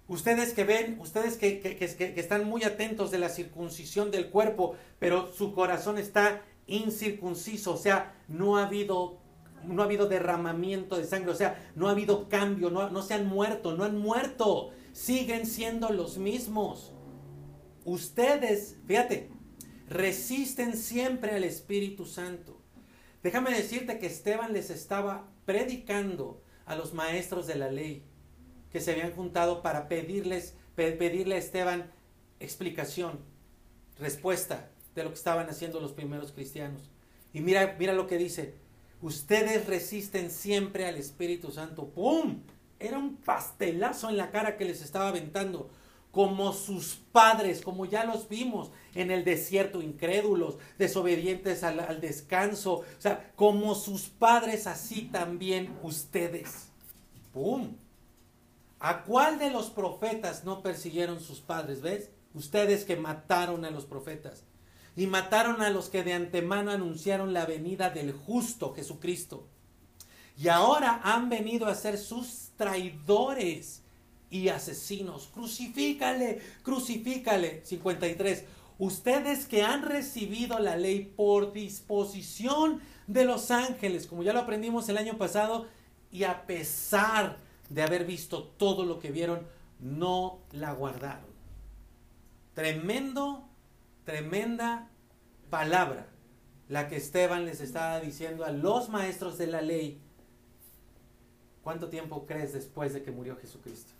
[0.08, 5.30] Ustedes que ven, ustedes que- que están muy atentos de la circuncisión del cuerpo, pero
[5.32, 9.18] su corazón está incircunciso, o sea, no ha habido,
[9.64, 13.14] no ha habido derramamiento de sangre, o sea, no ha habido cambio, no, no se
[13.14, 16.92] han muerto, no han muerto, siguen siendo los mismos.
[17.84, 19.30] Ustedes, fíjate,
[19.88, 22.60] resisten siempre al Espíritu Santo.
[23.22, 28.02] Déjame decirte que Esteban les estaba predicando a los maestros de la ley
[28.72, 31.90] que se habían juntado para pedirles, pe- pedirle a Esteban
[32.40, 33.20] explicación,
[33.98, 36.90] respuesta de lo que estaban haciendo los primeros cristianos.
[37.32, 38.54] Y mira, mira lo que dice,
[39.00, 41.86] ustedes resisten siempre al Espíritu Santo.
[41.88, 42.42] ¡Pum!
[42.80, 45.70] Era un pastelazo en la cara que les estaba aventando,
[46.12, 52.74] como sus padres, como ya los vimos en el desierto, incrédulos, desobedientes al, al descanso.
[52.74, 56.68] O sea, como sus padres, así también ustedes.
[57.32, 57.76] ¡Pum!
[58.80, 61.82] ¿A cuál de los profetas no persiguieron sus padres?
[61.82, 62.10] ¿Ves?
[62.34, 64.44] Ustedes que mataron a los profetas
[64.98, 69.46] y mataron a los que de antemano anunciaron la venida del justo Jesucristo.
[70.36, 73.82] Y ahora han venido a ser sus traidores
[74.28, 75.30] y asesinos.
[75.32, 77.62] Crucifícale, crucifícale.
[77.64, 78.44] 53.
[78.78, 84.88] Ustedes que han recibido la ley por disposición de los ángeles, como ya lo aprendimos
[84.90, 85.66] el año pasado,
[86.12, 87.38] y a pesar
[87.70, 89.46] de haber visto todo lo que vieron,
[89.80, 91.30] no la guardaron.
[92.54, 93.48] Tremendo,
[94.04, 94.90] tremenda
[95.48, 96.08] palabra
[96.68, 100.00] la que Esteban les estaba diciendo a los maestros de la ley.
[101.68, 103.92] ¿Cuánto tiempo crees después de que murió Jesucristo?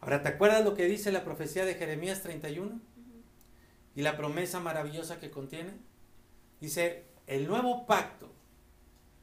[0.00, 2.80] Ahora, ¿te acuerdas lo que dice la profecía de Jeremías 31?
[3.94, 5.74] Y la promesa maravillosa que contiene.
[6.60, 8.32] Dice, el nuevo pacto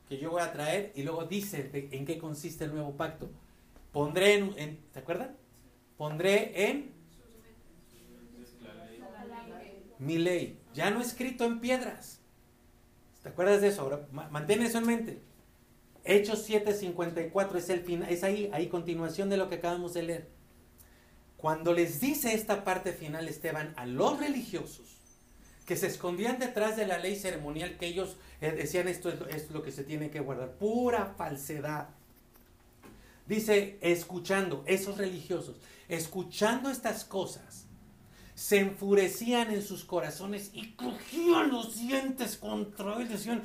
[0.07, 3.29] que yo voy a traer, y luego dice en qué consiste el nuevo pacto.
[3.91, 5.31] Pondré en, en- ¿te acuerdas?
[5.97, 6.93] Pondré en
[9.99, 12.21] mi ley, ya no escrito en piedras.
[13.21, 13.81] ¿Te acuerdas de eso?
[13.81, 15.24] Ahora, ma- mantén eso en mente.
[16.05, 20.29] Hechos 7:54 es el final, es ahí, ahí continuación de lo que acabamos de leer.
[21.37, 24.85] Cuando les dice esta parte final Esteban a los religiosos
[25.65, 29.63] que se escondían detrás de la ley ceremonial que ellos eh, decían esto es, lo-
[29.63, 31.89] que se tiene que guardar, pura falsedad.
[33.27, 35.55] Dice, escuchando, esos religiosos,
[35.89, 37.65] escuchando estas cosas,
[38.35, 43.07] se enfurecían en sus corazones y crujían los dientes contra él.
[43.09, 43.41] Decían,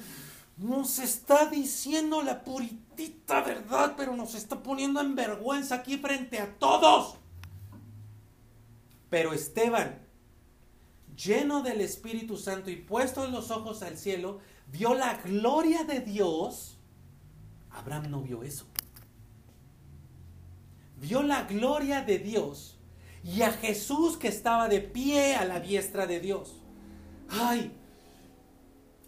[0.61, 6.55] nos está diciendo la puritita verdad, pero nos está poniendo en vergüenza aquí frente a
[6.59, 7.16] todos.
[9.09, 9.99] Pero Esteban,
[11.16, 16.77] lleno del Espíritu Santo y puesto los ojos al cielo, vio la gloria de Dios.
[17.70, 18.66] Abraham no vio eso.
[21.01, 22.77] Vio la gloria de Dios
[23.24, 26.57] y a Jesús que estaba de pie a la diestra de Dios.
[27.31, 27.73] Ay,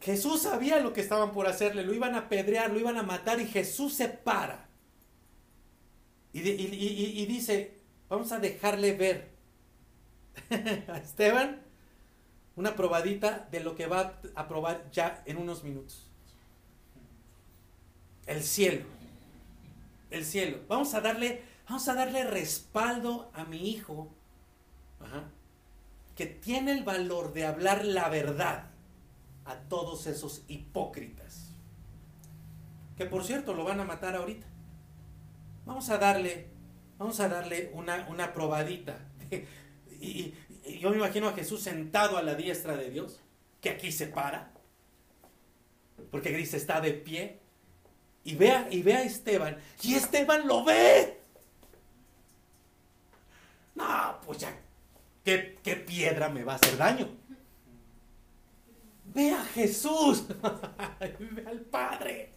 [0.03, 3.41] Jesús sabía lo que estaban por hacerle, lo iban a apedrear, lo iban a matar
[3.41, 4.69] y Jesús se para.
[6.33, 9.31] Y, di- y- y- y dice, vamos a dejarle ver
[10.89, 11.61] a Esteban
[12.57, 16.07] una probadita de lo que va a probar ya en unos minutos.
[18.27, 18.85] El cielo.
[20.11, 20.59] El cielo.
[20.69, 24.11] Vamos a darle, vamos a darle respaldo a mi hijo
[26.17, 28.67] que tiene el valor de hablar la verdad
[29.45, 31.53] a todos esos hipócritas.
[32.97, 34.47] Que por cierto lo van a matar ahorita.
[35.65, 36.49] Vamos a darle,
[36.99, 38.99] vamos a darle una, una probadita.
[40.01, 40.35] Y,
[40.81, 43.21] yo me imagino a Jesús sentado a la diestra de Dios,
[43.61, 44.53] que aquí se para,
[46.11, 47.41] porque dice está de pie,
[48.25, 51.21] y ve a, y ve a Esteban, y Esteban lo ve.
[53.75, 54.57] No, pues ya,
[55.25, 57.09] ¿qué, qué piedra me va a hacer daño?
[59.15, 60.25] Ve a Jesús,
[61.01, 62.33] ve al Padre.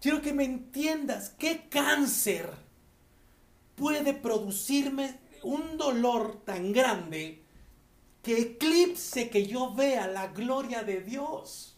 [0.00, 2.50] Quiero que me entiendas, ¿qué cáncer
[3.74, 7.42] puede producirme un dolor tan grande
[8.22, 11.76] que eclipse que yo vea la gloria de Dios?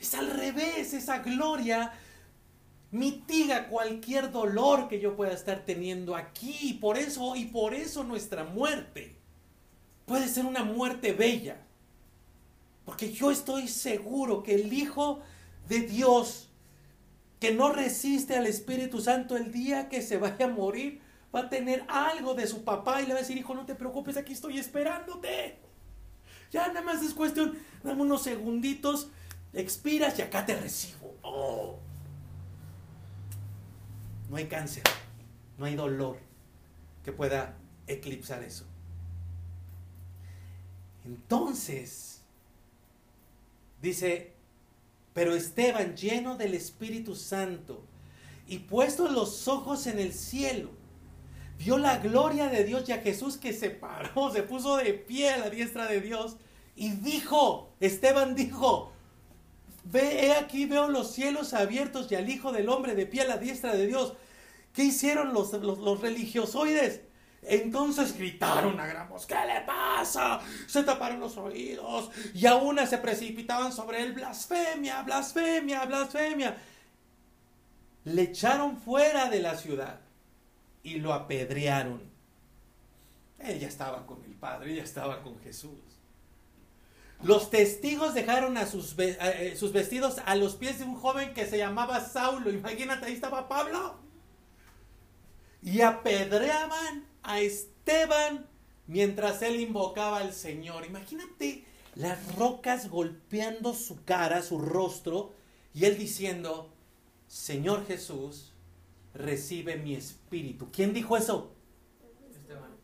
[0.00, 1.92] Es al revés, esa gloria
[2.94, 6.78] mitiga cualquier dolor que yo pueda estar teniendo aquí.
[6.80, 9.16] Por eso, y por eso nuestra muerte
[10.06, 11.60] puede ser una muerte bella.
[12.84, 15.20] Porque yo estoy seguro que el Hijo
[15.68, 16.50] de Dios,
[17.40, 21.00] que no resiste al Espíritu Santo el día que se vaya a morir,
[21.34, 23.74] va a tener algo de su papá y le va a decir, hijo, no te
[23.74, 25.58] preocupes, aquí estoy esperándote.
[26.52, 29.08] Ya nada más es cuestión, dame unos segunditos,
[29.52, 31.16] expiras y acá te recibo.
[31.22, 31.78] Oh.
[34.34, 34.82] No hay cáncer,
[35.58, 36.18] no hay dolor
[37.04, 37.54] que pueda
[37.86, 38.64] eclipsar eso.
[41.04, 42.20] Entonces,
[43.80, 44.32] dice,
[45.12, 47.84] pero Esteban, lleno del Espíritu Santo
[48.48, 50.70] y puesto los ojos en el cielo,
[51.56, 55.30] vio la gloria de Dios y a Jesús que se paró, se puso de pie
[55.30, 56.38] a la diestra de Dios
[56.74, 58.90] y dijo, Esteban dijo,
[59.84, 63.28] ve, he aquí veo los cielos abiertos y al Hijo del Hombre de pie a
[63.28, 64.14] la diestra de Dios.
[64.74, 65.52] ¿Qué hicieron los,
[66.00, 67.00] religiosoides?
[67.42, 70.40] Entonces gritaron a gran voz, ¿qué le pasa?
[70.66, 76.56] Se taparon los oídos y a una se precipitaban sobre él, blasfemia, blasfemia, blasfemia.
[78.04, 80.00] Le echaron fuera de la ciudad
[80.82, 82.02] y lo apedrearon.
[83.38, 85.78] Él ya estaba con el Padre, ya estaba con Jesús.
[87.22, 91.58] Los testigos dejaron sus, eh, sus vestidos a los pies de un joven que se
[91.58, 92.50] llamaba Saulo.
[92.50, 94.03] Imagínate, ahí estaba Pablo.
[95.64, 98.46] Y apedreaban a Esteban
[98.86, 100.86] mientras él invocaba al Señor.
[100.86, 101.64] Imagínate
[101.94, 105.32] las rocas golpeando su cara, su rostro,
[105.72, 106.70] y él diciendo,
[107.26, 108.52] Señor Jesús,
[109.14, 110.68] recibe mi espíritu.
[110.70, 111.52] ¿Quién dijo eso?
[112.30, 112.76] Esteban.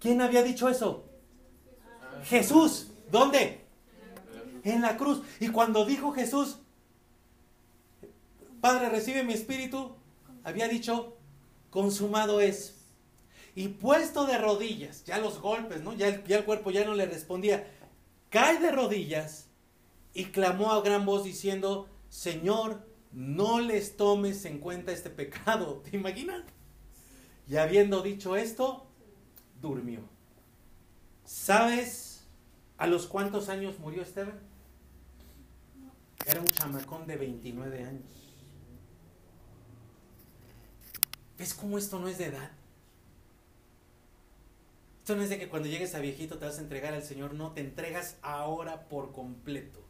[0.00, 1.04] ¿Quién había dicho eso?
[2.24, 2.88] Jesús.
[3.10, 3.60] ¿Dónde?
[4.64, 5.22] En la cruz.
[5.38, 6.58] Y cuando dijo Jesús,
[8.60, 9.94] Padre, recibe mi espíritu,
[10.42, 11.15] había dicho,
[11.70, 12.74] consumado es.
[13.54, 15.94] Y puesto de rodillas, ya los golpes, ¿no?
[15.94, 17.66] Ya el, ya el cuerpo ya no le respondía.
[18.28, 19.48] Cae de rodillas
[20.12, 25.82] y clamó a gran voz diciendo, Señor, no les tomes en cuenta este pecado.
[25.90, 26.42] ¿Te imaginas?
[27.48, 28.86] Y habiendo dicho esto,
[29.60, 30.00] durmió.
[31.24, 32.26] ¿Sabes
[32.76, 34.38] a los cuántos años murió Esteban?
[36.26, 38.25] Era un chamacón de 29 años.
[41.38, 42.50] ¿Ves cómo esto no es de edad?
[45.00, 47.34] Esto no es de que cuando llegues a viejito te vas a entregar al Señor,
[47.34, 49.84] no, te entregas ahora por completo.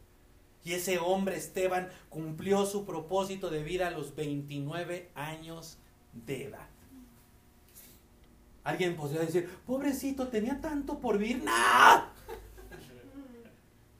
[0.63, 5.77] Y ese hombre, Esteban, cumplió su propósito de vida a los 29 años
[6.13, 6.67] de edad.
[8.63, 11.43] Alguien podría decir, pobrecito, tenía tanto por vivir.
[11.43, 11.51] ¡No!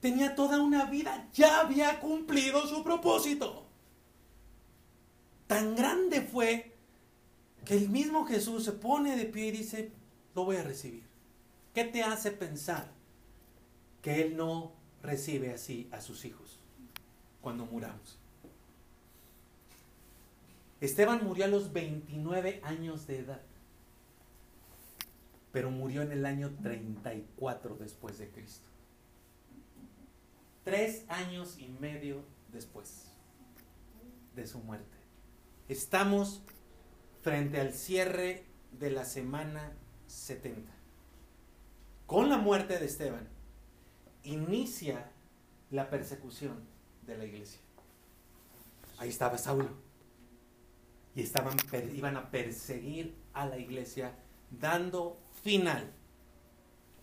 [0.01, 3.65] Tenía toda una vida, ya había cumplido su propósito.
[5.47, 6.76] Tan grande fue
[7.67, 9.91] que el mismo Jesús se pone de pie y dice,
[10.33, 11.03] lo voy a recibir.
[11.73, 12.89] ¿Qué te hace pensar
[14.01, 14.71] que Él no
[15.03, 16.61] recibe así a sus hijos
[17.41, 18.17] cuando muramos?
[20.79, 23.41] Esteban murió a los 29 años de edad,
[25.51, 28.69] pero murió en el año 34 después de Cristo.
[30.63, 32.23] Tres años y medio
[32.53, 33.11] después
[34.37, 34.97] de su muerte.
[35.67, 36.41] Estamos
[37.27, 39.73] frente al cierre de la semana
[40.07, 40.71] 70.
[42.05, 43.27] Con la muerte de Esteban,
[44.23, 45.11] inicia
[45.69, 46.63] la persecución
[47.05, 47.59] de la iglesia.
[48.97, 49.71] Ahí estaba Saulo.
[51.15, 51.57] Y estaban,
[51.93, 54.13] iban a perseguir a la iglesia,
[54.49, 55.91] dando final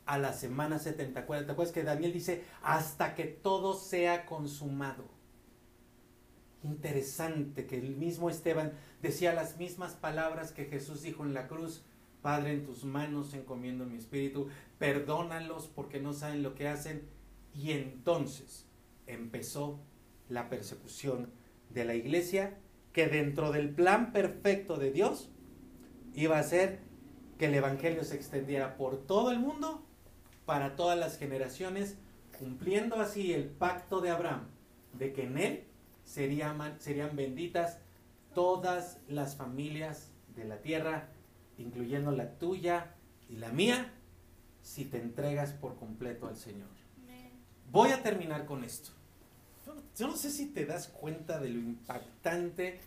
[0.07, 1.27] a la semana 70.
[1.27, 5.05] ¿Te acuerdas que Daniel dice, hasta que todo sea consumado?
[6.65, 8.73] Interesante que el mismo Esteban
[9.03, 11.83] decía las mismas palabras que Jesús dijo en la cruz.
[12.23, 17.07] Padre, en tus manos encomiendo mi espíritu, perdónalos porque no saben lo que hacen.
[17.55, 18.67] Y entonces
[19.07, 19.79] empezó
[20.31, 21.31] la persecución
[21.69, 22.57] de la iglesia,
[22.95, 25.29] que dentro del plan perfecto de Dios
[26.15, 26.81] iba a ser
[27.39, 29.85] que el Evangelio se extendiera por todo el mundo,
[30.47, 31.99] para todas las generaciones,
[32.39, 34.47] cumpliendo así el pacto de Abraham,
[34.95, 35.65] de que en él
[36.05, 37.79] serían, serían benditas
[38.35, 41.09] todas las familias de la tierra,
[41.59, 42.95] incluyendo la tuya
[43.29, 43.93] y la mía,
[44.63, 46.69] si te entregas por completo al Señor.
[47.71, 48.91] Voy a terminar con esto.
[49.97, 52.81] Yo no sé si te das cuenta de lo impactante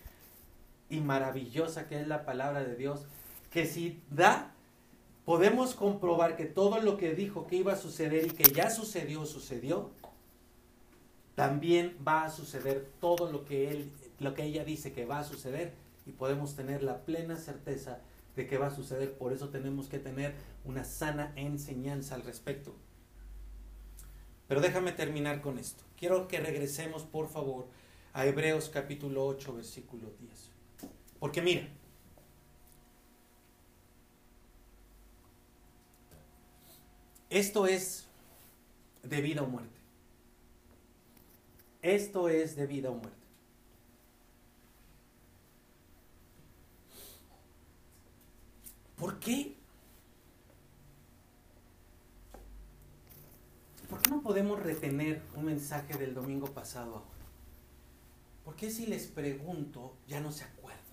[0.89, 3.05] y maravillosa que es la palabra de Dios,
[3.51, 4.51] que si da,
[5.25, 9.25] podemos comprobar que todo lo que dijo que iba a suceder y que ya sucedió,
[9.25, 9.91] sucedió,
[11.37, 15.23] también va a suceder todo lo que él, lo que ella dice que va a
[15.23, 15.71] suceder
[16.07, 17.99] y podemos tener la plena certeza
[18.35, 19.13] de que va a suceder.
[19.13, 20.33] Por eso tenemos que tener
[20.65, 22.73] una sana enseñanza al respecto.
[24.47, 25.83] Pero déjame terminar con esto.
[25.95, 27.67] Quiero que regresemos, por favor,
[28.13, 30.49] a Hebreos capítulo 8, versículo 10.
[31.19, 31.67] Porque mira,
[37.29, 38.07] esto es
[39.03, 39.76] de vida o muerte.
[41.87, 43.15] Esto es de vida o muerte.
[48.97, 49.55] ¿Por qué?
[53.89, 57.05] ¿Por qué no podemos retener un mensaje del domingo pasado ahora?
[58.43, 60.83] ¿Por qué si les pregunto ya no se acuerdan?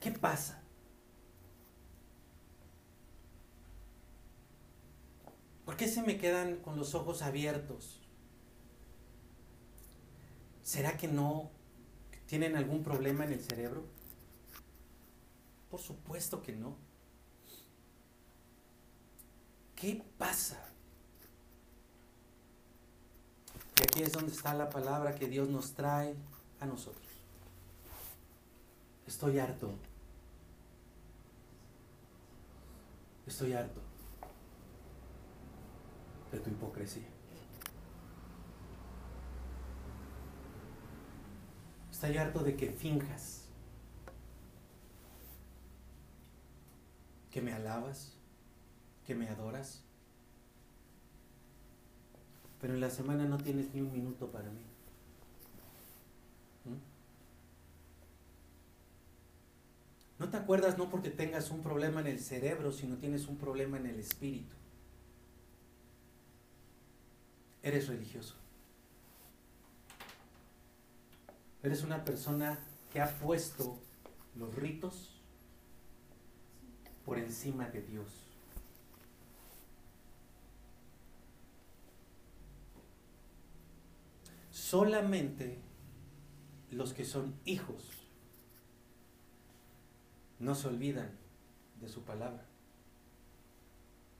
[0.00, 0.61] ¿Qué pasa?
[5.64, 8.00] ¿Por qué se me quedan con los ojos abiertos?
[10.62, 11.50] ¿Será que no
[12.26, 13.84] tienen algún problema en el cerebro?
[15.70, 16.76] Por supuesto que no.
[19.76, 20.68] ¿Qué pasa?
[23.78, 26.14] Y aquí es donde está la palabra que Dios nos trae
[26.60, 27.06] a nosotros.
[29.06, 29.72] Estoy harto.
[33.26, 33.91] Estoy harto
[36.32, 37.06] de tu hipocresía.
[41.90, 43.44] Estoy harto de que finjas,
[47.30, 48.16] que me alabas,
[49.06, 49.84] que me adoras,
[52.60, 54.62] pero en la semana no tienes ni un minuto para mí.
[56.64, 56.78] ¿Mm?
[60.18, 63.76] No te acuerdas no porque tengas un problema en el cerebro, sino tienes un problema
[63.76, 64.61] en el espíritu.
[67.62, 68.34] Eres religioso.
[71.62, 72.58] Eres una persona
[72.92, 73.78] que ha puesto
[74.36, 75.20] los ritos
[77.04, 78.08] por encima de Dios.
[84.50, 85.58] Solamente
[86.70, 87.90] los que son hijos
[90.38, 91.10] no se olvidan
[91.80, 92.44] de su palabra.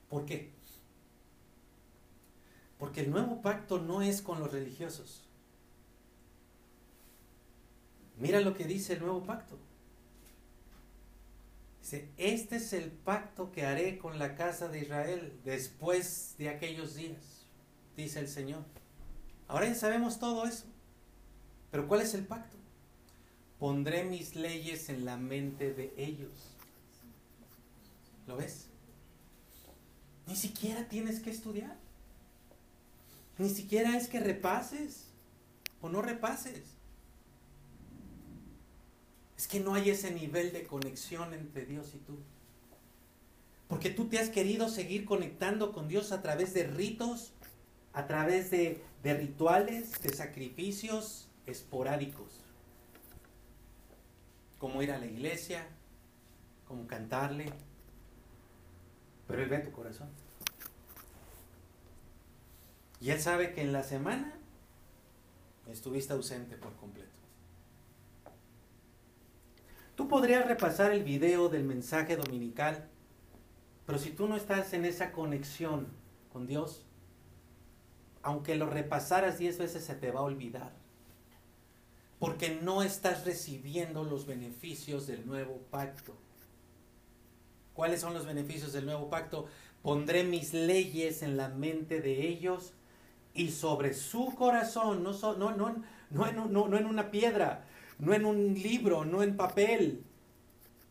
[0.08, 0.52] ¿Por qué?
[2.82, 5.22] Porque el nuevo pacto no es con los religiosos.
[8.18, 9.56] Mira lo que dice el nuevo pacto.
[11.80, 16.96] Dice, este es el pacto que haré con la casa de Israel después de aquellos
[16.96, 17.46] días,
[17.96, 18.64] dice el Señor.
[19.46, 20.64] Ahora ya sabemos todo eso.
[21.70, 22.56] Pero ¿cuál es el pacto?
[23.60, 26.32] Pondré mis leyes en la mente de ellos.
[28.26, 28.66] ¿Lo ves?
[30.26, 31.81] Ni siquiera tienes que estudiar.
[33.42, 35.08] Ni siquiera es que repases
[35.80, 36.62] o no repases.
[39.36, 42.20] Es que no hay ese nivel de conexión entre Dios y tú.
[43.66, 47.32] Porque tú te has querido seguir conectando con Dios a través de ritos,
[47.92, 52.44] a través de, rituales, de sacrificios esporádicos.
[54.60, 55.66] Como ir a la iglesia,
[56.68, 57.46] como cantarle.
[59.26, 60.10] Pero Él ve tu corazón.
[63.02, 64.32] Y Él sabe que en la semana
[65.68, 67.10] estuviste ausente por completo.
[69.96, 72.88] Tú podrías repasar el video del mensaje dominical,
[73.86, 75.88] pero si tú no estás en esa conexión
[76.32, 76.86] con Dios,
[78.22, 80.72] aunque lo repasaras diez veces se te va a olvidar.
[82.20, 86.14] Porque no estás recibiendo los beneficios del nuevo pacto.
[87.74, 89.46] ¿Cuáles son los beneficios del nuevo pacto?
[89.82, 92.74] Pondré mis leyes en la mente de ellos
[93.34, 97.64] y sobre su corazón, no, en una piedra,
[97.98, 100.04] no en un libro, no en papel,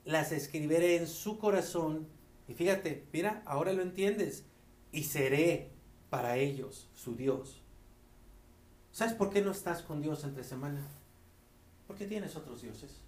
[0.05, 2.07] las escribiré en su corazón.
[2.47, 4.45] Y fíjate, mira, ahora lo entiendes.
[4.91, 5.71] Y seré
[6.09, 7.61] para ellos su Dios.
[8.91, 10.85] ¿Sabes por qué no estás con Dios entre semana?
[11.87, 13.01] Porque tienes otros dioses.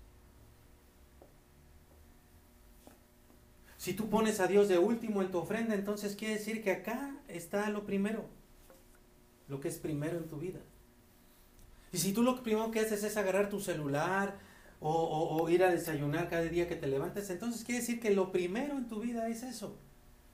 [3.77, 7.18] Si tú pones a Dios de último en tu ofrenda, entonces quiere decir que acá
[7.27, 8.30] está lo primero,
[9.48, 10.60] lo que es primero en tu vida.
[11.91, 14.38] Y si tú lo primero que haces es agarrar tu celular
[14.80, 18.78] o, ir a desayunar cada día que te levantes, entonces quiere decir que lo primero
[18.78, 19.78] en tu vida es eso.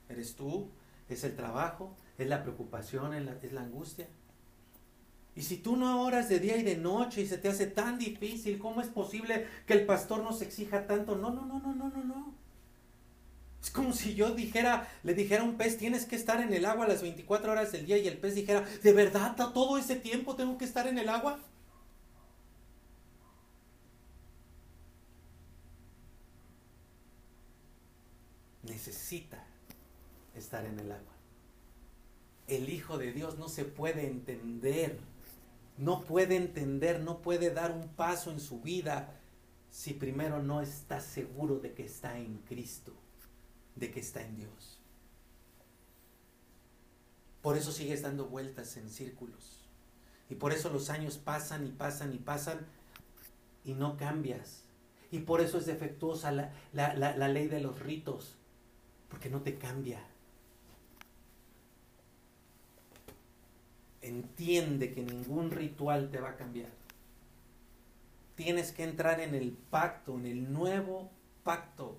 [0.08, 0.68] Eres tú,
[1.08, 4.08] es el trabajo, es la preocupación, es la, es la angustia.
[5.36, 7.98] Y si tú no oras de día y de noche y se te hace tan
[7.98, 11.16] difícil, ¿cómo es posible que el pastor nos exija tanto?
[11.16, 12.34] No, no, no, no, no, no, no.
[13.62, 16.64] Es como si yo dijera, le dijera a un pez, tienes que estar en el
[16.64, 20.34] agua las 24 horas del día y el pez dijera, ¿de verdad todo ese tiempo
[20.34, 21.38] tengo que estar en el agua?
[28.62, 29.44] Necesita
[30.34, 31.12] estar en el agua.
[32.48, 34.98] El Hijo de Dios no se puede entender,
[35.76, 39.20] no puede entender, no puede dar un paso en su vida
[39.70, 42.94] si primero no está seguro de que está en Cristo
[43.80, 44.78] de que está en Dios.
[47.42, 49.58] Por eso sigues dando vueltas en círculos.
[50.28, 52.66] Y por eso los años pasan y pasan y pasan
[53.64, 54.62] y no cambias.
[55.10, 58.36] Y por eso es defectuosa la, la ley de los ritos,
[59.08, 60.04] porque no te cambia.
[64.02, 66.70] Entiende que ningún ritual te va a cambiar.
[68.36, 71.10] Tienes que entrar en el pacto, en el nuevo
[71.42, 71.98] pacto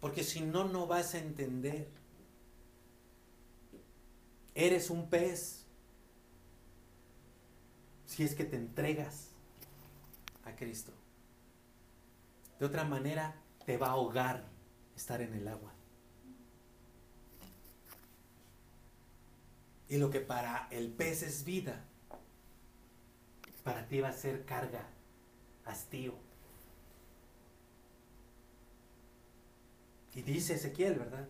[0.00, 1.88] porque si no, no vas a entender.
[4.54, 5.64] Eres un pez
[8.06, 9.28] si es que te entregas
[10.44, 10.92] a Cristo.
[12.58, 14.44] De otra manera, te va a ahogar
[14.96, 15.72] estar en el agua.
[19.88, 21.84] Y lo que para el pez es vida,
[23.62, 24.86] para ti va a ser carga,
[25.64, 26.27] hastío.
[30.18, 31.28] Y dice Ezequiel, ¿verdad?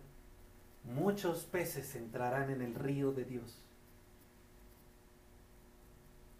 [0.83, 3.59] Muchos peces entrarán en el río de Dios.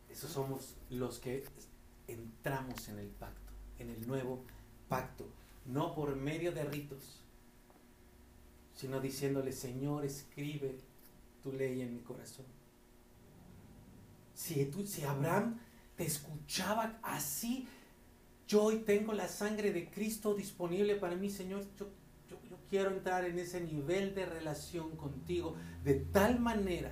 [0.10, 1.46] Esos somos los que
[2.08, 4.44] entramos en el pacto, en el nuevo
[4.88, 5.30] pacto,
[5.68, 7.22] no por medio de ritos,
[8.74, 10.80] sino diciéndole, Señor, escribe
[11.44, 12.48] tu ley en mi corazón.
[14.34, 15.60] Si, tú, si Abraham
[15.96, 17.68] te escuchaba así,
[18.48, 21.99] yo hoy tengo la sangre de Cristo disponible para mí, Señor, yo
[22.70, 26.92] quiero entrar en ese nivel de relación contigo de tal manera,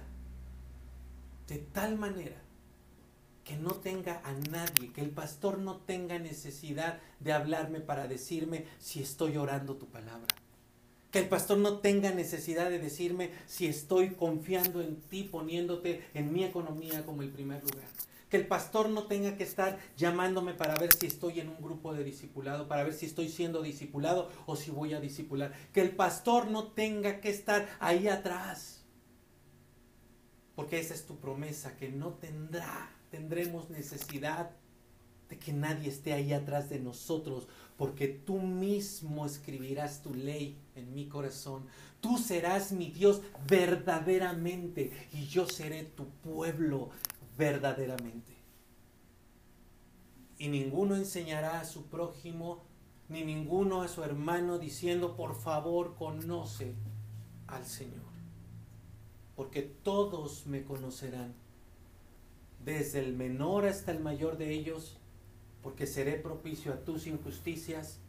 [1.47, 2.41] de tal manera,
[3.43, 8.65] que no tenga a nadie, que el pastor no tenga necesidad de hablarme para decirme
[8.79, 10.27] si estoy orando tu palabra.
[11.11, 16.33] Que el pastor no tenga necesidad de decirme si estoy confiando en ti, poniéndote en
[16.33, 17.87] mi economía como el primer lugar
[18.29, 21.93] que el pastor no tenga que estar llamándome para ver si estoy en un grupo
[21.93, 25.53] de discipulado, para ver si estoy siendo discipulado o si voy a discipular.
[25.73, 28.85] Que el pastor no tenga que estar ahí atrás.
[30.55, 34.51] Porque esa es tu promesa, que no tendrá, tendremos necesidad
[35.29, 40.93] de que nadie esté ahí atrás de nosotros, porque tú mismo escribirás tu ley en
[40.93, 41.65] mi corazón.
[42.01, 46.89] Tú serás mi Dios verdaderamente y yo seré tu pueblo
[47.37, 48.33] verdaderamente.
[50.37, 52.63] Y ninguno enseñará a su prójimo,
[53.09, 56.75] ni ninguno a su hermano, diciendo, por favor, conoce
[57.47, 58.05] al Señor.
[59.35, 61.33] Porque todos me conocerán,
[62.63, 64.97] desde el menor hasta el mayor de ellos,
[65.63, 67.99] porque seré propicio a tus injusticias.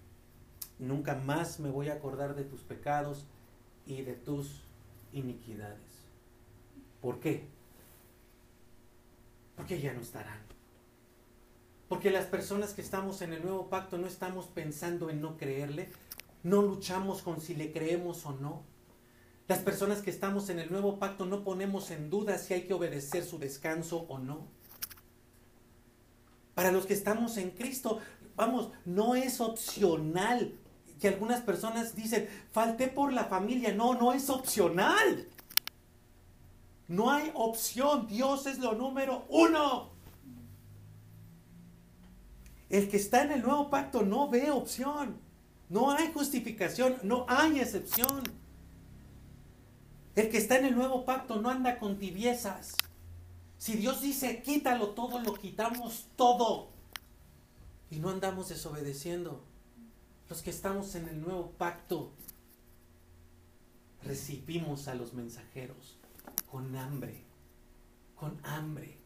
[0.79, 3.27] Nunca más me voy a acordar de tus pecados
[3.87, 4.63] y de tus
[5.13, 6.09] iniquidades.
[7.01, 7.58] ¿Por qué?
[9.59, 10.39] Porque ya no estarán.
[11.89, 15.91] Porque las personas que estamos en el nuevo pacto no estamos pensando en no creerle,
[16.45, 18.63] no luchamos con si le creemos o no.
[19.49, 22.75] Las personas que estamos en el nuevo pacto no ponemos en duda si hay que
[22.75, 24.47] obedecer su descanso o no.
[26.55, 27.99] Para los que estamos en Cristo,
[28.37, 30.55] vamos, no es opcional.
[31.01, 33.75] Que algunas personas dicen, falté por la familia.
[33.75, 35.27] No, no es opcional.
[36.89, 38.07] No hay opción.
[38.07, 39.91] Dios es lo número uno.
[42.71, 45.21] El que está en el nuevo pacto no ve opción.
[45.69, 48.23] No hay justificación, no hay excepción.
[50.17, 52.75] El que está en el nuevo pacto no anda con tibiezas.
[53.59, 56.71] Si Dios dice quítalo todo, lo quitamos todo.
[57.91, 59.45] Y no andamos desobedeciendo.
[60.31, 62.13] Los que estamos en el nuevo pacto
[64.03, 65.98] recibimos a los mensajeros
[66.51, 67.23] con hambre,
[68.15, 68.97] con hambre.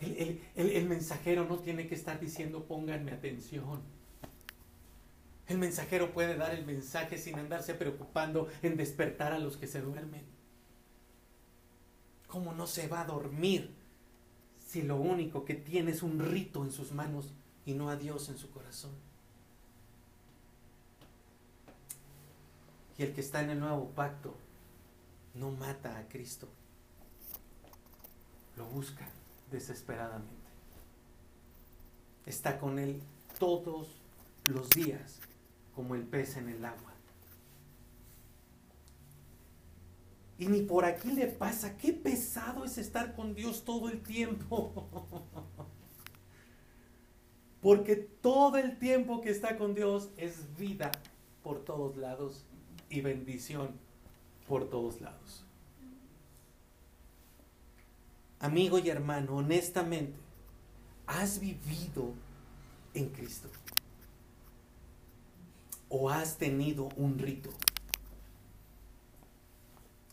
[0.00, 3.82] El, mensajero no tiene que estar diciendo pónganme atención.
[5.46, 9.80] El mensajero puede dar el mensaje sin andarse preocupando en despertar a los que se
[9.80, 10.24] duermen.
[12.28, 13.74] ¿Cómo no se va a dormir
[14.64, 17.32] si lo único que tiene es un rito en sus manos
[17.66, 18.92] y no a Dios en su corazón?
[22.96, 24.36] Y el que está en el nuevo pacto
[25.34, 26.48] no mata a Cristo.
[28.56, 29.08] Lo busca
[29.50, 30.34] desesperadamente.
[32.26, 33.00] Está con Él
[33.38, 33.88] todos
[34.44, 35.20] los días
[35.74, 36.92] como el pez en el agua.
[40.38, 44.88] Y ni por aquí le pasa, qué pesado es estar con Dios todo el tiempo.
[47.60, 50.92] Porque todo el tiempo que está con Dios es vida
[51.42, 52.46] por todos lados
[52.88, 53.78] y bendición
[54.50, 55.44] por todos lados.
[58.40, 60.18] Amigo y hermano, honestamente,
[61.06, 62.14] ¿has vivido
[62.92, 63.48] en Cristo?
[65.88, 67.50] ¿O has tenido un rito?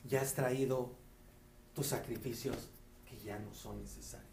[0.08, 0.92] ¿Ya has traído
[1.74, 2.70] tus sacrificios
[3.10, 4.30] que ya no son necesarios?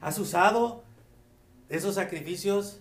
[0.00, 0.82] ¿Has usado
[1.68, 2.80] esos sacrificios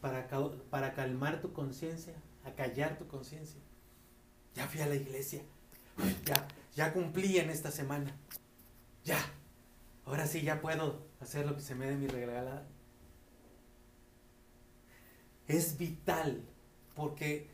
[0.00, 0.26] para,
[0.70, 2.14] para calmar tu conciencia,
[2.48, 3.60] acallar tu conciencia?
[4.54, 5.42] Ya fui a la iglesia,
[6.24, 8.16] ya, ya cumplí en esta semana,
[9.04, 9.18] ya,
[10.04, 12.66] ahora sí ya puedo hacer lo que se me dé mi regalada.
[15.46, 16.42] Es vital,
[16.94, 17.48] porque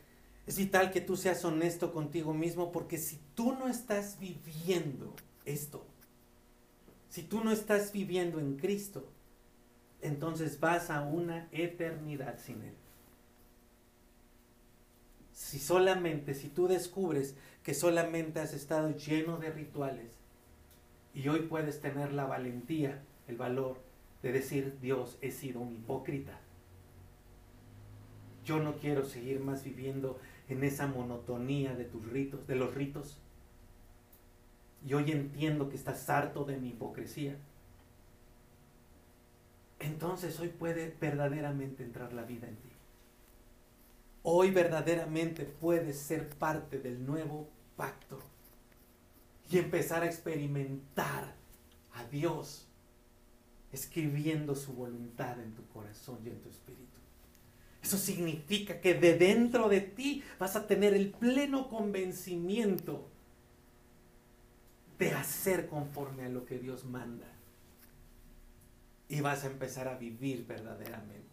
[0.47, 5.15] es vital que tú seas honesto contigo mismo, porque si tú no estás viviendo
[5.45, 5.87] esto,
[7.09, 9.09] si tú no estás viviendo en Cristo,
[10.03, 12.75] entonces vas a una eternidad sin Él.
[15.35, 17.35] Si solamente, si tú descubres
[17.65, 20.13] que solamente has estado lleno de rituales
[21.13, 23.81] y hoy puedes tener la valentía, el valor
[24.23, 26.39] de decir, Dios, he sido un hipócrita.
[28.45, 33.19] Yo no quiero seguir más viviendo en esa monotonía de tus ritos, de los ritos.
[34.87, 37.37] Y hoy entiendo que estás harto de mi hipocresía.
[39.81, 42.74] Entonces hoy puede verdaderamente entrar la vida en ti.
[44.27, 47.47] Hoy verdaderamente puedes ser parte del nuevo
[47.77, 48.19] pacto
[49.51, 51.35] y empezar a experimentar
[51.93, 52.67] a Dios
[53.71, 56.85] escribiendo su voluntad en tu corazón y en tu espíritu.
[57.83, 63.07] Eso significa que de dentro de ti vas a tener el pleno convencimiento
[64.99, 67.27] de hacer conforme a lo que Dios manda.
[69.07, 71.24] Y vas a empezar a vivir verdaderamente.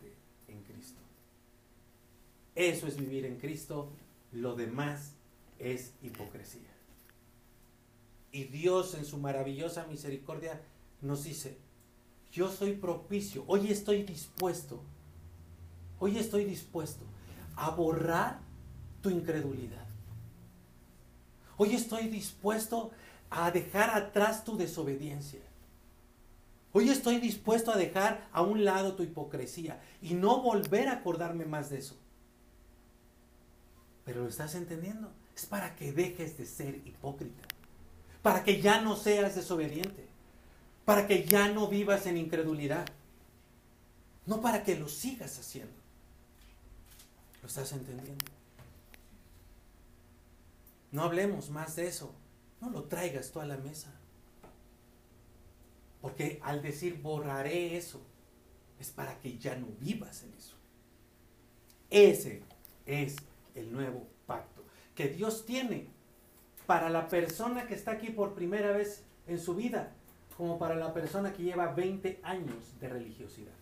[2.55, 3.89] Eso es vivir en Cristo.
[4.31, 5.13] Lo demás
[5.59, 6.69] es hipocresía.
[8.31, 10.61] Y Dios en su maravillosa misericordia
[11.01, 11.57] nos dice,
[12.31, 14.81] yo soy propicio, hoy estoy dispuesto,
[15.99, 17.03] hoy estoy dispuesto
[17.57, 18.39] a borrar
[19.01, 19.85] tu incredulidad.
[21.57, 22.91] Hoy estoy dispuesto
[23.29, 25.41] a dejar atrás tu desobediencia.
[26.73, 31.45] Hoy estoy dispuesto a dejar a un lado tu hipocresía y no volver a acordarme
[31.45, 32.00] más de eso.
[34.05, 35.11] Pero lo estás entendiendo.
[35.35, 37.43] Es para que dejes de ser hipócrita.
[38.21, 40.07] Para que ya no seas desobediente.
[40.85, 42.85] Para que ya no vivas en incredulidad.
[44.25, 45.73] No para que lo sigas haciendo.
[47.41, 48.25] ¿Lo estás entendiendo?
[50.91, 52.13] No hablemos más de eso.
[52.59, 53.91] No lo traigas tú a la mesa.
[56.01, 58.01] Porque al decir borraré eso,
[58.79, 60.55] es para que ya no vivas en eso.
[61.89, 62.43] Ese
[62.85, 63.15] es
[63.55, 64.61] el nuevo pacto
[64.95, 65.87] que Dios tiene
[66.65, 69.93] para la persona que está aquí por primera vez en su vida,
[70.37, 73.53] como para la persona que lleva 20 años de religiosidad.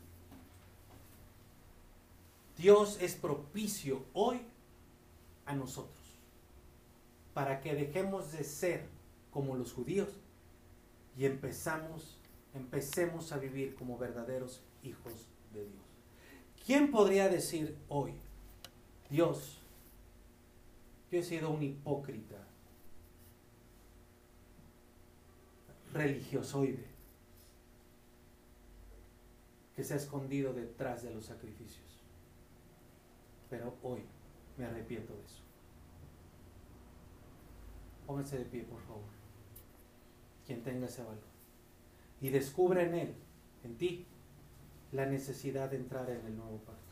[2.57, 4.41] Dios es propicio hoy
[5.45, 5.97] a nosotros
[7.33, 8.85] para que dejemos de ser
[9.31, 10.09] como los judíos
[11.17, 12.17] y empezamos,
[12.53, 15.13] empecemos a vivir como verdaderos hijos
[15.53, 15.83] de Dios.
[16.65, 18.13] ¿Quién podría decir hoy,
[19.09, 19.59] Dios,
[21.11, 22.38] yo he sido un hipócrita,
[25.94, 26.86] religiosoide,
[29.76, 32.03] que se ha escondido detrás de los sacrificios?
[33.49, 34.02] Pero hoy
[34.57, 35.41] me arrepiento de eso.
[38.06, 39.03] Pónganse de pie, por favor.
[40.45, 41.23] Quien tenga ese valor.
[42.22, 43.15] Y descubre en él,
[43.64, 44.06] en ti,
[44.91, 46.88] la necesidad de entrar en el nuevo pacto.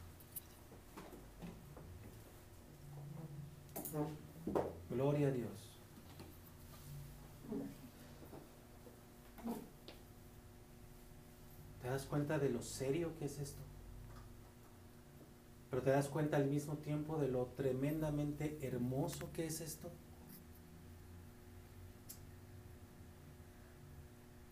[4.89, 5.51] Gloria a Dios.
[11.81, 13.61] ¿Te das cuenta de lo serio que es esto?
[15.69, 19.89] Pero te das cuenta al mismo tiempo de lo tremendamente hermoso que es esto.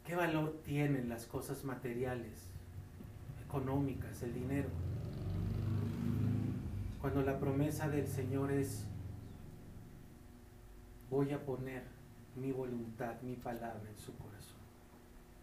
[0.06, 2.32] ¿Qué valor tienen las cosas materiales,
[3.48, 4.70] económicas, el dinero?
[7.02, 8.86] Cuando la promesa del Señor es,
[11.16, 11.84] voy a poner
[12.36, 14.60] mi voluntad, mi palabra en su corazón.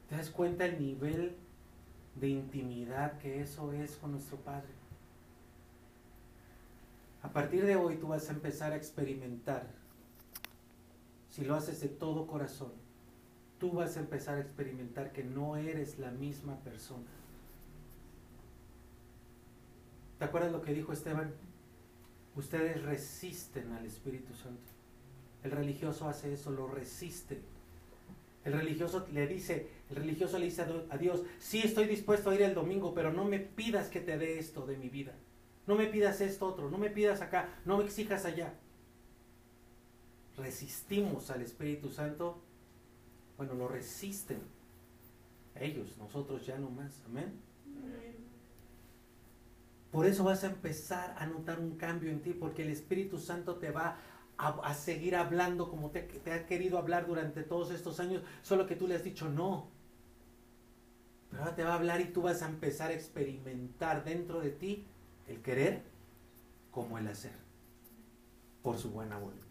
[0.07, 1.35] ¿Te das cuenta el nivel
[2.15, 4.69] de intimidad que eso es con nuestro Padre?
[7.23, 9.67] A partir de hoy tú vas a empezar a experimentar,
[11.31, 12.73] si lo haces de todo corazón,
[13.59, 17.09] tú vas a empezar a experimentar que no eres la misma persona.
[20.19, 21.33] ¿Te acuerdas lo que dijo Esteban?
[22.37, 24.72] Ustedes resisten al Espíritu Santo.
[25.45, 27.41] El religioso hace eso, lo resiste.
[28.45, 32.43] El religioso le dice, el religioso le dice a Dios, sí estoy dispuesto a ir
[32.43, 35.13] el domingo, pero no me pidas que te dé esto de mi vida.
[35.67, 38.53] No me pidas esto otro, no me pidas acá, no me exijas allá.
[40.37, 42.41] Resistimos al Espíritu Santo.
[43.37, 44.41] Bueno, lo resisten.
[45.55, 46.93] Ellos, nosotros ya no más.
[47.07, 47.33] Amén.
[49.93, 53.57] Por eso vas a empezar a notar un cambio en ti, porque el Espíritu Santo
[53.57, 53.99] te va
[54.39, 58.77] a, seguir hablando como te, te, ha querido hablar durante todos estos años, solo que
[58.77, 59.69] tú le has dicho no.
[61.31, 64.51] Pero ahora te va a hablar y tú vas a empezar a experimentar dentro de
[64.51, 64.85] ti
[65.29, 65.83] el querer
[66.71, 67.33] como el hacer,
[68.63, 69.43] por su buena voluntad.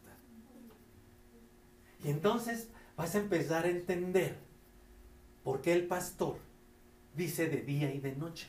[2.03, 4.37] Y entonces vas a empezar a entender
[5.43, 6.37] por qué el pastor
[7.15, 8.47] dice de día y de noche.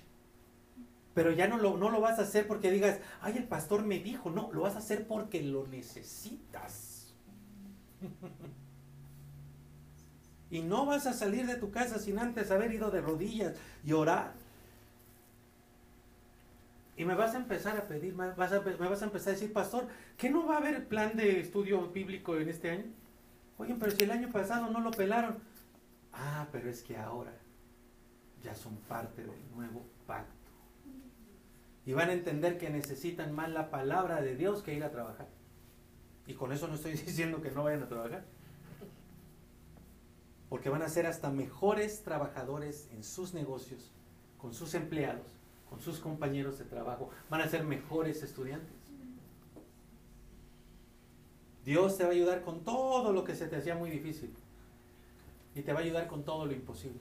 [1.14, 3.98] Pero ya no lo, no lo vas a hacer porque digas, ay, el pastor me
[3.98, 7.14] dijo, no, lo vas a hacer porque lo necesitas.
[10.51, 13.93] y no vas a salir de tu casa sin antes haber ido de rodillas y
[13.93, 14.32] orar.
[16.97, 19.32] Y me vas a empezar a pedir, me vas a, me vas a empezar a
[19.32, 19.86] decir, pastor,
[20.16, 22.84] ¿qué no va a haber plan de estudio bíblico en este año?
[23.59, 25.39] Oye, pero si el año pasado no lo pelaron.
[26.12, 27.32] Ah, pero es que ahora
[28.43, 30.41] ya son parte del nuevo pacto.
[31.84, 35.28] Y van a entender que necesitan más la palabra de Dios que ir a trabajar.
[36.26, 38.24] Y con eso no estoy diciendo que no vayan a trabajar.
[40.48, 43.90] Porque van a ser hasta mejores trabajadores en sus negocios,
[44.38, 45.26] con sus empleados,
[45.68, 47.10] con sus compañeros de trabajo.
[47.30, 48.76] Van a ser mejores estudiantes.
[51.64, 54.34] Dios te va a ayudar con todo lo que se te hacía muy difícil.
[55.54, 57.00] Y te va a ayudar con todo lo imposible.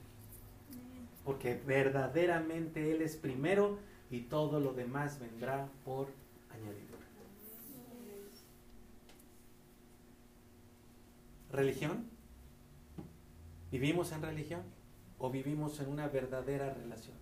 [1.26, 3.80] Porque verdaderamente Él es primero
[4.12, 6.08] y todo lo demás vendrá por
[6.52, 7.02] añadidura.
[11.52, 12.06] ¿Religión?
[13.72, 14.62] ¿Vivimos en religión
[15.18, 17.16] o vivimos en una verdadera relación?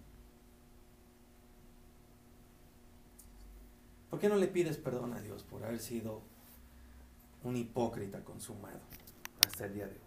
[4.10, 6.24] ¿Por qué no le pides perdón a Dios por haber sido
[7.44, 8.80] un hipócrita consumado
[9.46, 10.00] hasta el día de hoy?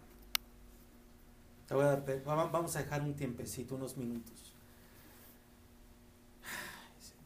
[1.67, 4.53] Te voy a dar, vamos a dejar un tiempecito, unos minutos.
[6.43, 7.23] Ay, Señor.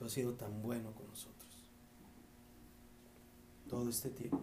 [0.00, 1.68] Tú has sido tan bueno con nosotros.
[3.68, 4.40] Todo este tiempo.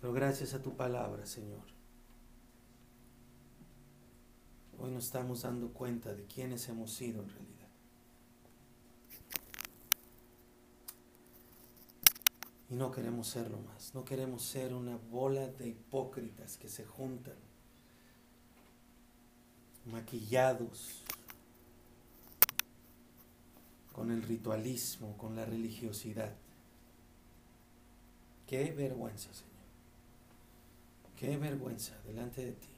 [0.00, 1.62] Pero gracias a tu palabra, Señor.
[4.80, 7.68] Hoy nos estamos dando cuenta de quiénes hemos sido en realidad.
[12.68, 13.94] Y no queremos serlo más.
[13.94, 17.45] No queremos ser una bola de hipócritas que se juntan,
[19.86, 21.02] maquillados
[23.92, 26.34] con el ritualismo, con la religiosidad.
[28.46, 29.56] Qué vergüenza, Señor.
[31.16, 32.68] Qué vergüenza delante de ti.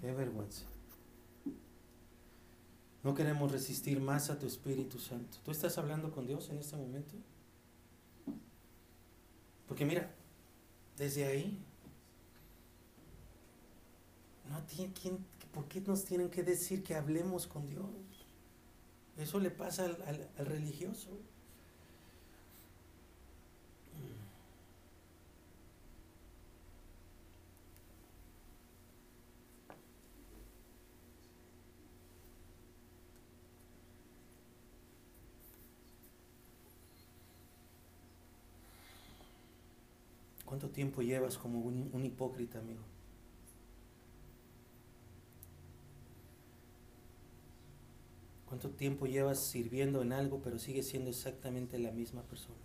[0.00, 0.64] Qué vergüenza.
[3.02, 5.38] No queremos resistir más a tu Espíritu Santo.
[5.44, 7.14] ¿Tú estás hablando con Dios en este momento?
[9.66, 10.10] Porque mira,
[10.98, 11.58] desde ahí,
[14.50, 17.86] no tiene, ¿quién, ¿por qué nos tienen que decir que hablemos con Dios?
[19.16, 21.10] Eso le pasa al, al religioso.
[40.44, 42.82] ¿Cuánto tiempo llevas como un, un hipócrita, amigo?
[48.50, 52.58] ¿Cuánto tiempo llevas sirviendo en algo pero sigues siendo exactamente la misma persona?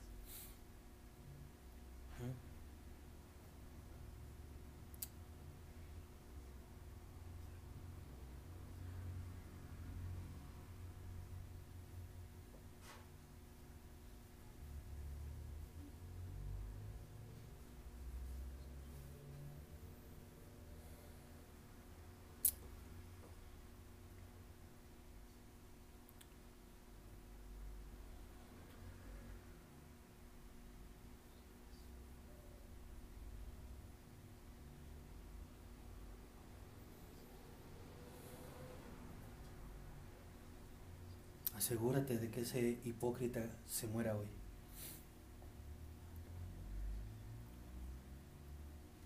[41.66, 44.28] Asegúrate de que ese hipócrita se muera hoy.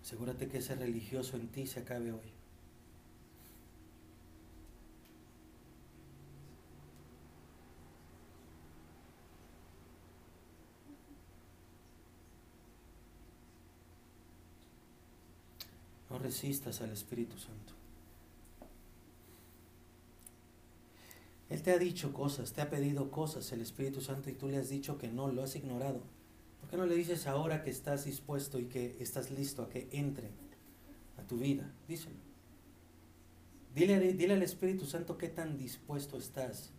[0.02, 2.20] Asegúrate que ese religioso en ti se acabe hoy.
[16.10, 17.79] No resistas al Espíritu Santo.
[21.60, 24.56] Él te ha dicho cosas, te ha pedido cosas el Espíritu Santo y tú le
[24.56, 26.00] has dicho que no, lo has ignorado.
[26.58, 29.86] ¿Por qué no le dices ahora que estás dispuesto y que estás listo a que
[29.92, 30.30] entre
[31.18, 31.70] a tu vida?
[31.86, 32.16] Díselo.
[33.74, 36.70] Dile, dile al Espíritu Santo qué tan dispuesto estás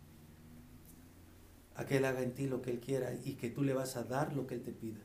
[1.76, 3.94] a que Él haga en ti lo que Él quiera y que tú le vas
[3.94, 4.98] a dar lo que Él te pida.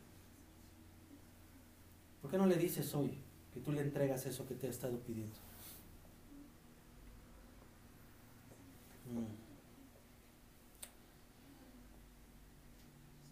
[2.23, 3.19] ¿Por qué no le dices hoy
[3.53, 5.37] que tú le entregas eso que te ha estado pidiendo?
[9.13, 9.46] Mm.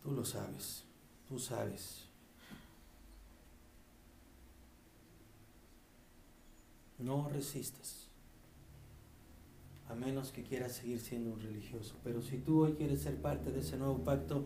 [0.06, 0.84] Tú lo sabes,
[1.28, 2.06] tú sabes.
[7.00, 8.08] No resistas,
[9.90, 11.96] a menos que quieras seguir siendo un religioso.
[12.04, 14.46] Pero si tú hoy quieres ser parte de ese nuevo pacto,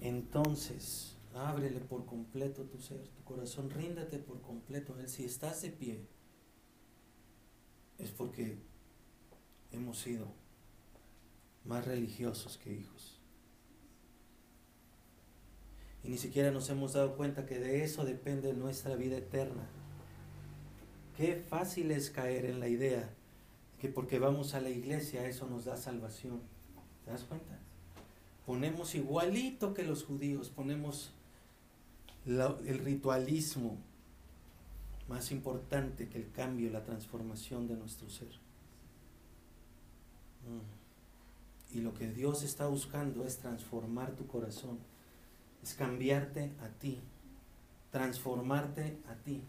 [0.00, 5.08] entonces ábrele por completo tu ser, tu corazón, ríndete por completo a Él.
[5.08, 6.06] Si estás de pie,
[7.98, 8.60] es porque
[9.72, 10.28] hemos sido
[11.64, 13.15] más religiosos que hijos.
[16.06, 19.66] Y ni siquiera nos hemos dado cuenta que de eso depende nuestra vida eterna.
[21.16, 23.10] Qué fácil es caer en la idea
[23.80, 26.40] que porque vamos a la iglesia eso nos da salvación.
[27.04, 27.58] ¿Te das cuenta?
[28.46, 31.12] Ponemos igualito que los judíos, ponemos
[32.24, 33.76] el ritualismo
[35.08, 38.28] más importante que el cambio, la transformación de nuestro ser.
[40.44, 41.76] Mm.
[41.76, 44.78] Y lo que Dios está buscando es transformar tu corazón
[45.66, 47.00] es cambiarte a ti,
[47.90, 49.42] transformarte a ti,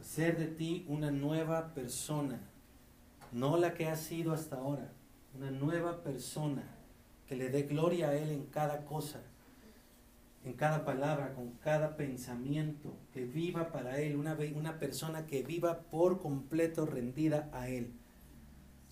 [0.00, 2.40] hacer de ti una nueva persona,
[3.30, 4.90] no la que has sido hasta ahora,
[5.38, 6.64] una nueva persona
[7.28, 9.20] que le dé gloria a Él en cada cosa,
[10.44, 15.82] en cada palabra, con cada pensamiento, que viva para Él, una, una persona que viva
[15.92, 17.92] por completo rendida a Él.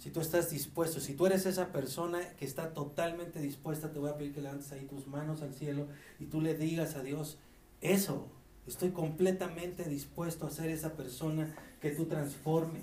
[0.03, 4.11] Si tú estás dispuesto, si tú eres esa persona que está totalmente dispuesta, te voy
[4.11, 5.87] a pedir que levantes ahí tus manos al cielo
[6.19, 7.39] y tú le digas a Dios,
[7.81, 8.27] eso,
[8.67, 12.83] estoy completamente dispuesto a ser esa persona que tú transformes,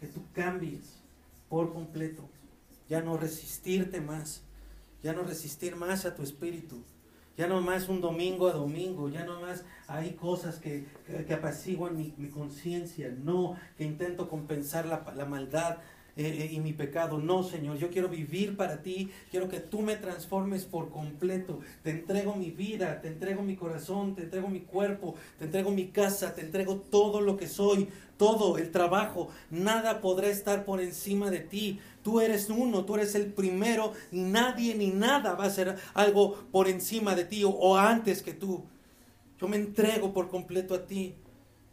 [0.00, 0.96] que tú cambies
[1.48, 2.28] por completo.
[2.88, 4.42] Ya no resistirte más,
[5.04, 6.82] ya no resistir más a tu espíritu,
[7.36, 11.96] ya no más un domingo a domingo, ya no más hay cosas que, que, apaciguan
[11.96, 15.78] mi, mi conciencia, no, que intento compensar la, la maldad
[16.16, 17.18] eh, eh, y mi pecado.
[17.18, 21.60] No, Señor, yo quiero vivir para ti, quiero que tú me transformes por completo.
[21.82, 25.88] Te entrego mi vida, te entrego mi corazón, te entrego mi cuerpo, te entrego mi
[25.88, 29.28] casa, te entrego todo lo que soy, todo el trabajo.
[29.50, 31.80] Nada podrá estar por encima de ti.
[32.02, 36.68] Tú eres uno, tú eres el primero nadie ni nada va a ser algo por
[36.68, 38.64] encima de ti o antes que tú.
[39.38, 41.14] Yo me entrego por completo a ti.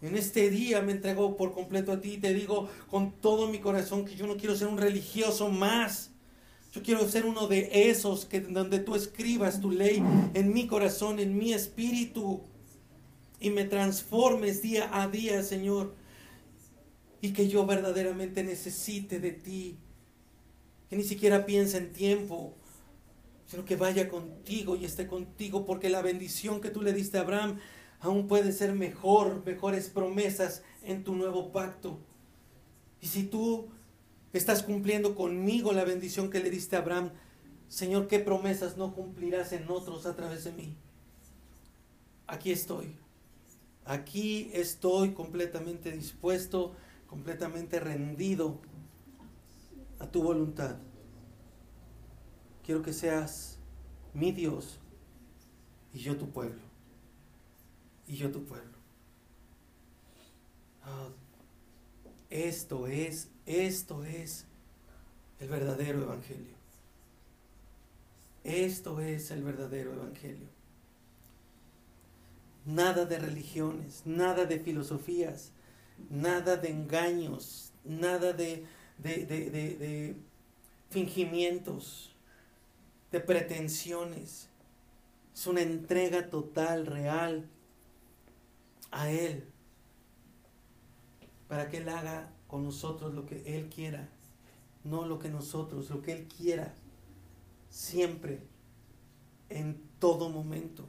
[0.04, 3.60] En este día me entrego por completo a ti y te digo con todo mi
[3.60, 6.12] corazón que yo no quiero ser un religioso más.
[6.74, 10.04] Yo quiero ser uno de esos que donde tú escribas tu ley
[10.34, 12.42] en mi corazón, en mi espíritu
[13.40, 15.96] y me transformes día a día, Señor.
[17.22, 19.78] Y que yo verdaderamente necesite de ti.
[20.90, 22.58] Que ni siquiera piense en tiempo,
[23.48, 27.22] sino que vaya contigo y esté contigo, porque la bendición que tú le diste a
[27.22, 27.60] Abraham
[28.04, 32.00] aún puede ser mejor, mejores promesas en tu nuevo pacto.
[33.00, 33.70] Y si tú
[34.34, 37.12] estás cumpliendo conmigo la bendición que le diste a Abraham,
[37.70, 40.76] Señor, ¿qué promesas no cumplirás en otros a través de mí?
[42.28, 42.98] Aquí estoy.
[43.86, 46.76] Aquí estoy completamente dispuesto,
[47.08, 48.60] completamente rendido
[50.00, 50.76] a tu voluntad.
[52.66, 53.60] Quiero que seas
[54.14, 54.80] mi Dios
[55.94, 56.63] y yo tu pueblo
[58.14, 58.78] y yo tu pueblo.
[60.84, 61.10] Ah,
[62.30, 64.46] esto es, esto es
[65.40, 66.54] el verdadero evangelio.
[68.44, 70.48] Esto es el verdadero evangelio.
[72.66, 75.52] Nada de religiones, nada de filosofías,
[76.12, 78.64] nada de engaños, nada de,
[79.00, 80.16] de, de, de
[80.92, 82.14] fingimientos,
[83.12, 84.50] de pretensiones.
[85.34, 87.50] Es una entrega total, real,
[88.94, 89.52] a Él,
[91.48, 94.10] para que Él haga con nosotros lo que Él quiera.
[94.84, 96.74] no lo que nosotros, lo que Él quiera,
[97.70, 98.42] siempre,
[99.50, 100.88] en todo momento.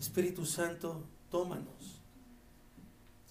[0.00, 2.02] Espíritu Santo, tómanos,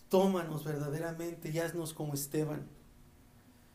[0.10, 2.66] tómanos verdaderamente y haznos como Esteban.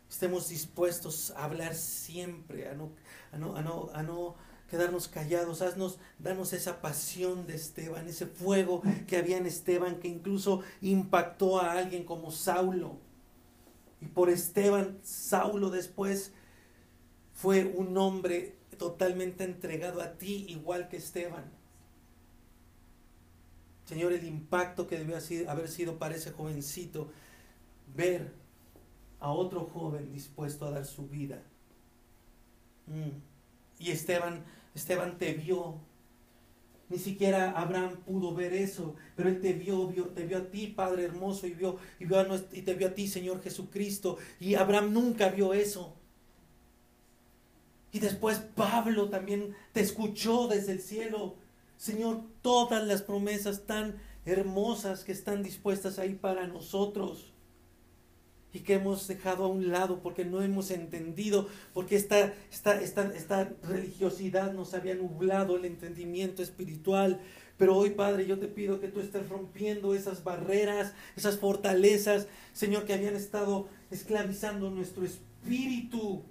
[0.09, 2.90] Estemos dispuestos a hablar siempre, a no,
[3.32, 4.34] a no, a no, a no
[4.70, 10.09] quedarnos callados, haznos, danos esa pasión de Esteban, ese fuego que había en Esteban que
[10.09, 12.98] incluso impactó a alguien como Saulo.
[14.01, 16.32] Y por Esteban, Saulo después
[17.34, 21.44] fue un hombre totalmente entregado a ti, igual que Esteban.
[23.86, 25.16] Señor, el impacto que debió
[25.48, 27.10] haber sido para ese jovencito,
[27.97, 28.32] ver
[29.18, 31.42] a otro joven dispuesto a dar su vida.
[32.86, 33.18] Mm.
[33.80, 34.44] Y Esteban
[34.74, 35.76] Esteban te vio.
[36.88, 40.66] Ni siquiera Abraham pudo ver eso, pero él te vio, vio te vio a ti,
[40.66, 44.18] Padre hermoso, y, vio, y, vio a y te vio a ti, Señor Jesucristo.
[44.40, 45.94] Y Abraham nunca vio eso.
[47.92, 51.36] Y después Pablo también te escuchó desde el cielo.
[51.76, 57.30] Señor, todas las promesas tan hermosas que están dispuestas ahí para nosotros
[58.52, 63.14] y que hemos dejado a un lado porque no hemos entendido, porque esta, esta, esta,
[63.14, 67.20] esta religiosidad nos había nublado el entendimiento espiritual.
[67.56, 72.86] Pero hoy, Padre, yo te pido que tú estés rompiendo esas barreras, esas fortalezas, Señor,
[72.86, 76.24] que habían estado esclavizando nuestro espíritu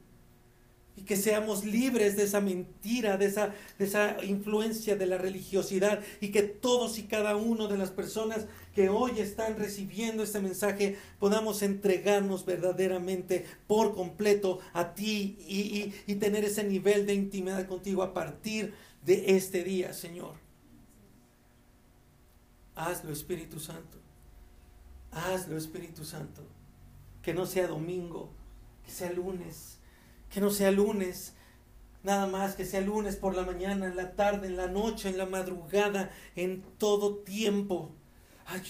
[0.99, 6.01] y que seamos libres de esa mentira, de esa, de esa influencia de la religiosidad
[6.19, 10.97] y que todos y cada uno de las personas que hoy están recibiendo este mensaje
[11.17, 18.03] podamos entregarnos verdaderamente por completo a ti y, y tener ese nivel de intimidad contigo
[18.03, 18.73] a partir
[19.05, 20.33] de este día, Señor.
[22.75, 23.97] Hazlo, Espíritu Santo.
[25.11, 26.41] Hazlo, Espíritu Santo.
[27.21, 28.29] Que no sea domingo,
[28.83, 29.78] que sea lunes
[30.29, 31.33] que no sea lunes,
[32.03, 35.17] nada más que sea lunes por la mañana, en la tarde, en la noche, en
[35.17, 37.91] la madrugada, en todo tiempo.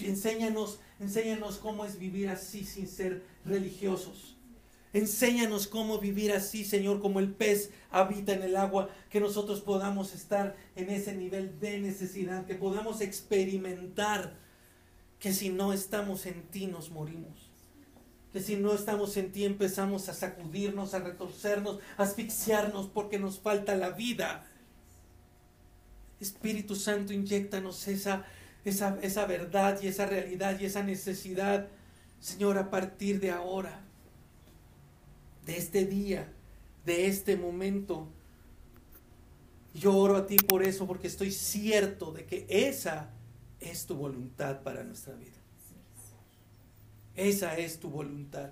[0.00, 4.36] Enséñanos, enséñanos cómo es vivir así sin ser religiosos.
[4.92, 10.14] Enséñanos cómo vivir así, Señor, como el pez habita en el agua, que nosotros podamos
[10.14, 14.36] estar en ese nivel de necesidad, que podamos experimentar
[15.20, 17.49] que si no estamos en ti nos morimos
[18.32, 23.40] que si no estamos en ti empezamos a sacudirnos, a retorcernos, a asfixiarnos porque nos
[23.40, 24.46] falta la vida.
[26.20, 28.24] Espíritu Santo, inyectanos esa,
[28.64, 31.68] esa, esa verdad y esa realidad y esa necesidad,
[32.20, 33.80] Señor, a partir de ahora,
[35.46, 36.32] de este día,
[36.84, 38.06] de este momento.
[39.74, 43.10] Yo oro a ti por eso, porque estoy cierto de que esa
[43.60, 45.39] es tu voluntad para nuestra vida.
[47.20, 48.48] Esa es tu voluntad.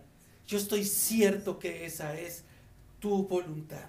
[0.46, 2.44] Yo estoy cierto que esa es
[3.00, 3.88] tu voluntad.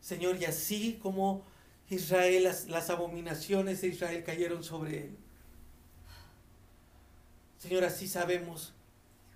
[0.00, 1.44] Señor, y así como
[1.88, 5.16] Israel, las, abominaciones de Israel cayeron sobre él.
[7.58, 8.74] Señor, así sabemos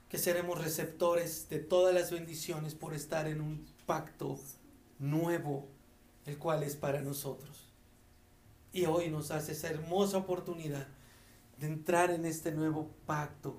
[0.08, 4.40] que seremos receptores de todas las bendiciones por estar en un pacto
[4.98, 5.68] nuevo,
[6.26, 7.68] el cual es para nosotros.
[8.72, 10.88] Y hoy nos hace esa hermosa oportunidad
[11.60, 13.54] de entrar en este nuevo pacto,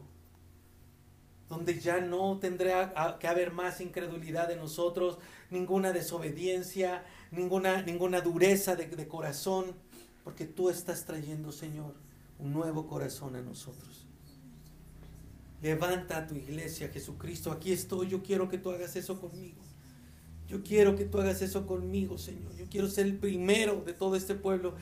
[1.48, 5.20] donde ya no tendrá que haber más incredulidad de nosotros,
[5.52, 9.76] ninguna desobediencia, ninguna, ninguna dureza de, de corazón,
[10.24, 11.94] porque tú estás trayendo, Señor,
[12.40, 14.08] un nuevo corazón a nosotros.
[15.62, 17.52] Levanta a tu iglesia, Jesucristo.
[17.52, 18.08] Aquí estoy.
[18.08, 19.62] Yo quiero que tú hagas eso conmigo.
[20.48, 22.56] Yo quiero que tú hagas eso conmigo, Señor.
[22.56, 24.74] Yo quiero ser el primero de todo este pueblo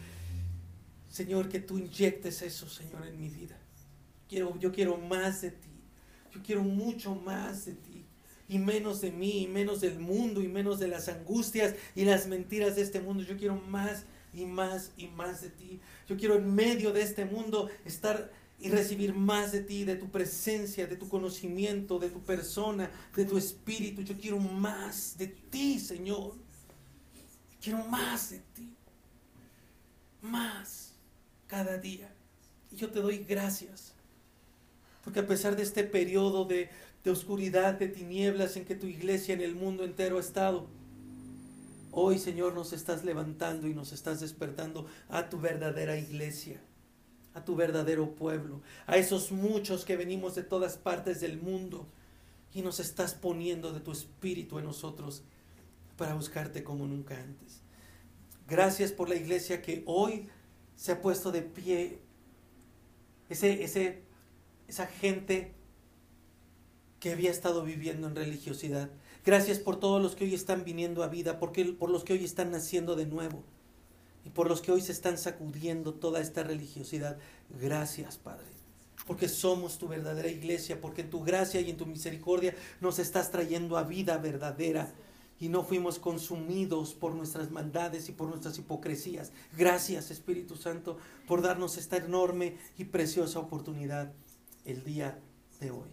[1.09, 3.57] Señor, que tú inyectes eso, Señor, en mi vida.
[4.27, 5.69] Quiero, yo quiero más de ti.
[6.31, 8.05] Yo quiero mucho más de ti.
[8.47, 12.27] Y menos de mí, y menos del mundo, y menos de las angustias y las
[12.27, 13.23] mentiras de este mundo.
[13.23, 15.79] Yo quiero más y más y más de ti.
[16.07, 20.09] Yo quiero en medio de este mundo estar y recibir más de ti, de tu
[20.09, 24.03] presencia, de tu conocimiento, de tu persona, de tu espíritu.
[24.03, 26.35] Yo quiero más de ti, Señor.
[27.61, 28.75] Quiero más de ti.
[30.21, 30.88] Más
[31.49, 32.09] cada día.
[32.71, 33.93] Y yo te doy gracias.
[35.03, 36.69] Porque a pesar de este periodo de,
[37.03, 40.67] de oscuridad, de tinieblas en que tu iglesia en el mundo entero ha estado,
[41.91, 46.61] hoy Señor nos estás levantando y nos estás despertando a tu verdadera iglesia,
[47.33, 51.87] a tu verdadero pueblo, a esos muchos que venimos de todas partes del mundo
[52.53, 55.23] y nos estás poniendo de tu espíritu en nosotros
[55.97, 57.61] para buscarte como nunca antes.
[58.47, 60.27] Gracias por la iglesia que hoy
[60.79, 61.99] se ha puesto de pie,
[63.27, 64.01] ese, ese,
[64.69, 65.51] esa gente
[67.01, 68.89] que había estado viviendo en religiosidad.
[69.25, 72.23] Gracias por todos los que hoy están viniendo a vida, porque, por los que hoy
[72.23, 73.43] están naciendo de nuevo
[74.23, 77.17] y por los que hoy se están sacudiendo toda esta religiosidad.
[77.49, 78.47] Gracias, Padre,
[79.05, 83.31] porque somos tu verdadera iglesia, porque en tu gracia y en tu misericordia nos estás
[83.31, 84.93] trayendo a vida verdadera
[85.39, 89.31] y no fuimos consumidos por nuestras maldades y por nuestras hipocresías.
[89.57, 90.97] Gracias, Espíritu Santo,
[91.27, 94.11] por darnos esta enorme y preciosa oportunidad
[94.65, 95.19] el día
[95.59, 95.89] de hoy.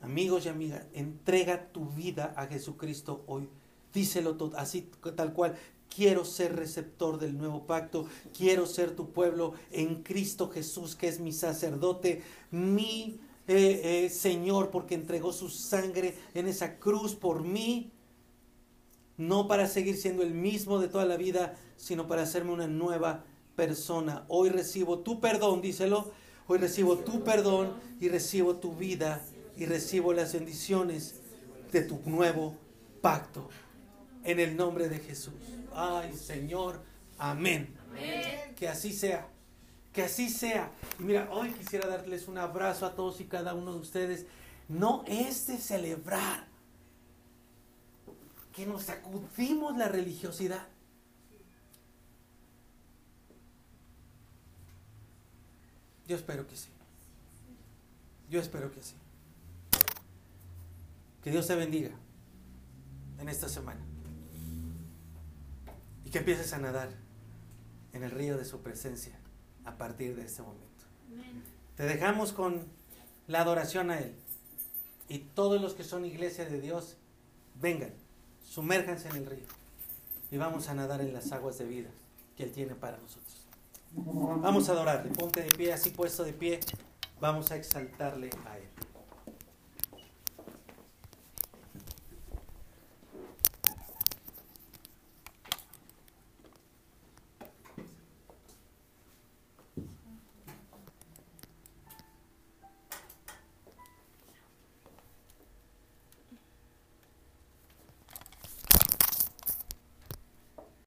[0.00, 3.48] Amigos y amigas, entrega tu vida a Jesucristo hoy.
[3.92, 5.56] Díselo todo, así tal cual.
[5.94, 8.06] Quiero ser receptor del nuevo pacto.
[8.36, 13.20] Quiero ser tu pueblo en Cristo Jesús, que es mi sacerdote, mi
[13.52, 17.90] eh, eh, Señor, porque entregó su sangre en esa cruz por mí.
[19.16, 23.24] No para seguir siendo el mismo de toda la vida, sino para hacerme una nueva
[23.56, 24.24] persona.
[24.28, 26.12] Hoy recibo tu perdón, díselo.
[26.46, 29.20] Hoy recibo tu perdón y recibo tu vida
[29.56, 31.16] y recibo las bendiciones
[31.72, 32.56] de tu nuevo
[33.00, 33.48] pacto.
[34.22, 35.34] En el nombre de Jesús.
[35.74, 36.80] Ay, Señor.
[37.18, 37.74] Amén.
[38.54, 39.28] Que así sea.
[40.00, 40.72] Que así sea.
[40.98, 44.24] Y mira, hoy quisiera darles un abrazo a todos y cada uno de ustedes.
[44.66, 46.46] No es de celebrar
[48.54, 50.66] que nos sacudimos la religiosidad.
[56.06, 56.70] Yo espero que sí.
[58.30, 58.94] Yo espero que sí.
[61.22, 61.90] Que Dios te bendiga
[63.18, 63.82] en esta semana.
[66.06, 66.88] Y que empieces a nadar
[67.92, 69.19] en el río de su presencia
[69.64, 70.66] a partir de este momento.
[71.76, 72.66] Te dejamos con
[73.26, 74.14] la adoración a Él.
[75.08, 76.96] Y todos los que son iglesia de Dios,
[77.60, 77.92] vengan,
[78.44, 79.46] sumérjanse en el río.
[80.30, 81.90] Y vamos a nadar en las aguas de vida
[82.36, 83.46] que Él tiene para nosotros.
[83.92, 85.10] Vamos a adorarle.
[85.10, 86.60] Ponte de pie, así puesto de pie.
[87.20, 88.68] Vamos a exaltarle a Él.